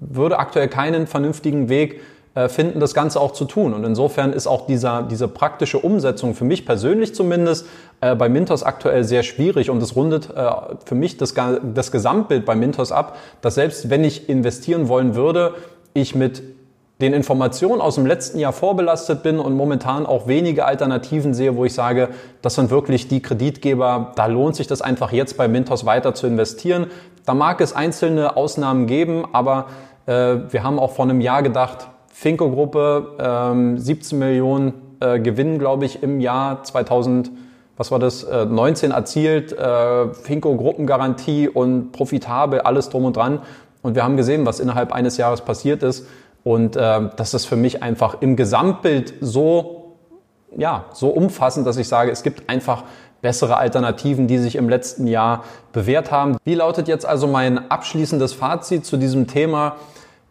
würde 0.00 0.38
aktuell 0.38 0.68
keinen 0.68 1.06
vernünftigen 1.06 1.68
Weg 1.68 2.00
äh, 2.34 2.48
finden, 2.48 2.80
das 2.80 2.94
Ganze 2.94 3.20
auch 3.20 3.32
zu 3.32 3.44
tun. 3.44 3.74
Und 3.74 3.84
insofern 3.84 4.32
ist 4.32 4.46
auch 4.46 4.66
dieser, 4.66 5.02
diese 5.02 5.28
praktische 5.28 5.78
Umsetzung 5.78 6.34
für 6.34 6.44
mich 6.44 6.66
persönlich 6.66 7.14
zumindest 7.14 7.66
äh, 8.00 8.14
bei 8.14 8.28
Mintos 8.28 8.62
aktuell 8.62 9.04
sehr 9.04 9.22
schwierig 9.22 9.70
und 9.70 9.82
es 9.82 9.96
rundet 9.96 10.30
äh, 10.34 10.50
für 10.84 10.94
mich 10.94 11.16
das, 11.16 11.34
das 11.74 11.92
Gesamtbild 11.92 12.44
bei 12.44 12.54
Mintos 12.54 12.92
ab, 12.92 13.16
dass 13.42 13.56
selbst 13.56 13.90
wenn 13.90 14.04
ich 14.04 14.28
investieren 14.28 14.88
wollen 14.88 15.14
würde, 15.14 15.54
ich 15.92 16.14
mit 16.14 16.42
den 17.00 17.14
Informationen 17.14 17.80
aus 17.80 17.94
dem 17.94 18.06
letzten 18.06 18.38
Jahr 18.38 18.52
vorbelastet 18.52 19.22
bin 19.22 19.38
und 19.38 19.54
momentan 19.54 20.06
auch 20.06 20.26
wenige 20.26 20.66
Alternativen 20.66 21.32
sehe, 21.32 21.56
wo 21.56 21.64
ich 21.64 21.72
sage, 21.72 22.10
das 22.42 22.54
sind 22.54 22.70
wirklich 22.70 23.08
die 23.08 23.22
Kreditgeber, 23.22 24.12
da 24.16 24.26
lohnt 24.26 24.56
sich 24.56 24.66
das 24.66 24.82
einfach 24.82 25.12
jetzt 25.12 25.36
bei 25.36 25.48
Mintos 25.48 25.86
weiter 25.86 26.14
zu 26.14 26.26
investieren. 26.26 26.86
Da 27.24 27.34
mag 27.34 27.60
es 27.60 27.74
einzelne 27.74 28.36
Ausnahmen 28.36 28.86
geben, 28.86 29.24
aber 29.32 29.66
äh, 30.06 30.36
wir 30.50 30.62
haben 30.62 30.78
auch 30.78 30.92
vor 30.92 31.06
einem 31.06 31.20
Jahr 31.20 31.42
gedacht, 31.42 31.88
Finco-Gruppe, 32.12 33.16
ähm, 33.18 33.78
17 33.78 34.18
Millionen 34.18 34.74
äh, 35.00 35.20
Gewinn, 35.20 35.58
glaube 35.58 35.86
ich, 35.86 36.02
im 36.02 36.20
Jahr 36.20 36.62
2000, 36.64 37.30
was 37.78 37.90
war 37.90 37.98
das, 37.98 38.24
äh, 38.24 38.44
19 38.44 38.90
erzielt, 38.90 39.52
äh, 39.52 40.12
Finco-Gruppengarantie 40.12 41.48
und 41.48 41.92
profitabel, 41.92 42.60
alles 42.60 42.90
drum 42.90 43.06
und 43.06 43.16
dran. 43.16 43.40
Und 43.80 43.94
wir 43.94 44.04
haben 44.04 44.18
gesehen, 44.18 44.44
was 44.44 44.60
innerhalb 44.60 44.92
eines 44.92 45.16
Jahres 45.16 45.40
passiert 45.40 45.82
ist. 45.82 46.06
Und 46.44 46.76
äh, 46.76 47.10
das 47.16 47.34
ist 47.34 47.46
für 47.46 47.56
mich 47.56 47.82
einfach 47.82 48.20
im 48.20 48.36
Gesamtbild 48.36 49.14
so, 49.20 49.96
ja, 50.56 50.86
so 50.92 51.08
umfassend, 51.08 51.66
dass 51.66 51.76
ich 51.76 51.88
sage, 51.88 52.10
es 52.10 52.22
gibt 52.22 52.48
einfach 52.48 52.84
bessere 53.20 53.56
Alternativen, 53.56 54.26
die 54.26 54.38
sich 54.38 54.56
im 54.56 54.68
letzten 54.68 55.06
Jahr 55.06 55.44
bewährt 55.72 56.10
haben. 56.10 56.36
Wie 56.44 56.54
lautet 56.54 56.88
jetzt 56.88 57.04
also 57.04 57.26
mein 57.26 57.70
abschließendes 57.70 58.32
Fazit 58.32 58.86
zu 58.86 58.96
diesem 58.96 59.26
Thema? 59.26 59.76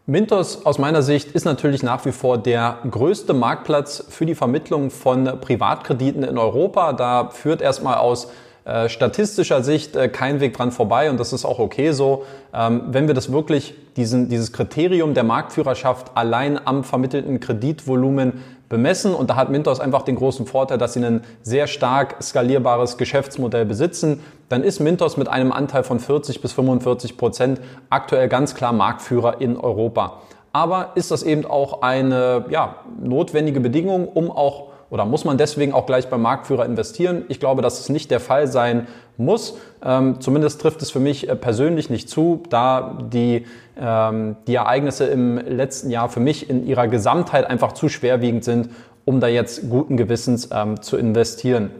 Mintos 0.08 0.66
aus 0.66 0.80
meiner 0.80 1.04
Sicht 1.04 1.34
ist 1.34 1.46
natürlich 1.46 1.84
nach 1.84 2.04
wie 2.06 2.12
vor 2.12 2.40
der 2.40 2.80
größte 2.90 3.36
Marktplatz 3.36 4.04
für 4.10 4.26
die 4.26 4.34
Vermittlung 4.34 4.90
von 4.90 5.26
Privatkrediten 5.40 6.24
in 6.24 6.40
Europa. 6.40 6.94
Da 6.94 7.30
führt 7.30 7.62
erstmal 7.62 8.00
aus 8.00 8.32
äh, 8.70 8.88
statistischer 8.88 9.64
Sicht 9.64 9.96
äh, 9.96 10.10
kein 10.10 10.40
Weg 10.40 10.56
dran 10.56 10.72
vorbei 10.72 11.10
und 11.10 11.20
das 11.20 11.34
ist 11.34 11.44
auch 11.44 11.58
okay 11.58 11.92
so. 11.92 12.26
Ähm, 12.54 12.84
wenn 12.88 13.08
wir 13.08 13.16
das 13.16 13.32
wirklich, 13.32 13.74
diesen, 13.96 14.30
dieses 14.30 14.54
Kriterium 14.54 15.16
der 15.16 15.24
Marktführerschaft 15.24 16.12
allein 16.16 16.60
am 16.64 16.84
vermittelten 16.84 17.40
Kreditvolumen 17.40 18.44
bemessen 18.70 19.16
und 19.16 19.32
da 19.32 19.36
hat 19.36 19.50
Mintos 19.50 19.80
einfach 19.80 20.04
den 20.04 20.16
großen 20.16 20.46
Vorteil, 20.46 20.78
dass 20.78 20.94
sie 20.94 21.04
ein 21.04 21.24
sehr 21.42 21.66
stark 21.66 22.22
skalierbares 22.22 22.98
Geschäftsmodell 22.98 23.66
besitzen, 23.66 24.20
dann 24.48 24.64
ist 24.64 24.80
Mintos 24.80 25.18
mit 25.18 25.28
einem 25.28 25.52
Anteil 25.52 25.84
von 25.84 26.00
40 26.00 26.40
bis 26.42 26.54
45 26.54 27.18
Prozent 27.18 27.60
aktuell 27.90 28.30
ganz 28.30 28.54
klar 28.54 28.72
Marktführer 28.72 29.42
in 29.42 29.58
Europa. 29.58 30.22
Aber 30.54 30.92
ist 30.96 31.10
das 31.10 31.24
eben 31.24 31.46
auch 31.46 31.82
eine 31.82 32.46
ja, 32.50 32.76
notwendige 33.02 33.60
Bedingung, 33.60 34.08
um 34.08 34.30
auch 34.32 34.69
oder 34.90 35.06
muss 35.06 35.26
man 35.26 35.38
deswegen 35.38 35.74
auch 35.74 35.86
gleich 35.86 36.10
beim 36.10 36.22
Marktführer 36.22 36.66
investieren? 36.66 37.26
Ich 37.30 37.40
glaube, 37.40 37.62
dass 37.62 37.80
es 37.80 37.90
nicht 37.90 38.10
der 38.12 38.20
Fall 38.20 38.48
sein 38.48 38.88
muss. 39.18 39.58
Ähm, 39.84 40.20
zumindest 40.20 40.62
trifft 40.62 40.82
es 40.82 40.90
für 40.92 41.00
mich 41.00 41.30
äh, 41.30 41.36
persönlich 41.36 41.90
nicht 41.90 42.10
zu, 42.10 42.44
da 42.50 42.98
die, 43.14 43.46
ähm, 43.80 44.36
die 44.48 44.56
Ereignisse 44.56 45.06
im 45.06 45.38
letzten 45.38 45.92
Jahr 45.92 46.10
für 46.10 46.20
mich 46.20 46.50
in 46.50 46.66
ihrer 46.66 46.88
Gesamtheit 46.88 47.46
einfach 47.46 47.74
zu 47.74 47.90
schwerwiegend 47.90 48.44
sind, 48.44 48.70
um 49.06 49.20
da 49.20 49.28
jetzt 49.28 49.70
guten 49.70 49.98
Gewissens 49.98 50.50
ähm, 50.52 50.82
zu 50.82 50.98
investieren. 50.98 51.72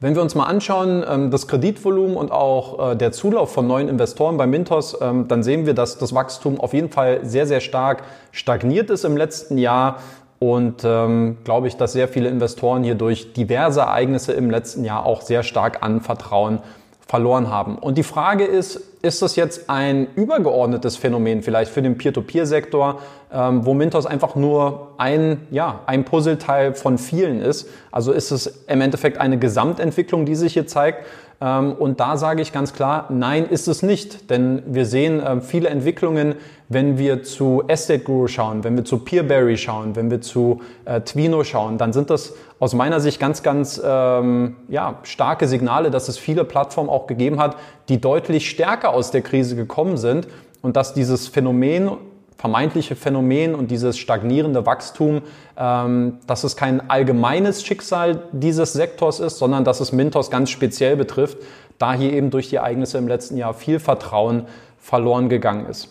Wenn 0.00 0.14
wir 0.14 0.22
uns 0.22 0.34
mal 0.34 0.44
anschauen, 0.44 1.02
ähm, 1.08 1.30
das 1.30 1.48
Kreditvolumen 1.48 2.16
und 2.16 2.30
auch 2.30 2.92
äh, 2.92 2.94
der 2.94 3.12
Zulauf 3.12 3.52
von 3.52 3.66
neuen 3.66 3.88
Investoren 3.88 4.36
bei 4.36 4.46
Mintos, 4.46 4.98
ähm, 5.00 5.28
dann 5.28 5.42
sehen 5.42 5.64
wir, 5.64 5.72
dass 5.72 5.96
das 5.96 6.14
Wachstum 6.14 6.60
auf 6.60 6.74
jeden 6.74 6.90
Fall 6.90 7.20
sehr, 7.22 7.46
sehr 7.46 7.60
stark 7.60 8.02
stagniert 8.30 8.90
ist 8.90 9.04
im 9.04 9.16
letzten 9.16 9.56
Jahr. 9.56 10.00
Und 10.38 10.82
ähm, 10.84 11.38
glaube 11.44 11.68
ich, 11.68 11.76
dass 11.76 11.92
sehr 11.92 12.08
viele 12.08 12.28
Investoren 12.28 12.84
hier 12.84 12.96
durch 12.96 13.32
diverse 13.32 13.80
Ereignisse 13.80 14.32
im 14.32 14.50
letzten 14.50 14.84
Jahr 14.84 15.06
auch 15.06 15.22
sehr 15.22 15.42
stark 15.42 15.82
an 15.82 16.00
Vertrauen 16.00 16.60
verloren 17.06 17.48
haben. 17.48 17.78
Und 17.78 17.98
die 17.98 18.02
Frage 18.02 18.44
ist, 18.44 18.80
ist 19.02 19.20
das 19.20 19.36
jetzt 19.36 19.68
ein 19.68 20.08
übergeordnetes 20.16 20.96
Phänomen 20.96 21.42
vielleicht 21.42 21.70
für 21.70 21.82
den 21.82 21.98
Peer-to-Peer-Sektor, 21.98 23.00
ähm, 23.32 23.66
wo 23.66 23.74
Mintos 23.74 24.06
einfach 24.06 24.34
nur 24.34 24.92
ein, 24.96 25.46
ja, 25.50 25.80
ein 25.86 26.04
Puzzleteil 26.04 26.74
von 26.74 26.96
vielen 26.96 27.40
ist? 27.40 27.68
Also 27.92 28.12
ist 28.12 28.30
es 28.30 28.46
im 28.66 28.80
Endeffekt 28.80 29.18
eine 29.18 29.38
Gesamtentwicklung, 29.38 30.24
die 30.24 30.34
sich 30.34 30.54
hier 30.54 30.66
zeigt? 30.66 31.04
Ähm, 31.40 31.72
und 31.72 32.00
da 32.00 32.16
sage 32.16 32.42
ich 32.42 32.52
ganz 32.52 32.72
klar, 32.72 33.06
nein, 33.10 33.46
ist 33.46 33.68
es 33.68 33.82
nicht. 33.82 34.30
Denn 34.30 34.62
wir 34.66 34.86
sehen 34.86 35.20
äh, 35.20 35.40
viele 35.40 35.68
Entwicklungen, 35.68 36.36
wenn 36.68 36.98
wir 36.98 37.22
zu 37.22 37.64
Estate 37.68 38.00
Guru 38.04 38.26
schauen, 38.26 38.64
wenn 38.64 38.76
wir 38.76 38.84
zu 38.84 38.98
Peerberry 38.98 39.56
schauen, 39.56 39.96
wenn 39.96 40.10
wir 40.10 40.20
zu 40.20 40.60
äh, 40.84 41.00
Twino 41.00 41.44
schauen, 41.44 41.78
dann 41.78 41.92
sind 41.92 42.10
das 42.10 42.34
aus 42.58 42.74
meiner 42.74 43.00
Sicht 43.00 43.20
ganz, 43.20 43.42
ganz 43.42 43.80
ähm, 43.84 44.56
ja, 44.68 44.98
starke 45.02 45.46
Signale, 45.46 45.90
dass 45.90 46.08
es 46.08 46.18
viele 46.18 46.44
Plattformen 46.44 46.88
auch 46.88 47.06
gegeben 47.06 47.38
hat, 47.40 47.56
die 47.88 48.00
deutlich 48.00 48.48
stärker 48.48 48.90
aus 48.90 49.10
der 49.10 49.22
Krise 49.22 49.56
gekommen 49.56 49.96
sind 49.96 50.28
und 50.62 50.76
dass 50.76 50.94
dieses 50.94 51.28
Phänomen 51.28 51.90
vermeintliche 52.36 52.96
Phänomen 52.96 53.54
und 53.54 53.70
dieses 53.70 53.96
stagnierende 53.96 54.66
Wachstum, 54.66 55.22
ähm, 55.56 56.18
dass 56.26 56.44
es 56.44 56.56
kein 56.56 56.90
allgemeines 56.90 57.64
Schicksal 57.64 58.24
dieses 58.32 58.72
Sektors 58.72 59.20
ist, 59.20 59.38
sondern 59.38 59.64
dass 59.64 59.80
es 59.80 59.92
Mintos 59.92 60.30
ganz 60.30 60.50
speziell 60.50 60.96
betrifft, 60.96 61.38
da 61.78 61.94
hier 61.94 62.12
eben 62.12 62.30
durch 62.30 62.48
die 62.48 62.56
Ereignisse 62.56 62.98
im 62.98 63.08
letzten 63.08 63.36
Jahr 63.36 63.54
viel 63.54 63.78
Vertrauen 63.78 64.46
verloren 64.78 65.28
gegangen 65.28 65.66
ist. 65.66 65.88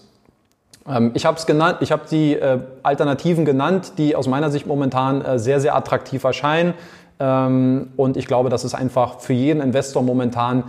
Ähm, 0.88 1.12
ich 1.14 1.26
habe 1.26 1.38
es 1.38 1.46
genannt, 1.46 1.78
ich 1.82 1.92
habe 1.92 2.04
die 2.10 2.34
äh, 2.34 2.60
Alternativen 2.84 3.46
genannt, 3.46 3.94
die 3.98 4.16
aus 4.16 4.28
meiner 4.28 4.52
Sicht 4.52 4.68
momentan 4.68 5.24
äh, 5.24 5.40
sehr, 5.40 5.60
sehr 5.60 5.76
attraktiv 5.76 6.24
erscheinen. 6.24 6.74
Ähm, 7.20 7.90
und 7.96 8.18
ich 8.18 8.28
glaube, 8.28 8.50
dass 8.50 8.64
es 8.64 8.74
einfach 8.74 9.20
für 9.20 9.34
jeden 9.34 9.62
Investor 9.62 10.04
momentan 10.04 10.66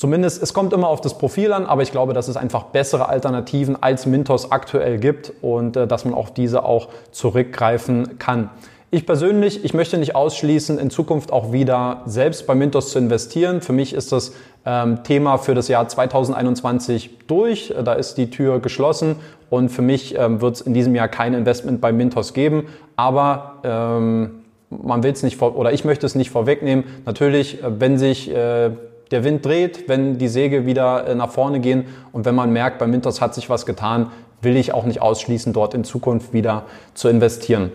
Zumindest, 0.00 0.42
es 0.42 0.54
kommt 0.54 0.72
immer 0.72 0.88
auf 0.88 1.02
das 1.02 1.18
Profil 1.18 1.52
an, 1.52 1.66
aber 1.66 1.82
ich 1.82 1.92
glaube, 1.92 2.14
dass 2.14 2.26
es 2.26 2.38
einfach 2.38 2.62
bessere 2.62 3.10
Alternativen 3.10 3.82
als 3.82 4.06
Mintos 4.06 4.50
aktuell 4.50 4.96
gibt 4.96 5.30
und 5.42 5.76
äh, 5.76 5.86
dass 5.86 6.06
man 6.06 6.14
auf 6.14 6.32
diese 6.32 6.64
auch 6.64 6.88
zurückgreifen 7.12 8.18
kann. 8.18 8.48
Ich 8.90 9.04
persönlich, 9.04 9.62
ich 9.62 9.74
möchte 9.74 9.98
nicht 9.98 10.14
ausschließen, 10.14 10.78
in 10.78 10.88
Zukunft 10.88 11.34
auch 11.34 11.52
wieder 11.52 12.00
selbst 12.06 12.46
bei 12.46 12.54
Mintos 12.54 12.92
zu 12.92 12.98
investieren. 12.98 13.60
Für 13.60 13.74
mich 13.74 13.92
ist 13.92 14.10
das 14.10 14.32
ähm, 14.64 15.04
Thema 15.04 15.36
für 15.36 15.54
das 15.54 15.68
Jahr 15.68 15.86
2021 15.86 17.18
durch. 17.26 17.74
Da 17.84 17.92
ist 17.92 18.14
die 18.14 18.30
Tür 18.30 18.58
geschlossen 18.60 19.16
und 19.50 19.68
für 19.68 19.82
mich 19.82 20.16
ähm, 20.16 20.40
wird 20.40 20.54
es 20.54 20.60
in 20.62 20.72
diesem 20.72 20.94
Jahr 20.94 21.08
kein 21.08 21.34
Investment 21.34 21.82
bei 21.82 21.92
Mintos 21.92 22.32
geben. 22.32 22.68
Aber 22.96 23.56
ähm, 23.64 24.44
man 24.70 25.02
will 25.02 25.12
es 25.12 25.22
nicht 25.22 25.36
vor, 25.36 25.56
oder 25.58 25.74
ich 25.74 25.84
möchte 25.84 26.06
es 26.06 26.14
nicht 26.14 26.30
vorwegnehmen. 26.30 26.84
Natürlich, 27.04 27.62
äh, 27.62 27.80
wenn 27.80 27.98
sich 27.98 28.34
äh, 28.34 28.70
der 29.10 29.24
Wind 29.24 29.44
dreht, 29.44 29.88
wenn 29.88 30.18
die 30.18 30.28
Säge 30.28 30.66
wieder 30.66 31.06
äh, 31.06 31.14
nach 31.14 31.30
vorne 31.30 31.60
gehen 31.60 31.86
und 32.12 32.24
wenn 32.24 32.34
man 32.34 32.52
merkt, 32.52 32.78
bei 32.78 32.86
Mintos 32.86 33.20
hat 33.20 33.34
sich 33.34 33.50
was 33.50 33.66
getan, 33.66 34.10
will 34.42 34.56
ich 34.56 34.72
auch 34.72 34.84
nicht 34.84 35.02
ausschließen, 35.02 35.52
dort 35.52 35.74
in 35.74 35.84
Zukunft 35.84 36.32
wieder 36.32 36.64
zu 36.94 37.08
investieren. 37.08 37.72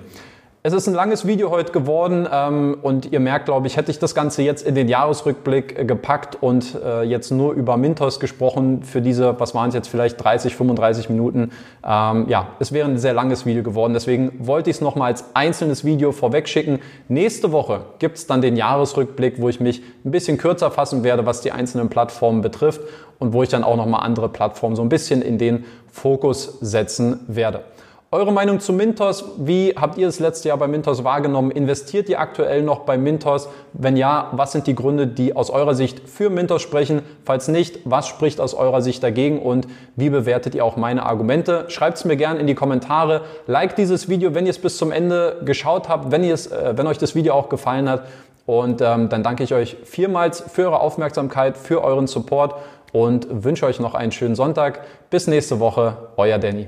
Es 0.66 0.74
ist 0.74 0.88
ein 0.88 0.96
langes 0.96 1.28
Video 1.28 1.52
heute 1.52 1.72
geworden 1.72 2.28
ähm, 2.34 2.78
und 2.82 3.12
ihr 3.12 3.20
merkt, 3.20 3.46
glaube 3.46 3.68
ich, 3.68 3.78
hätte 3.78 3.92
ich 3.92 4.00
das 4.00 4.16
Ganze 4.16 4.42
jetzt 4.42 4.66
in 4.66 4.74
den 4.74 4.88
Jahresrückblick 4.88 5.78
äh, 5.78 5.86
gepackt 5.86 6.42
und 6.42 6.74
äh, 6.84 7.04
jetzt 7.04 7.30
nur 7.30 7.54
über 7.54 7.78
Mintos 7.78 8.20
gesprochen 8.20 8.82
für 8.82 9.00
diese, 9.00 9.40
was 9.40 9.54
waren 9.54 9.70
es 9.70 9.76
jetzt 9.76 9.90
vielleicht 9.90 10.24
30, 10.24 10.56
35 10.56 11.12
Minuten. 11.12 11.52
Ähm, 11.86 12.26
ja, 12.30 12.48
es 12.58 12.72
wäre 12.72 12.90
ein 12.90 12.98
sehr 12.98 13.14
langes 13.14 13.46
Video 13.46 13.62
geworden. 13.62 13.94
Deswegen 13.94 14.32
wollte 14.40 14.72
ich 14.72 14.78
es 14.78 14.82
nochmal 14.82 15.12
als 15.12 15.36
einzelnes 15.36 15.86
Video 15.86 16.12
vorweg 16.12 16.50
schicken. 16.50 16.80
Nächste 17.10 17.52
Woche 17.52 17.82
gibt 18.00 18.18
es 18.18 18.26
dann 18.26 18.42
den 18.42 18.58
Jahresrückblick, 18.58 19.40
wo 19.40 19.50
ich 19.50 19.60
mich 19.60 19.84
ein 20.04 20.10
bisschen 20.10 20.40
kürzer 20.40 20.72
fassen 20.72 21.04
werde, 21.04 21.28
was 21.28 21.42
die 21.42 21.52
einzelnen 21.52 21.90
Plattformen 21.90 22.42
betrifft 22.42 22.82
und 23.20 23.34
wo 23.34 23.44
ich 23.44 23.50
dann 23.50 23.64
auch 23.64 23.78
nochmal 23.78 24.04
andere 24.04 24.30
Plattformen 24.30 24.76
so 24.76 24.82
ein 24.82 24.90
bisschen 24.90 25.22
in 25.22 25.38
den 25.38 25.64
Fokus 25.92 26.58
setzen 26.60 27.20
werde. 27.28 27.66
Eure 28.12 28.32
Meinung 28.32 28.60
zu 28.60 28.72
Mintos? 28.72 29.26
Wie 29.38 29.74
habt 29.76 29.98
ihr 29.98 30.06
das 30.06 30.20
letzte 30.20 30.50
Jahr 30.50 30.58
bei 30.58 30.68
Mintos 30.68 31.04
wahrgenommen? 31.04 31.50
Investiert 31.50 32.08
ihr 32.08 32.20
aktuell 32.20 32.62
noch 32.62 32.82
bei 32.82 33.00
Mintos? 33.00 33.50
Wenn 33.74 33.98
ja, 33.98 34.30
was 34.32 34.52
sind 34.52 34.68
die 34.68 34.76
Gründe, 34.76 35.08
die 35.08 35.36
aus 35.36 35.50
eurer 35.50 35.74
Sicht 35.74 36.08
für 36.08 36.30
Mintos 36.30 36.62
sprechen? 36.62 37.02
Falls 37.26 37.48
nicht, 37.48 37.80
was 37.84 38.08
spricht 38.08 38.40
aus 38.40 38.54
eurer 38.54 38.84
Sicht 38.84 39.02
dagegen 39.02 39.42
und 39.42 39.68
wie 39.96 40.12
bewertet 40.12 40.54
ihr 40.54 40.64
auch 40.64 40.78
meine 40.78 41.04
Argumente? 41.04 41.66
Schreibt 41.70 41.98
es 41.98 42.06
mir 42.06 42.16
gerne 42.16 42.40
in 42.40 42.46
die 42.46 42.54
Kommentare. 42.54 43.22
Like 43.48 43.76
dieses 43.76 44.08
Video, 44.08 44.36
wenn 44.36 44.46
ihr 44.46 44.52
es 44.52 44.60
bis 44.60 44.78
zum 44.78 44.92
Ende 44.92 45.42
geschaut 45.44 45.90
habt, 45.90 46.12
wenn, 46.12 46.24
ihr 46.24 46.36
es, 46.36 46.48
äh, 46.48 46.78
wenn 46.78 46.86
euch 46.86 47.00
das 47.00 47.16
Video 47.16 47.34
auch 47.34 47.50
gefallen 47.50 47.90
hat. 47.90 48.06
Und 48.46 48.82
ähm, 48.82 49.10
dann 49.10 49.24
danke 49.24 49.44
ich 49.44 49.54
euch 49.56 49.78
vielmals 49.84 50.42
für 50.42 50.66
eure 50.66 50.80
Aufmerksamkeit, 50.80 51.58
für 51.58 51.84
euren 51.84 52.06
Support 52.06 52.54
und 52.94 53.28
wünsche 53.44 53.66
euch 53.66 53.80
noch 53.80 53.96
einen 53.96 54.12
schönen 54.12 54.36
Sonntag. 54.36 54.82
Bis 55.10 55.26
nächste 55.26 55.60
Woche, 55.60 55.98
euer 56.18 56.38
Danny. 56.38 56.68